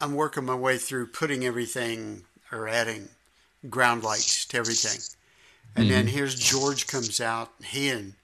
I'm 0.00 0.14
working 0.14 0.44
my 0.44 0.54
way 0.54 0.76
through 0.76 1.06
putting 1.08 1.44
everything 1.44 2.24
or 2.52 2.68
adding 2.68 3.08
ground 3.70 4.02
lights 4.02 4.44
to 4.46 4.58
everything. 4.58 5.00
And 5.76 5.90
then 5.90 6.06
here's 6.06 6.36
George 6.36 6.86
comes 6.86 7.20
out, 7.20 7.50
he 7.64 7.88
and 7.88 8.14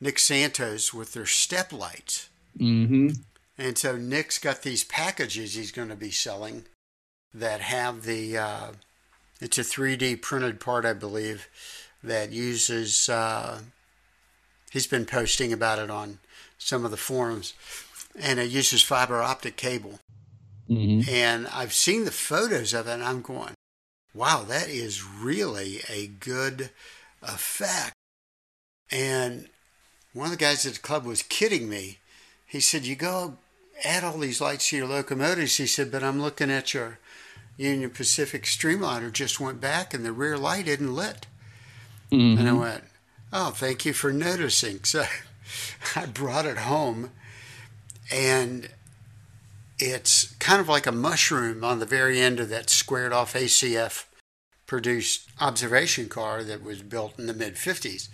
Nick 0.00 0.18
Santos 0.18 0.92
with 0.92 1.12
their 1.12 1.26
step 1.26 1.72
lights. 1.72 2.28
mm-hmm 2.58 3.10
And 3.58 3.78
so 3.78 3.96
Nick's 3.96 4.38
got 4.38 4.62
these 4.62 4.84
packages 4.84 5.54
he's 5.54 5.72
going 5.72 5.88
to 5.88 5.96
be 5.96 6.10
selling 6.10 6.64
that 7.32 7.60
have 7.60 8.02
the, 8.02 8.36
uh, 8.36 8.66
it's 9.40 9.58
a 9.58 9.62
3D 9.62 10.20
printed 10.22 10.60
part, 10.60 10.84
I 10.84 10.92
believe, 10.92 11.48
that 12.02 12.32
uses, 12.32 13.08
uh, 13.08 13.60
he's 14.70 14.86
been 14.86 15.06
posting 15.06 15.52
about 15.52 15.78
it 15.78 15.90
on 15.90 16.18
some 16.58 16.84
of 16.84 16.90
the 16.90 16.96
forums, 16.96 17.54
and 18.18 18.38
it 18.38 18.50
uses 18.50 18.82
fiber 18.82 19.22
optic 19.22 19.56
cable. 19.56 20.00
mm-hmm 20.68 21.08
And 21.10 21.46
I've 21.48 21.74
seen 21.74 22.04
the 22.04 22.10
photos 22.10 22.74
of 22.74 22.86
it, 22.86 22.92
and 22.92 23.04
I'm 23.04 23.22
going, 23.22 23.54
wow, 24.14 24.44
that 24.48 24.68
is 24.68 25.04
really 25.04 25.80
a 25.88 26.06
good 26.06 26.70
effect. 27.22 27.92
And 28.90 29.48
one 30.12 30.26
of 30.26 30.30
the 30.30 30.38
guys 30.38 30.64
at 30.64 30.74
the 30.74 30.80
club 30.80 31.04
was 31.04 31.22
kidding 31.22 31.68
me. 31.68 31.98
He 32.46 32.60
said, 32.60 32.86
You 32.86 32.96
go 32.96 33.36
add 33.84 34.04
all 34.04 34.18
these 34.18 34.40
lights 34.40 34.70
to 34.70 34.76
your 34.76 34.86
locomotives. 34.86 35.56
He 35.56 35.66
said, 35.66 35.90
But 35.90 36.02
I'm 36.02 36.20
looking 36.20 36.50
at 36.50 36.74
your 36.74 36.98
Union 37.56 37.90
Pacific 37.90 38.44
Streamliner 38.44 39.12
just 39.12 39.40
went 39.40 39.60
back 39.60 39.94
and 39.94 40.04
the 40.04 40.12
rear 40.12 40.36
light 40.36 40.68
isn't 40.68 40.94
lit. 40.94 41.26
And 42.10 42.40
I 42.40 42.42
mm-hmm. 42.52 42.60
went, 42.60 42.84
Oh, 43.32 43.50
thank 43.50 43.84
you 43.84 43.92
for 43.92 44.12
noticing. 44.12 44.84
So 44.84 45.04
I 45.96 46.06
brought 46.06 46.46
it 46.46 46.58
home 46.58 47.10
and 48.10 48.70
it's 49.78 50.34
kind 50.36 50.60
of 50.60 50.68
like 50.68 50.86
a 50.86 50.92
mushroom 50.92 51.62
on 51.62 51.80
the 51.80 51.86
very 51.86 52.20
end 52.20 52.40
of 52.40 52.48
that 52.48 52.70
squared 52.70 53.12
off 53.12 53.34
ACF 53.34 54.04
produced 54.66 55.28
observation 55.40 56.08
car 56.08 56.42
that 56.42 56.62
was 56.62 56.82
built 56.82 57.18
in 57.18 57.26
the 57.26 57.34
mid 57.34 57.54
50s. 57.54 58.08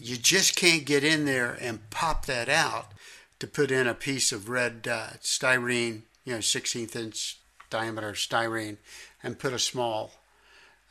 You 0.00 0.16
just 0.16 0.54
can't 0.54 0.84
get 0.84 1.02
in 1.02 1.24
there 1.24 1.58
and 1.60 1.90
pop 1.90 2.26
that 2.26 2.48
out 2.48 2.92
to 3.38 3.46
put 3.46 3.70
in 3.70 3.86
a 3.86 3.94
piece 3.94 4.32
of 4.32 4.48
red 4.48 4.88
uh, 4.90 5.10
styrene, 5.20 6.02
you 6.24 6.32
know, 6.32 6.38
16th 6.38 6.96
inch 6.96 7.38
diameter 7.70 8.12
styrene, 8.12 8.76
and 9.22 9.38
put 9.38 9.52
a 9.52 9.58
small 9.58 10.12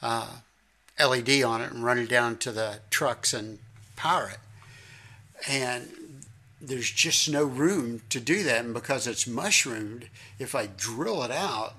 uh, 0.01 0.37
LED 0.99 1.43
on 1.43 1.61
it 1.61 1.71
and 1.71 1.83
run 1.83 1.97
it 1.97 2.09
down 2.09 2.37
to 2.37 2.51
the 2.51 2.79
trucks 2.89 3.33
and 3.33 3.59
power 3.95 4.29
it. 4.29 4.39
And 5.47 6.23
there's 6.61 6.89
just 6.89 7.29
no 7.29 7.43
room 7.43 8.01
to 8.09 8.19
do 8.19 8.43
that. 8.43 8.65
And 8.65 8.73
because 8.73 9.07
it's 9.07 9.27
mushroomed, 9.27 10.09
if 10.39 10.55
I 10.55 10.67
drill 10.67 11.23
it 11.23 11.31
out, 11.31 11.75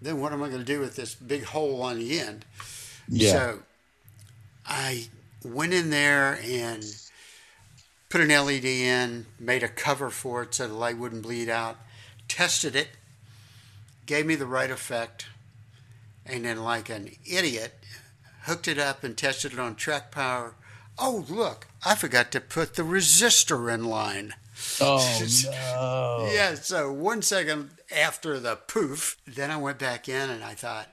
then 0.00 0.20
what 0.20 0.32
am 0.32 0.42
I 0.42 0.48
going 0.48 0.60
to 0.60 0.64
do 0.64 0.80
with 0.80 0.96
this 0.96 1.14
big 1.14 1.44
hole 1.44 1.82
on 1.82 1.98
the 1.98 2.18
end? 2.18 2.44
Yeah. 3.08 3.32
So 3.32 3.58
I 4.66 5.08
went 5.44 5.72
in 5.72 5.90
there 5.90 6.38
and 6.44 6.84
put 8.08 8.20
an 8.20 8.28
LED 8.28 8.64
in, 8.64 9.26
made 9.38 9.62
a 9.62 9.68
cover 9.68 10.10
for 10.10 10.42
it 10.42 10.54
so 10.54 10.66
the 10.66 10.74
light 10.74 10.98
wouldn't 10.98 11.22
bleed 11.22 11.48
out, 11.48 11.76
tested 12.26 12.74
it, 12.74 12.88
gave 14.06 14.26
me 14.26 14.34
the 14.34 14.46
right 14.46 14.70
effect, 14.70 15.26
and 16.24 16.44
then, 16.44 16.62
like 16.62 16.88
an 16.88 17.10
idiot, 17.24 17.74
hooked 18.42 18.68
it 18.68 18.78
up 18.78 19.02
and 19.02 19.16
tested 19.16 19.52
it 19.52 19.58
on 19.58 19.74
track 19.74 20.10
power. 20.10 20.54
Oh, 20.98 21.24
look, 21.28 21.68
I 21.84 21.94
forgot 21.94 22.32
to 22.32 22.40
put 22.40 22.74
the 22.74 22.82
resistor 22.82 23.72
in 23.72 23.84
line. 23.84 24.34
oh 24.80 25.22
no. 25.44 26.30
Yeah, 26.32 26.54
so 26.54 26.92
one 26.92 27.22
second 27.22 27.70
after 27.94 28.38
the 28.40 28.56
poof, 28.56 29.16
then 29.26 29.50
I 29.50 29.56
went 29.56 29.78
back 29.78 30.08
in 30.08 30.28
and 30.28 30.42
I 30.42 30.54
thought, 30.54 30.88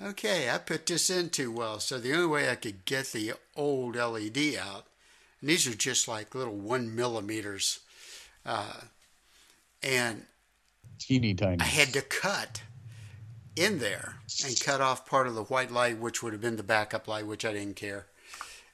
okay, 0.00 0.50
I 0.50 0.58
put 0.58 0.86
this 0.86 1.10
in 1.10 1.30
too 1.30 1.50
well. 1.50 1.80
So 1.80 1.98
the 1.98 2.12
only 2.14 2.26
way 2.26 2.50
I 2.50 2.56
could 2.56 2.84
get 2.84 3.06
the 3.06 3.32
old 3.56 3.96
LED 3.96 4.56
out, 4.60 4.84
and 5.40 5.50
these 5.50 5.66
are 5.66 5.74
just 5.74 6.08
like 6.08 6.34
little 6.34 6.56
one 6.56 6.94
millimeters, 6.94 7.80
uh, 8.44 8.80
and 9.82 10.24
Teeny 10.98 11.34
tiny. 11.34 11.60
I 11.60 11.64
had 11.64 11.92
to 11.92 12.02
cut 12.02 12.62
in 13.54 13.78
there 13.78 14.16
and 14.44 14.60
cut 14.60 14.80
off 14.80 15.06
part 15.06 15.26
of 15.26 15.34
the 15.34 15.44
white 15.44 15.70
light, 15.70 15.98
which 15.98 16.22
would 16.22 16.32
have 16.32 16.42
been 16.42 16.56
the 16.56 16.62
backup 16.62 17.06
light, 17.06 17.26
which 17.26 17.44
I 17.44 17.52
didn't 17.52 17.76
care, 17.76 18.06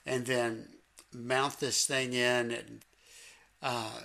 and 0.06 0.26
then 0.26 0.68
mount 1.12 1.60
this 1.60 1.86
thing 1.86 2.12
in 2.12 2.50
and 2.50 2.80
uh, 3.62 4.00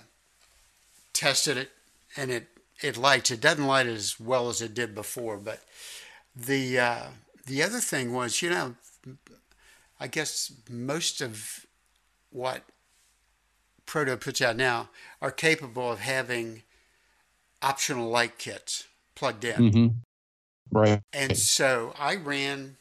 tested 1.12 1.56
it, 1.56 1.70
and 2.16 2.30
it 2.30 2.48
it 2.82 2.96
lights. 2.96 3.30
It 3.30 3.40
doesn't 3.40 3.66
light 3.66 3.86
as 3.86 4.18
well 4.18 4.48
as 4.48 4.62
it 4.62 4.74
did 4.74 4.94
before, 4.94 5.36
but 5.36 5.60
the 6.34 6.78
uh, 6.78 7.06
the 7.46 7.62
other 7.62 7.80
thing 7.80 8.12
was, 8.12 8.42
you 8.42 8.50
know, 8.50 8.74
I 9.98 10.06
guess 10.06 10.52
most 10.68 11.20
of 11.20 11.66
what 12.30 12.62
Proto 13.86 14.16
puts 14.16 14.40
out 14.40 14.56
now 14.56 14.90
are 15.20 15.30
capable 15.30 15.92
of 15.92 16.00
having 16.00 16.62
optional 17.62 18.08
light 18.08 18.38
kits 18.38 18.86
plugged 19.14 19.44
in. 19.44 19.72
hmm 19.72 19.86
Right. 20.72 21.02
And 21.12 21.36
so 21.36 21.92
I 21.98 22.14
ran 22.14 22.76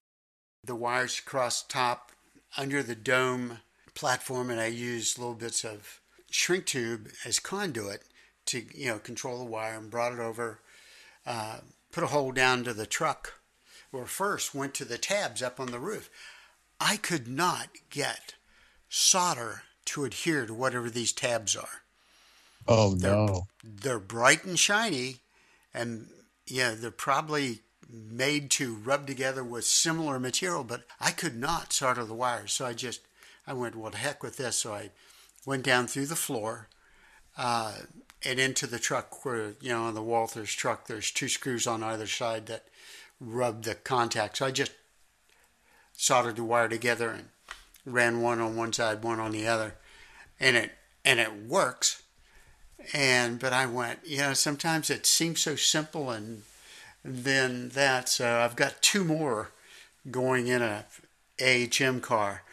the 0.63 0.75
wires 0.75 1.17
across 1.17 1.63
top 1.63 2.11
under 2.55 2.83
the 2.83 2.95
dome 2.95 3.61
platform, 3.95 4.51
and 4.51 4.59
I 4.59 4.67
used 4.67 5.17
little 5.17 5.33
bits 5.33 5.65
of 5.65 5.99
shrink 6.29 6.67
tube 6.67 7.09
as 7.25 7.39
conduit 7.39 8.03
to 8.45 8.63
you 8.75 8.89
know 8.89 8.99
control 8.99 9.39
the 9.39 9.45
wire, 9.45 9.77
and 9.77 9.89
brought 9.89 10.13
it 10.13 10.19
over. 10.19 10.59
Uh, 11.25 11.61
put 11.91 12.03
a 12.03 12.07
hole 12.07 12.31
down 12.31 12.63
to 12.63 12.73
the 12.73 12.85
truck, 12.85 13.39
or 13.91 14.05
first 14.05 14.53
went 14.53 14.73
to 14.75 14.85
the 14.85 14.97
tabs 14.99 15.41
up 15.41 15.59
on 15.59 15.71
the 15.71 15.79
roof. 15.79 16.09
I 16.79 16.97
could 16.97 17.27
not 17.27 17.69
get 17.89 18.35
solder 18.89 19.63
to 19.85 20.03
adhere 20.05 20.45
to 20.45 20.53
whatever 20.53 20.89
these 20.89 21.11
tabs 21.13 21.55
are 21.55 21.81
Oh 22.67 22.93
They're- 22.95 23.11
no. 23.11 23.47
they're 23.63 23.99
bright 23.99 24.43
and 24.43 24.59
shiny, 24.59 25.17
and 25.73 26.09
yeah, 26.45 26.75
they're 26.75 26.91
probably 26.91 27.61
made 27.89 28.51
to 28.51 28.75
rub 28.75 29.07
together 29.07 29.43
with 29.43 29.65
similar 29.65 30.19
material, 30.19 30.63
but 30.63 30.83
I 30.99 31.09
could 31.11 31.35
not 31.35 31.73
solder 31.73 32.03
the 32.05 32.13
wires. 32.13 32.53
So 32.53 32.65
I 32.67 32.73
just, 32.73 33.01
I 33.47 33.53
went, 33.53 33.75
well, 33.75 33.89
the 33.89 33.97
heck 33.97 34.21
with 34.21 34.37
this. 34.37 34.57
So 34.57 34.73
I 34.75 34.91
went 35.45 35.63
down 35.63 35.87
through 35.87 36.05
the 36.07 36.15
floor 36.15 36.67
uh, 37.37 37.73
and 38.23 38.39
into 38.39 38.67
the 38.67 38.77
truck 38.77 39.25
where, 39.25 39.53
you 39.61 39.69
know, 39.69 39.85
on 39.85 39.95
the 39.95 40.03
Walthers 40.03 40.55
truck, 40.55 40.85
there's 40.85 41.09
two 41.09 41.29
screws 41.29 41.65
on 41.65 41.81
either 41.81 42.05
side 42.05 42.45
that 42.47 42.65
rub 43.19 43.63
the 43.63 43.73
contact. 43.73 44.37
So 44.37 44.45
I 44.45 44.51
just 44.51 44.73
soldered 45.93 46.35
the 46.35 46.43
wire 46.43 46.69
together 46.69 47.09
and 47.09 47.29
ran 47.85 48.21
one 48.21 48.39
on 48.39 48.55
one 48.55 48.73
side, 48.73 49.03
one 49.03 49.19
on 49.19 49.31
the 49.31 49.47
other. 49.47 49.75
And 50.39 50.55
it, 50.55 50.71
and 51.03 51.19
it 51.19 51.33
works 51.47 52.03
and 52.93 53.39
but 53.39 53.53
I 53.53 53.65
went, 53.65 53.99
you 54.05 54.19
know, 54.19 54.33
sometimes 54.33 54.89
it 54.89 55.05
seems 55.05 55.41
so 55.41 55.55
simple, 55.55 56.09
and 56.09 56.43
then 57.03 57.69
that. 57.69 58.09
So 58.09 58.39
I've 58.39 58.55
got 58.55 58.81
two 58.81 59.03
more 59.03 59.51
going 60.09 60.47
in 60.47 60.61
a 60.61 60.85
AHM 61.39 62.01
car. 62.01 62.43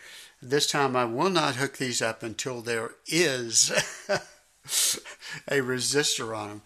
This 0.42 0.66
time 0.66 0.96
I 0.96 1.04
will 1.04 1.30
not 1.30 1.56
hook 1.56 1.78
these 1.78 2.02
up 2.02 2.22
until 2.22 2.60
there 2.60 2.92
is 3.06 3.70
a 4.08 5.60
resistor 5.60 6.36
on 6.36 6.48
them. 6.48 6.62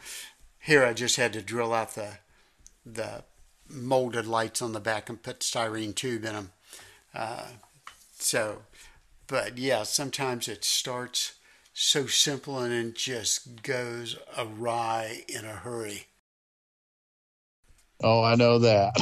Here 0.59 0.85
I 0.85 0.93
just 0.93 1.16
had 1.16 1.32
to 1.35 1.43
drill 1.43 1.73
out 1.73 1.95
the 1.95 2.19
the 2.85 3.24
molded 3.69 4.27
lights 4.27 4.61
on 4.62 4.73
the 4.73 4.81
back 4.81 5.09
and 5.09 5.23
put 5.23 5.41
styrene 5.41 5.95
tube 5.95 6.24
in 6.24 6.32
them. 6.32 6.51
Uh, 7.15 7.45
so, 8.22 8.62
but 9.26 9.59
yeah, 9.59 9.82
sometimes 9.84 10.48
it 10.48 10.64
starts 10.64 11.34
so 11.72 12.06
simple 12.06 12.59
and 12.59 12.72
it 12.72 12.94
just 12.94 13.62
goes 13.62 14.18
awry 14.36 15.24
in 15.28 15.44
a 15.44 15.52
hurry. 15.55 16.06
Oh, 18.02 18.22
I 18.22 18.34
know 18.34 18.59
that. 18.59 18.92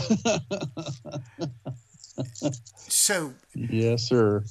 So 2.89 3.35
yes, 3.55 4.09
sir. 4.09 4.45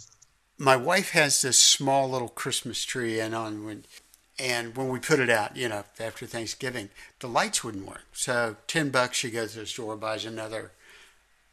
my 0.58 0.76
wife 0.76 1.12
has 1.12 1.42
this 1.42 1.62
small 1.62 2.10
little 2.10 2.30
Christmas 2.30 2.84
tree, 2.84 3.20
and 3.20 3.36
on 3.36 3.66
when 3.66 3.86
and 4.40 4.76
when 4.78 4.90
we 4.90 5.00
put 5.00 5.20
it 5.20 5.30
out, 5.30 5.58
you 5.58 5.68
know, 5.68 5.84
after 6.00 6.26
Thanksgiving, 6.26 6.90
the 7.20 7.28
lights 7.28 7.64
wouldn't 7.64 7.88
work. 7.88 8.06
So 8.14 8.56
ten 8.68 8.90
bucks, 8.90 9.18
she 9.18 9.32
goes 9.32 9.54
to 9.54 9.60
the 9.60 9.66
store, 9.66 9.96
buys 9.96 10.26
another 10.26 10.72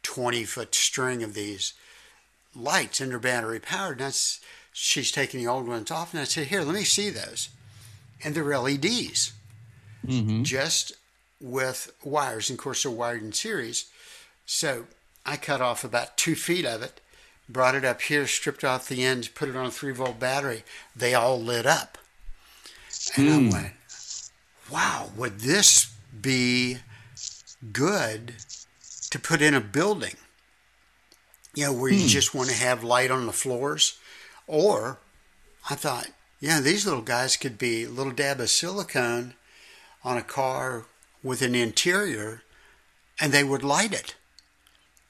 twenty 0.03 0.45
foot 0.45 0.73
string 0.75 1.23
of 1.23 1.33
these 1.33 1.73
lights, 2.55 2.99
and 3.01 3.11
they're 3.11 3.19
battery 3.19 3.59
powered. 3.59 3.97
And 3.97 4.07
that's 4.07 4.39
she's 4.71 5.11
taking 5.11 5.39
the 5.39 5.47
old 5.47 5.67
ones 5.67 5.91
off, 5.91 6.13
and 6.13 6.21
I 6.21 6.25
said, 6.25 6.47
"Here, 6.47 6.61
let 6.61 6.75
me 6.75 6.83
see 6.83 7.09
those," 7.09 7.49
and 8.23 8.33
they're 8.35 8.57
LEDs. 8.57 9.33
hmm 10.05 10.43
just 10.43 10.93
with 11.41 11.91
wires. 12.03 12.49
And 12.49 12.57
of 12.59 12.63
course, 12.63 12.83
they're 12.83 12.91
wired 12.91 13.21
in 13.23 13.33
series. 13.33 13.85
So 14.45 14.85
I 15.25 15.37
cut 15.37 15.61
off 15.61 15.83
about 15.83 16.17
two 16.17 16.35
feet 16.35 16.65
of 16.65 16.81
it, 16.83 17.01
brought 17.49 17.75
it 17.75 17.83
up 17.83 18.01
here, 18.01 18.27
stripped 18.27 18.63
off 18.63 18.87
the 18.87 19.03
ends, 19.03 19.27
put 19.27 19.49
it 19.49 19.55
on 19.55 19.65
a 19.65 19.71
three 19.71 19.91
volt 19.93 20.19
battery. 20.19 20.63
They 20.95 21.13
all 21.13 21.41
lit 21.41 21.65
up. 21.65 21.97
And 23.17 23.27
Hmm. 23.27 23.49
I 23.49 23.51
went, 23.51 23.73
wow, 24.71 25.11
would 25.15 25.39
this 25.41 25.87
be 26.21 26.77
good 27.71 28.35
to 29.09 29.19
put 29.19 29.41
in 29.41 29.53
a 29.53 29.61
building? 29.61 30.15
You 31.55 31.65
know, 31.65 31.73
where 31.73 31.91
you 31.91 32.07
just 32.07 32.35
want 32.35 32.49
to 32.49 32.55
have 32.55 32.83
light 32.83 33.11
on 33.11 33.25
the 33.25 33.31
floors? 33.31 33.97
Or 34.47 34.99
I 35.69 35.75
thought, 35.75 36.07
yeah, 36.39 36.59
these 36.59 36.85
little 36.85 37.01
guys 37.01 37.37
could 37.37 37.57
be 37.57 37.85
a 37.85 37.89
little 37.89 38.11
dab 38.11 38.39
of 38.39 38.49
silicone 38.49 39.33
on 40.03 40.17
a 40.17 40.21
car 40.21 40.85
with 41.23 41.41
an 41.41 41.55
interior 41.55 42.43
and 43.19 43.31
they 43.31 43.43
would 43.43 43.63
light 43.63 43.93
it 43.93 44.15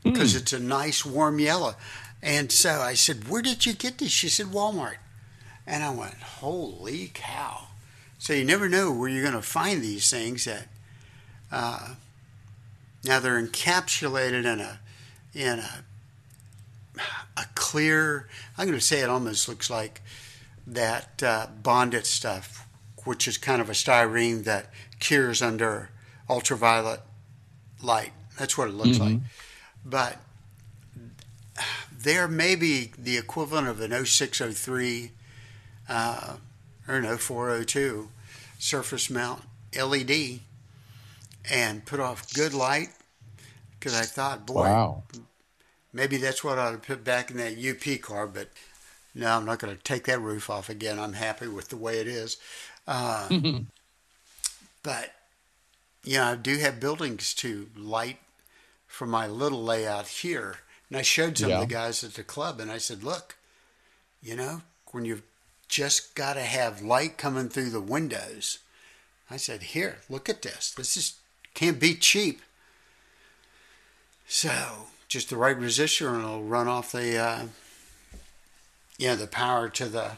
because 0.04 0.36
it's 0.36 0.54
a 0.54 0.60
nice 0.60 1.04
warm 1.04 1.40
yellow. 1.40 1.76
And 2.22 2.52
so 2.52 2.82
I 2.82 2.94
said, 2.94 3.28
Where 3.28 3.42
did 3.42 3.66
you 3.66 3.74
get 3.74 3.98
this? 3.98 4.12
She 4.12 4.30
said, 4.30 4.48
Walmart. 4.48 4.98
And 5.68 5.84
I 5.84 5.90
went, 5.90 6.16
Holy 6.16 7.12
cow. 7.14 7.68
So 8.20 8.34
you 8.34 8.46
never 8.46 8.70
know 8.70 8.92
where 8.92 9.10
you're 9.10 9.24
going 9.24 9.34
to 9.34 9.42
find 9.42 9.82
these 9.82 10.10
things 10.10 10.46
that 10.46 10.68
uh, 11.52 11.96
now 13.04 13.20
they're 13.20 13.42
encapsulated 13.42 14.46
in 14.46 14.60
a 14.60 14.80
in 15.34 15.60
a 15.60 15.85
a 17.38 17.46
clear 17.56 18.28
I'm 18.58 18.68
going 18.68 18.78
to 18.78 18.84
say 18.86 19.02
it 19.02 19.10
almost 19.10 19.48
looks 19.48 19.70
like 19.70 20.02
that 20.68 21.22
uh, 21.22 21.48
Bondic 21.62 22.06
stuff 22.06 22.68
which 23.04 23.28
is 23.28 23.38
kind 23.38 23.62
of 23.62 23.70
a 23.70 23.74
styrene 23.74 24.44
that 24.46 24.72
cures 25.00 25.42
under 25.42 25.90
ultraviolet 26.30 27.02
light. 27.82 28.12
That's 28.40 28.58
what 28.58 28.68
it 28.68 28.74
looks 28.74 29.00
like. 29.00 29.20
But 29.86 30.18
there 31.92 32.28
may 32.28 32.56
be 32.56 32.92
the 32.98 33.18
equivalent 33.18 33.68
of 33.68 33.80
an 33.80 33.92
0603 34.06 35.12
uh, 35.88 36.38
or 36.88 36.96
an 36.96 37.18
0402 37.18 38.10
surface 38.58 39.10
mount 39.10 39.44
LED 39.78 40.40
and 41.50 41.86
put 41.86 42.00
off 42.00 42.34
good 42.34 42.54
light 42.54 42.90
because 43.80 43.94
I 43.94 44.04
thought, 44.04 44.48
boy, 44.48 44.62
Wow. 44.62 45.04
Maybe 45.96 46.18
that's 46.18 46.44
what 46.44 46.60
I 46.60 46.74
to 46.74 46.78
put 46.78 47.04
back 47.06 47.32
in 47.32 47.38
that 47.38 47.58
UP 47.58 48.02
car, 48.02 48.28
but 48.28 48.50
no, 49.16 49.30
I'm 49.30 49.46
not 49.46 49.60
going 49.60 49.76
to 49.76 49.82
take 49.82 50.04
that 50.06 50.20
roof 50.22 50.50
off 50.50 50.70
again. 50.70 51.00
I'm 51.00 51.14
happy 51.14 51.48
with 51.48 51.70
the 51.70 51.78
way 51.78 52.00
it 52.00 52.08
is. 52.08 52.36
Uh, 52.86 53.30
but, 54.84 55.14
you 56.04 56.18
know, 56.18 56.26
I 56.26 56.36
do 56.36 56.58
have 56.58 56.82
buildings 56.82 57.34
to 57.36 57.70
light 57.78 58.18
for 58.88 59.08
my 59.08 59.26
little 59.26 59.64
layout 59.64 60.08
here. 60.08 60.58
And 60.90 60.98
I 60.98 61.02
showed 61.02 61.38
some 61.38 61.50
Yeah. 61.50 61.56
of 61.56 61.62
the 61.62 61.74
guys 61.74 62.04
at 62.04 62.14
the 62.14 62.24
club, 62.24 62.60
and 62.60 62.70
I 62.70 62.78
said, 62.78 63.02
"Look, 63.04 63.38
you 64.22 64.36
know, 64.36 64.62
when 64.92 65.04
you've 65.06 65.24
just 65.68 66.14
got 66.14 66.34
to 66.34 66.44
have 66.44 66.82
light 66.82 67.18
coming 67.18 67.50
through 67.50 67.72
the 67.72 67.82
windows." 67.82 68.60
I 69.32 69.38
said, 69.38 69.64
"Here, 69.64 69.98
look 70.10 70.30
at 70.30 70.44
this. 70.44 70.72
This 70.72 70.96
is 70.96 71.16
can't 71.56 71.80
be 71.80 71.96
cheap." 71.96 72.42
So, 74.28 74.88
just 75.08 75.30
the 75.30 75.38
right 75.38 75.58
resistor, 75.58 76.14
and 76.14 76.24
it'll 76.24 76.44
run 76.44 76.68
off 76.68 76.92
the, 76.92 77.18
uh, 77.18 77.46
you 78.98 79.08
know, 79.08 79.16
the 79.16 79.28
power 79.28 79.70
to 79.70 79.86
the 79.86 80.12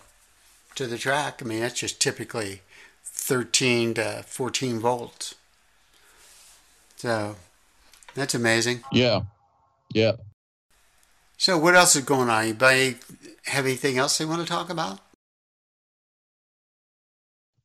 to 0.75 0.87
the 0.87 0.97
track. 0.97 1.41
I 1.41 1.45
mean, 1.45 1.61
that's 1.61 1.79
just 1.79 1.99
typically 1.99 2.61
13 3.03 3.95
to 3.95 4.23
14 4.27 4.79
volts. 4.79 5.35
So, 6.97 7.35
that's 8.15 8.35
amazing. 8.35 8.83
Yeah. 8.91 9.21
Yeah. 9.93 10.13
So, 11.37 11.57
what 11.57 11.75
else 11.75 11.95
is 11.95 12.03
going 12.03 12.29
on? 12.29 12.43
Anybody 12.43 12.97
have 13.45 13.65
anything 13.65 13.97
else 13.97 14.17
they 14.17 14.25
want 14.25 14.41
to 14.41 14.47
talk 14.47 14.69
about? 14.69 14.99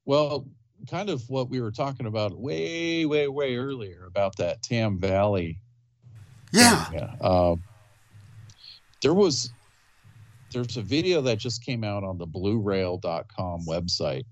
Well, 0.05 0.47
kind 0.91 1.09
of 1.09 1.29
what 1.29 1.49
we 1.49 1.61
were 1.61 1.71
talking 1.71 2.07
about 2.07 2.39
way, 2.39 3.07
way, 3.07 3.29
way 3.29 3.57
earlier 3.57 4.05
about 4.07 4.37
that 4.37 4.63
Tam 4.63 4.99
Valley. 4.99 5.59
Yeah. 6.53 6.87
Yeah. 6.93 7.15
Uh, 7.21 7.57
there 9.03 9.15
was 9.15 9.51
there's 10.53 10.77
a 10.77 10.83
video 10.83 11.23
that 11.23 11.39
just 11.39 11.65
came 11.65 11.83
out 11.83 12.05
on 12.05 12.19
the 12.19 12.27
bluerail.com 12.27 13.65
website. 13.67 14.25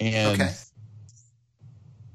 And 0.00 0.40
Okay. 0.40 0.52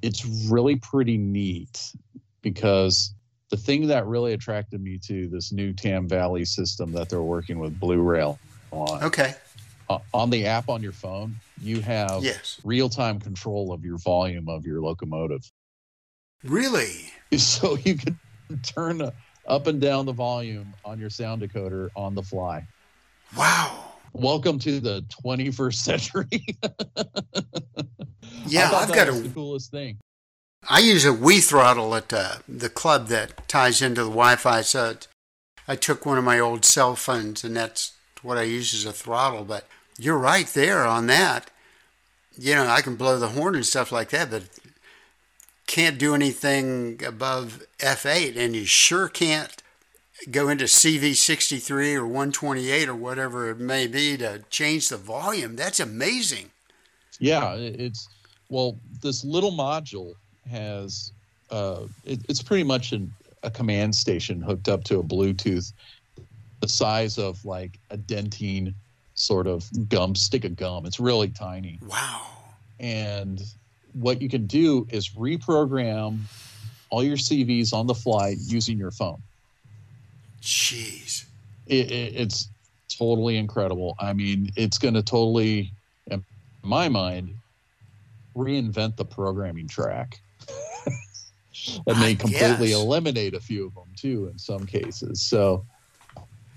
it's 0.02 0.26
really 0.50 0.76
pretty 0.76 1.18
neat 1.18 1.94
because 2.42 3.14
the 3.50 3.58
thing 3.58 3.88
that 3.88 4.06
really 4.08 4.34
attracted 4.34 4.82
me 4.82 4.98
to 5.06 5.28
this 5.30 5.52
new 5.52 5.74
Tam 5.74 6.08
Valley 6.08 6.44
system 6.46 6.92
that 6.92 7.10
they're 7.10 7.22
working 7.22 7.60
with 7.60 7.80
Blue 7.80 8.02
Rail 8.02 8.40
on 8.72 9.04
Okay. 9.04 9.36
uh, 9.90 10.00
on 10.14 10.30
the 10.30 10.46
app 10.46 10.68
on 10.70 10.82
your 10.84 10.92
phone, 10.94 11.36
you 11.62 11.80
have 11.82 12.24
Yes. 12.24 12.60
real-time 12.64 13.20
control 13.20 13.72
of 13.74 13.84
your 13.86 13.98
volume 14.00 14.50
of 14.50 14.66
your 14.66 14.82
locomotive. 14.82 15.50
Really? 16.44 17.12
So 17.38 17.78
you 17.78 17.96
can 17.96 18.20
turn 18.64 19.02
up 19.48 19.68
and 19.68 19.82
down 19.82 20.06
the 20.06 20.14
volume 20.14 20.74
on 20.86 21.00
your 21.00 21.10
sound 21.10 21.42
decoder 21.42 21.90
on 21.96 22.16
the 22.16 22.24
fly. 22.24 22.66
Wow. 23.38 23.86
Welcome 24.14 24.60
to 24.60 24.80
the 24.80 25.06
21st 25.24 25.74
century. 25.76 26.46
Yeah, 28.48 28.72
I've 28.74 28.94
got 28.94 29.08
a 29.08 29.12
the 29.14 29.30
coolest 29.30 29.72
thing. 29.72 29.98
I 30.70 30.80
use 30.80 31.06
a 31.06 31.12
WiThrottle 31.12 31.96
at 31.98 32.14
uh, 32.14 32.36
the 32.48 32.70
club 32.70 33.08
that 33.08 33.48
ties 33.48 33.82
into 33.82 34.04
the 34.04 34.10
Wi-Fi. 34.10 34.62
So 34.62 34.96
I 35.68 35.76
took 35.76 36.06
one 36.06 36.18
of 36.18 36.24
my 36.24 36.40
old 36.40 36.66
cell 36.66 36.96
phones, 36.96 37.44
and 37.44 37.56
that's 37.56 37.94
what 38.22 38.38
I 38.38 38.44
use 38.44 38.74
as 38.74 38.86
a 38.86 38.92
throttle. 38.92 39.44
But 39.44 39.68
you're 39.98 40.18
right 40.18 40.48
there 40.48 40.86
on 40.86 41.08
that. 41.08 41.50
You 42.38 42.56
know, 42.56 42.68
I 42.68 42.82
can 42.82 42.96
blow 42.96 43.18
the 43.20 43.30
horn 43.30 43.56
and 43.56 43.66
stuff 43.66 43.92
like 43.92 44.10
that, 44.10 44.30
but 44.30 44.44
can't 45.72 45.98
do 45.98 46.14
anything 46.14 47.02
above 47.06 47.64
F8, 47.80 48.36
and 48.36 48.54
you 48.54 48.66
sure 48.66 49.08
can't 49.08 49.64
go 50.30 50.50
into 50.50 50.66
CV63 50.66 51.96
or 51.96 52.06
128 52.06 52.90
or 52.90 52.96
whatever 52.96 53.50
it 53.50 53.58
may 53.58 53.88
be 53.88 54.18
to 54.18 54.44
change 54.50 54.90
the 54.90 54.98
volume. 54.98 55.56
That's 55.56 55.80
amazing. 55.80 56.52
Yeah, 57.20 57.54
it's 57.56 58.10
well, 58.50 58.78
this 59.02 59.24
little 59.24 59.54
module 59.54 60.16
has 60.50 61.14
uh, 61.50 61.84
it, 62.04 62.20
it's 62.28 62.44
pretty 62.44 62.64
much 62.64 62.92
an, 62.92 63.10
a 63.44 63.50
command 63.50 63.96
station 63.96 64.42
hooked 64.42 64.68
up 64.68 64.84
to 64.86 65.00
a 65.00 65.04
Bluetooth, 65.04 65.72
the 66.60 66.68
size 66.68 67.18
of 67.18 67.44
like 67.46 67.80
a 67.92 67.98
Dentyne 67.98 68.74
sort 69.14 69.48
of 69.48 69.70
gum 69.88 70.16
stick 70.16 70.44
of 70.44 70.58
gum. 70.58 70.86
It's 70.86 71.00
really 71.00 71.30
tiny, 71.30 71.80
Wow. 71.88 72.28
and 72.78 73.42
what 73.94 74.22
you 74.22 74.30
can 74.30 74.48
do 74.48 74.88
is 74.90 75.10
reprogram 75.10 76.20
all 76.90 77.04
your 77.04 77.18
CVs 77.18 77.74
on 77.74 77.88
the 77.88 77.96
fly 77.96 78.36
using 78.40 78.78
your 78.78 78.92
phone. 78.92 79.22
Jeez. 80.42 81.26
it, 81.68 81.92
it, 81.92 82.16
it's 82.16 82.50
totally 82.90 83.38
incredible. 83.38 83.96
I 84.00 84.14
mean, 84.14 84.52
it's 84.56 84.78
going 84.78 84.96
to 84.96 85.04
totally, 85.04 85.72
in 86.08 86.24
my 86.64 86.90
mind, 86.90 87.34
reinvent 88.36 88.98
the 88.98 89.06
programming 89.06 89.68
track. 89.68 90.20
and 91.88 91.98
I 91.98 92.02
they 92.02 92.16
completely 92.16 92.70
guess. 92.70 92.78
eliminate 92.78 93.34
a 93.34 93.40
few 93.40 93.68
of 93.68 93.76
them 93.76 93.88
too 93.96 94.30
in 94.32 94.38
some 94.38 94.66
cases. 94.66 95.22
So, 95.22 95.66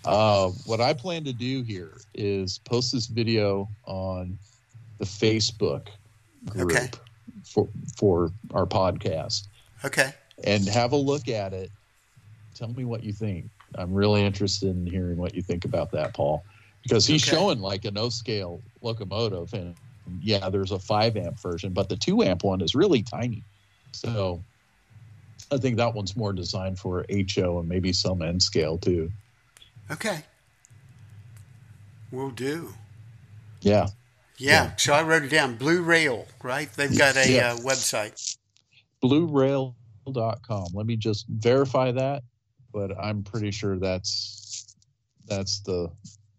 uh, 0.05 0.51
what 0.67 0.81
I 0.81 0.93
plan 0.93 1.25
to 1.25 1.33
do 1.33 1.63
here 1.63 1.99
is 2.13 2.59
post 2.59 2.93
this 2.93 3.07
video 3.07 3.69
on 3.87 4.39
the 4.99 5.05
Facebook 5.05 5.89
group 6.47 6.73
Okay. 6.73 6.91
For 7.45 7.69
for 7.97 8.31
our 8.53 8.67
podcast 8.67 9.49
Okay. 9.85 10.13
and 10.45 10.67
have 10.69 10.93
a 10.93 10.97
look 10.97 11.29
at 11.29 11.53
it. 11.53 11.71
Tell 12.55 12.69
me 12.69 12.85
what 12.85 13.03
you 13.03 13.13
think. 13.13 13.51
I'm 13.77 13.93
really 13.93 14.25
interested 14.25 14.71
in 14.71 14.87
hearing 14.87 15.17
what 15.17 15.35
you 15.35 15.43
think 15.43 15.65
about 15.65 15.91
that, 15.93 16.15
Paul, 16.15 16.45
because 16.83 17.07
he's 17.07 17.23
Okay. 17.23 17.33
showing 17.37 17.61
like 17.61 17.85
a 17.85 17.91
no 17.91 18.09
scale 18.09 18.63
locomotive, 18.81 19.53
and 19.53 19.75
yeah, 20.21 20.49
there's 20.49 20.71
a 20.71 20.79
five 20.79 21.17
amp 21.17 21.41
version, 21.41 21.73
but 21.73 21.89
the 21.89 21.97
two 21.97 22.23
amp 22.23 22.45
one 22.45 22.61
is 22.61 22.75
really 22.75 23.03
tiny. 23.03 23.43
So 23.93 24.45
I 25.51 25.59
think 25.59 25.77
that 25.77 25.95
one's 25.95 26.17
more 26.17 26.33
designed 26.33 26.79
for 26.79 27.05
HO 27.11 27.59
and 27.59 27.69
maybe 27.69 27.93
some 27.93 28.23
N 28.23 28.39
scale 28.41 28.79
too. 28.79 29.11
Okay. 29.91 30.23
Will 32.11 32.31
do. 32.31 32.73
Yeah, 33.61 33.89
Yeah. 34.39 34.51
Yeah. 34.65 34.77
So 34.77 34.93
I 34.95 35.03
wrote 35.03 35.23
it 35.25 35.29
down. 35.31 35.57
Blue 35.57 35.83
Rail, 35.83 36.27
right? 36.43 36.71
They've 36.75 36.97
got 36.97 37.17
a 37.17 37.31
Yeah. 37.31 37.53
uh, 37.53 37.57
website. 37.59 38.37
bluerail.com. 39.03 40.67
Let 40.73 40.87
me 40.87 40.97
just 40.97 41.27
verify 41.29 41.93
that, 41.93 42.23
but 42.73 42.91
I'm 42.99 43.23
pretty 43.23 43.51
sure 43.51 43.79
that's 43.79 44.75
that's 45.27 45.61
the 45.61 45.91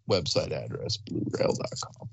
website 0.09 0.51
address, 0.51 0.97
bluerail.com. 0.97 2.09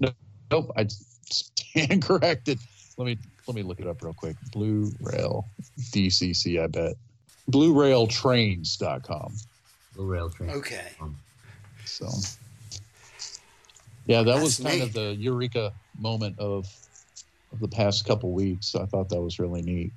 No, 0.00 0.10
nope, 0.50 0.72
I 0.76 0.86
stand 0.88 2.02
corrected. 2.06 2.58
Let 2.96 3.06
me 3.06 3.18
let 3.46 3.54
me 3.54 3.62
look 3.62 3.80
it 3.80 3.86
up 3.86 4.02
real 4.02 4.14
quick. 4.14 4.36
Blue 4.52 4.90
Rail 5.00 5.46
DCC, 5.92 6.62
I 6.62 6.66
bet. 6.68 6.94
BlueRailTrains.com. 7.50 9.34
Blue 9.94 10.06
Rail 10.06 10.30
Train. 10.30 10.50
Okay. 10.50 10.86
So 11.84 12.08
yeah, 14.06 14.22
that 14.22 14.32
That's 14.32 14.42
was 14.42 14.58
kind 14.58 14.82
of 14.82 14.92
the 14.92 15.14
eureka 15.14 15.72
moment 15.98 16.38
of 16.38 16.68
of 17.52 17.60
the 17.60 17.68
past 17.68 18.04
couple 18.04 18.32
weeks. 18.32 18.74
I 18.74 18.84
thought 18.86 19.08
that 19.10 19.22
was 19.22 19.38
really 19.38 19.62
neat. 19.62 19.92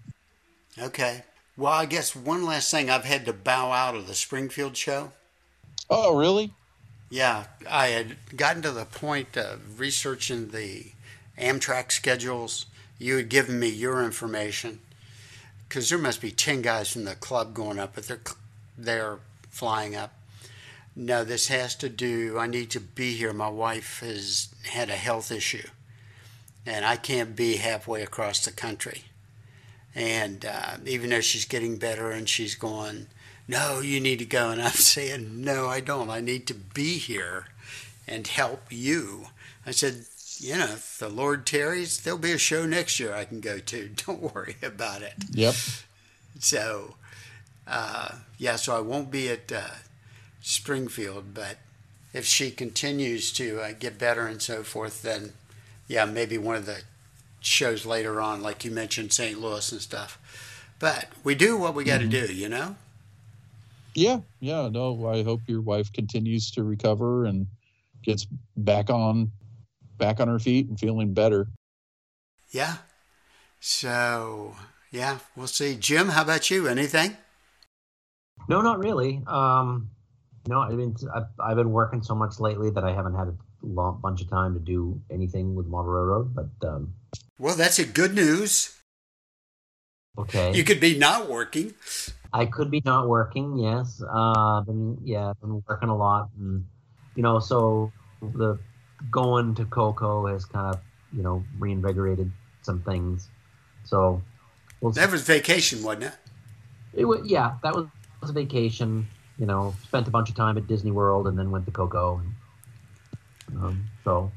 Okay. 0.79 1.23
Well, 1.57 1.73
I 1.73 1.85
guess 1.85 2.15
one 2.15 2.45
last 2.45 2.69
thing. 2.69 2.89
I've 2.89 3.03
had 3.03 3.25
to 3.25 3.34
bow 3.34 3.71
out 3.71 3.95
of 3.95 4.07
the 4.07 4.13
Springfield 4.13 4.77
show. 4.77 5.11
Oh, 5.89 6.15
really? 6.15 6.53
Yeah, 7.09 7.45
I 7.67 7.88
had 7.88 8.17
gotten 8.35 8.61
to 8.61 8.71
the 8.71 8.85
point 8.85 9.38
of 9.38 9.79
researching 9.79 10.49
the 10.49 10.91
Amtrak 11.38 11.91
schedules. 11.91 12.67
You 12.99 13.17
had 13.17 13.29
given 13.29 13.59
me 13.59 13.69
your 13.69 14.03
information 14.03 14.79
because 15.67 15.89
there 15.89 15.97
must 15.97 16.21
be 16.21 16.31
ten 16.31 16.61
guys 16.61 16.91
from 16.91 17.05
the 17.05 17.15
club 17.15 17.53
going 17.53 17.79
up, 17.79 17.95
but 17.95 18.07
they're 18.07 18.21
they're 18.77 19.19
flying 19.49 19.95
up. 19.95 20.13
No, 20.99 21.24
this 21.24 21.48
has 21.49 21.76
to 21.76 21.90
do. 21.90 22.40
I 22.40 22.48
need 22.48 22.72
to 22.72 22.80
be 22.80 23.14
here. 23.14 23.32
My 23.32 23.49
wife 23.49 23.99
has 23.99 24.49
had 24.64 24.90
a 24.90 24.95
health 24.95 25.32
issue, 25.32 25.68
and 26.65 26.84
I 26.84 26.95
can't 26.95 27.36
be 27.36 27.57
halfway 27.57 28.02
across 28.02 28.44
the 28.44 28.52
country. 28.52 29.03
And 29.94 30.44
uh, 30.44 30.78
even 30.88 31.11
though 31.11 31.22
she's 31.22 31.45
getting 31.45 31.78
better, 31.78 32.10
and 32.10 32.28
she's 32.28 32.56
going, 32.56 33.06
no, 33.48 33.80
you 33.80 33.99
need 33.99 34.18
to 34.19 34.26
go. 34.26 34.49
And 34.49 34.60
I'm 34.60 34.72
saying, 34.72 35.44
no, 35.44 35.68
I 35.68 35.82
don't. 35.82 36.10
I 36.10 36.19
need 36.19 36.48
to 36.48 36.56
be 36.56 36.98
here 36.98 37.45
and 38.07 38.26
help 38.26 38.64
you. 38.72 39.28
I 39.68 39.72
said, 39.72 40.06
you 40.40 40.57
know, 40.57 40.65
if 40.65 40.98
the 40.98 41.10
Lord 41.10 41.45
tarries, 41.45 42.02
there'll 42.02 42.18
be 42.18 42.32
a 42.32 42.40
show 42.40 42.65
next 42.65 42.99
year 42.99 43.14
I 43.14 43.26
can 43.26 43.40
go 43.40 43.60
to. 43.60 43.90
Don't 44.07 44.34
worry 44.34 44.56
about 44.64 45.03
it. 45.03 45.14
Yep. 45.30 45.53
So, 46.40 46.95
uh, 47.68 48.14
yeah, 48.40 48.56
so 48.56 48.76
I 48.76 48.82
won't 48.82 49.11
be 49.11 49.30
at 49.30 49.52
uh, 49.52 49.61
Springfield, 50.41 51.34
but 51.34 51.57
if 52.14 52.26
she 52.26 52.51
continues 52.51 53.31
to 53.34 53.59
uh, 53.61 53.72
get 53.77 53.97
better 53.97 54.27
and 54.27 54.41
so 54.41 54.64
forth, 54.64 55.01
then 55.01 55.34
yeah, 55.88 56.05
maybe 56.05 56.38
one 56.38 56.55
of 56.55 56.65
the 56.65 56.81
shows 57.39 57.85
later 57.85 58.19
on, 58.19 58.41
like 58.41 58.65
you 58.65 58.72
mentioned, 58.72 59.14
St. 59.14 59.39
Louis 59.39 59.72
and 59.72 59.81
stuff. 59.81 60.19
But 60.80 61.07
we 61.23 61.35
do 61.35 61.57
what 61.57 61.73
we 61.73 61.84
got 61.84 61.99
to 61.99 62.07
do, 62.07 62.31
you 62.31 62.49
know? 62.49 62.76
Yeah, 63.95 64.19
yeah. 64.39 64.69
No, 64.69 65.07
I 65.07 65.23
hope 65.23 65.41
your 65.47 65.61
wife 65.61 65.91
continues 65.91 66.51
to 66.51 66.64
recover 66.64 67.26
and 67.26 67.47
gets 68.03 68.27
back 68.55 68.89
on 68.89 69.31
back 69.97 70.19
on 70.19 70.27
her 70.27 70.38
feet 70.38 70.68
and 70.68 70.80
feeling 70.80 71.14
better. 71.14 71.47
Yeah. 72.51 72.77
So, 73.59 74.55
yeah, 74.91 75.18
we'll 75.35 75.47
see. 75.47 75.76
Jim, 75.76 76.09
how 76.09 76.22
about 76.22 76.51
you? 76.51 76.68
Anything? 76.68 77.18
No, 78.47 78.61
not 78.61 78.77
really. 78.77 79.23
Um, 79.26 79.89
no, 80.48 80.61
I 80.61 80.72
mean, 80.72 80.95
I've, 81.15 81.28
I've 81.40 81.57
been 81.57 81.72
working 81.72 82.02
so 82.03 82.15
much 82.15 82.40
lately 82.40 82.69
that 82.72 82.84
I 82.84 82.94
haven't 82.94 83.15
had 83.15 83.28
a 83.30 83.36
long 83.64 83.99
bunch 84.02 84.22
of 84.22 84.30
time 84.30 84.53
to 84.53 84.60
do 84.60 85.02
anything 85.11 85.56
with 85.56 85.68
Model 85.68 85.91
Railroad. 85.91 86.36
But 86.36 86.68
um, 86.68 86.94
Well, 87.40 87.56
that's 87.56 87.80
a 87.80 87.86
good 87.86 88.14
news. 88.15 88.76
okay, 90.18 90.53
You 90.56 90.64
could 90.64 90.80
be 90.80 90.98
not 90.98 91.30
working. 91.30 91.74
I 92.34 92.45
could 92.45 92.72
be 92.72 92.82
not 92.86 93.07
working. 93.07 93.57
Yes, 93.57 94.02
uh, 94.10 94.61
been 94.61 94.98
yeah, 95.03 95.34
been 95.41 95.64
working 95.68 95.90
a 95.90 95.95
lot, 95.98 96.30
and 96.38 96.65
you 97.15 97.24
know, 97.24 97.40
so 97.40 97.91
the 98.22 98.60
going 99.11 99.56
to 99.56 99.65
Coco 99.65 100.28
has 100.28 100.45
kind 100.45 100.76
of 100.76 100.82
you 101.14 101.24
know 101.24 101.44
reinvigorated 101.57 102.32
some 102.61 102.82
things. 102.84 103.30
So 103.86 104.22
we'll. 104.82 104.91
That 104.94 105.11
was 105.11 105.22
vacation, 105.24 105.84
wasn't 105.84 106.06
it? 106.06 106.14
It 106.94 107.06
wa 107.06 107.18
yeah, 107.24 107.57
that 107.64 107.76
was, 107.76 107.88
was 108.22 108.32
a 108.32 108.34
vacation. 108.34 109.07
You 109.39 109.45
know, 109.45 109.76
spent 109.84 110.07
a 110.07 110.11
bunch 110.11 110.30
of 110.30 110.35
time 110.35 110.57
at 110.57 110.68
Disney 110.68 110.91
World 110.91 111.27
and 111.27 111.38
then 111.38 111.51
went 111.51 111.65
to 111.65 111.72
Coco. 111.72 112.22
And, 113.47 113.57
um, 113.64 113.84
so 114.03 114.31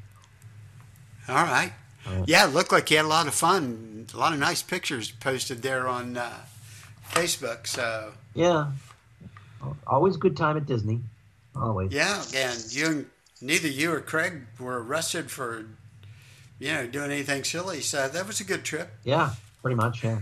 All 1.29 1.35
right. 1.45 1.73
Uh, 2.07 2.25
Yeah, 2.27 2.47
it 2.47 2.53
looked 2.55 2.73
like 2.73 2.91
you 2.91 2.97
had 2.99 3.07
a 3.07 3.09
lot 3.09 3.27
of 3.27 3.35
fun. 3.35 4.07
A 4.13 4.17
lot 4.17 4.33
of 4.33 4.39
nice 4.39 4.63
pictures 4.63 5.11
posted 5.11 5.63
there 5.63 5.87
on 5.89 6.17
uh, 6.17 6.31
Facebook. 7.11 7.67
So, 7.67 8.13
yeah, 8.35 8.73
always 9.87 10.17
good 10.17 10.37
time 10.37 10.57
at 10.57 10.67
Disney. 10.67 11.01
Always. 11.55 11.93
yeah, 11.93 12.23
and 12.35 12.73
you 12.73 12.87
and 12.87 13.07
neither 13.41 13.69
you 13.69 13.93
or 13.93 14.01
Craig 14.01 14.47
were 14.59 14.83
arrested 14.83 15.31
for, 15.31 15.67
you 16.59 16.73
know, 16.73 16.87
doing 16.87 17.11
anything 17.11 17.43
silly. 17.45 17.81
So 17.81 18.09
that 18.09 18.27
was 18.27 18.41
a 18.41 18.45
good 18.45 18.65
trip. 18.65 18.91
Yeah, 19.05 19.31
pretty 19.63 19.77
much. 19.77 20.05
Yeah. 20.05 20.21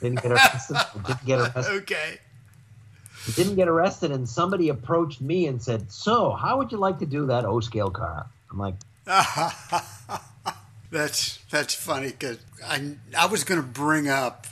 Didn't 0.00 0.22
get 0.22 0.32
arrested. 0.32 0.76
didn't 1.06 1.24
get 1.24 1.40
arrested. 1.40 1.82
Okay. 1.82 2.18
Didn't 3.34 3.56
get 3.56 3.68
arrested, 3.68 4.10
and 4.10 4.26
somebody 4.28 4.70
approached 4.70 5.20
me 5.20 5.46
and 5.46 5.62
said, 5.62 5.90
"So, 5.92 6.32
how 6.32 6.56
would 6.58 6.72
you 6.72 6.78
like 6.78 6.98
to 7.00 7.06
do 7.06 7.26
that 7.26 7.44
O 7.44 7.60
scale 7.60 7.90
car?" 7.90 8.26
I'm 8.50 8.58
like, 8.58 8.74
that's 10.90 11.38
that's 11.50 11.74
funny 11.74 12.08
because 12.08 12.38
I 12.64 12.94
I 13.16 13.26
was 13.26 13.44
going 13.44 13.60
to 13.60 13.66
bring 13.66 14.08
up 14.08 14.46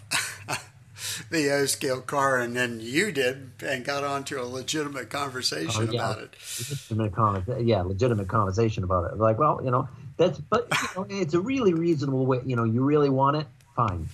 the 1.31 1.51
O 1.53 1.67
scale 1.67 2.01
car, 2.03 2.39
and 2.41 2.55
then 2.55 2.79
you 2.81 3.13
did, 3.13 3.53
and 3.65 3.85
got 3.85 4.05
onto 4.05 4.41
a 4.41 4.45
legitimate 4.45 5.09
conversation 5.09 5.89
Oh, 5.89 5.93
yeah. 5.93 6.11
about 6.11 6.23
it. 6.23 6.35
legitimate 6.69 7.13
conver- 7.13 7.67
yeah, 7.67 7.81
legitimate 7.83 8.29
conversation 8.29 8.85
about 8.85 9.11
it. 9.13 9.19
Like, 9.19 9.39
well, 9.39 9.61
you 9.65 9.71
know, 9.71 9.89
that's 10.19 10.39
but 10.39 10.69
you 10.71 10.89
know, 11.01 11.07
it's 11.09 11.35
a 11.35 11.41
really 11.41 11.73
reasonable 11.73 12.27
way. 12.27 12.41
You 12.45 12.57
know, 12.57 12.65
you 12.65 12.85
really 12.85 13.11
want 13.11 13.37
it, 13.37 13.47
fine, 13.75 14.09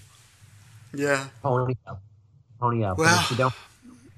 Yeah. 0.95 1.27
pony 1.43 1.75
up, 1.87 2.01
pony 2.61 2.85
up. 2.85 2.99
Well- 2.99 3.21
if 3.21 3.31
you 3.33 3.37
don't, 3.37 3.55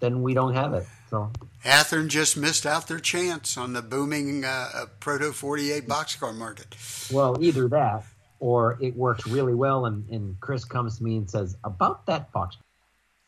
then 0.04 0.22
we 0.22 0.34
don't 0.34 0.52
have 0.52 0.74
it. 0.74 0.86
So 1.08 1.30
Athearn 1.64 2.08
just 2.08 2.36
missed 2.36 2.66
out 2.66 2.88
their 2.88 2.98
chance 2.98 3.56
on 3.56 3.72
the 3.72 3.80
booming 3.80 4.44
uh, 4.44 4.86
Proto 5.00 5.32
48 5.32 5.88
boxcar 5.88 6.34
market. 6.34 6.76
Well, 7.10 7.36
either 7.40 7.68
that 7.68 8.04
or 8.40 8.76
it 8.82 8.94
works 8.94 9.26
really 9.26 9.54
well, 9.54 9.86
and, 9.86 10.06
and 10.10 10.38
Chris 10.40 10.64
comes 10.66 10.98
to 10.98 11.04
me 11.04 11.16
and 11.16 11.30
says, 11.30 11.56
About 11.64 12.04
that 12.06 12.30
box, 12.32 12.56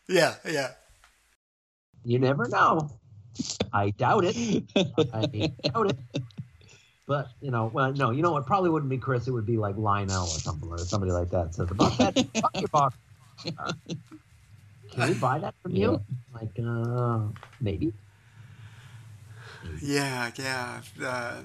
Yeah, 0.08 0.34
yeah. 0.46 0.72
you 2.04 2.18
never 2.18 2.46
know. 2.48 2.90
I 3.72 3.90
doubt 3.90 4.24
it. 4.26 4.64
I 5.14 5.26
doubt 5.68 5.90
it. 5.90 6.22
But, 7.06 7.28
you 7.40 7.50
know, 7.50 7.70
well, 7.72 7.92
no, 7.92 8.10
you 8.10 8.20
know 8.22 8.32
what? 8.32 8.46
Probably 8.46 8.68
wouldn't 8.68 8.90
be 8.90 8.98
Chris. 8.98 9.28
It 9.28 9.30
would 9.30 9.46
be 9.46 9.56
like 9.56 9.76
Lionel 9.76 10.24
or 10.24 10.38
something, 10.40 10.68
or 10.68 10.78
somebody 10.78 11.12
like 11.12 11.30
that 11.30 11.54
says, 11.54 11.70
About 11.70 11.96
that 11.98 12.14
bucket 12.42 12.70
box. 12.70 12.96
Can 14.96 15.08
we 15.08 15.14
buy 15.14 15.38
that 15.38 15.54
from 15.62 15.76
you? 15.76 16.00
Like, 16.32 16.48
uh, 16.64 17.20
maybe. 17.60 17.92
Yeah, 19.82 20.30
yeah. 20.36 20.80
Uh, 21.02 21.36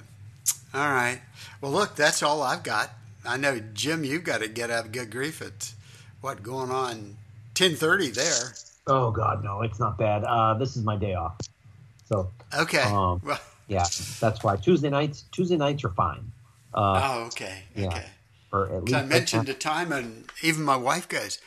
all 0.74 0.90
right. 0.90 1.20
Well, 1.60 1.72
look, 1.72 1.94
that's 1.96 2.22
all 2.22 2.42
I've 2.42 2.62
got. 2.62 2.90
I 3.26 3.36
know, 3.36 3.60
Jim, 3.74 4.04
you've 4.04 4.24
got 4.24 4.40
to 4.40 4.48
get 4.48 4.70
out 4.70 4.86
of 4.86 4.92
Good 4.92 5.10
grief! 5.10 5.42
It's 5.42 5.74
what 6.20 6.42
going 6.42 6.70
on? 6.70 7.16
Ten 7.54 7.74
thirty 7.74 8.08
there. 8.10 8.54
Oh, 8.86 9.10
God, 9.10 9.44
no, 9.44 9.62
it's 9.62 9.78
not 9.78 9.98
bad. 9.98 10.24
Uh, 10.24 10.54
this 10.54 10.76
is 10.76 10.82
my 10.82 10.96
day 10.96 11.14
off. 11.14 11.36
So, 12.06 12.30
Okay. 12.58 12.82
Um, 12.82 13.20
well, 13.24 13.38
yeah, 13.68 13.86
that's 14.18 14.42
why 14.42 14.56
Tuesday 14.56 14.90
nights, 14.90 15.24
Tuesday 15.30 15.56
nights 15.56 15.84
are 15.84 15.90
fine. 15.90 16.32
Uh, 16.74 17.00
oh, 17.04 17.26
okay. 17.26 17.62
yeah. 17.76 17.86
Okay. 17.88 18.06
or 18.52 18.64
at 18.64 18.70
'Cause 18.70 18.82
least 18.84 18.94
I 18.96 19.04
mentioned 19.04 19.46
the 19.46 19.54
time, 19.54 19.92
and 19.92 20.24
even 20.42 20.64
my 20.64 20.76
wife 20.76 21.06
goes, 21.08 21.38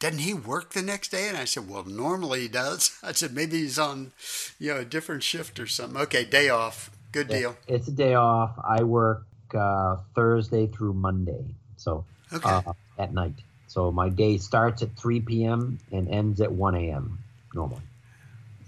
"Doesn't 0.00 0.18
he 0.18 0.34
work 0.34 0.72
the 0.72 0.82
next 0.82 1.10
day?" 1.12 1.28
And 1.28 1.36
I 1.36 1.44
said, 1.44 1.68
"Well, 1.68 1.84
normally 1.84 2.40
he 2.40 2.48
does." 2.48 2.98
I 3.02 3.12
said, 3.12 3.32
"Maybe 3.32 3.58
he's 3.58 3.78
on, 3.78 4.12
you 4.58 4.74
know, 4.74 4.80
a 4.80 4.84
different 4.84 5.22
shift 5.22 5.60
or 5.60 5.66
something." 5.68 6.00
Okay, 6.00 6.24
day 6.24 6.48
off. 6.48 6.90
Good 7.12 7.28
Yeah, 7.28 7.36
deal. 7.36 7.56
It's 7.68 7.88
a 7.88 7.92
day 7.92 8.14
off. 8.14 8.58
I 8.64 8.82
work 8.82 9.26
uh, 9.54 9.98
Thursday 10.14 10.66
through 10.66 10.94
Monday, 10.94 11.44
so 11.76 12.04
Okay. 12.32 12.48
uh, 12.48 12.72
at 12.98 13.12
night. 13.14 13.34
So 13.68 13.92
my 13.92 14.08
day 14.08 14.38
starts 14.38 14.82
at 14.82 14.96
3 14.96 15.20
p.m. 15.20 15.78
and 15.92 16.08
ends 16.08 16.40
at 16.40 16.50
1 16.50 16.74
a.m. 16.74 17.18
normally. 17.54 17.82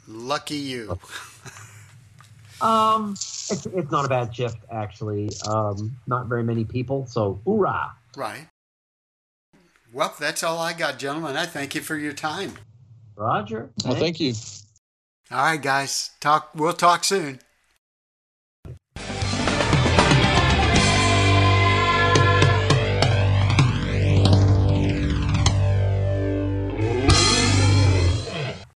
Lucky 0.06 0.56
you. 0.56 0.98
Um, 2.60 3.14
it's, 3.14 3.66
it's 3.66 3.90
not 3.90 4.04
a 4.04 4.08
bad 4.08 4.34
shift 4.36 4.58
actually. 4.70 5.30
Um, 5.44 5.96
not 6.06 6.26
very 6.28 6.44
many 6.44 6.64
people, 6.64 7.06
so 7.08 7.40
hoorah! 7.44 7.92
Right. 8.16 8.46
Well, 9.92 10.14
that's 10.18 10.42
all 10.42 10.58
I 10.58 10.72
got, 10.72 10.98
gentlemen. 10.98 11.36
I 11.36 11.46
thank 11.46 11.74
you 11.74 11.82
for 11.82 11.96
your 11.96 12.14
time. 12.14 12.54
Roger. 13.14 13.70
Well, 13.84 13.94
thank 13.94 14.20
you. 14.20 14.32
All 15.30 15.44
right, 15.44 15.60
guys. 15.60 16.10
Talk. 16.20 16.50
We'll 16.54 16.72
talk 16.72 17.04
soon. 17.04 17.40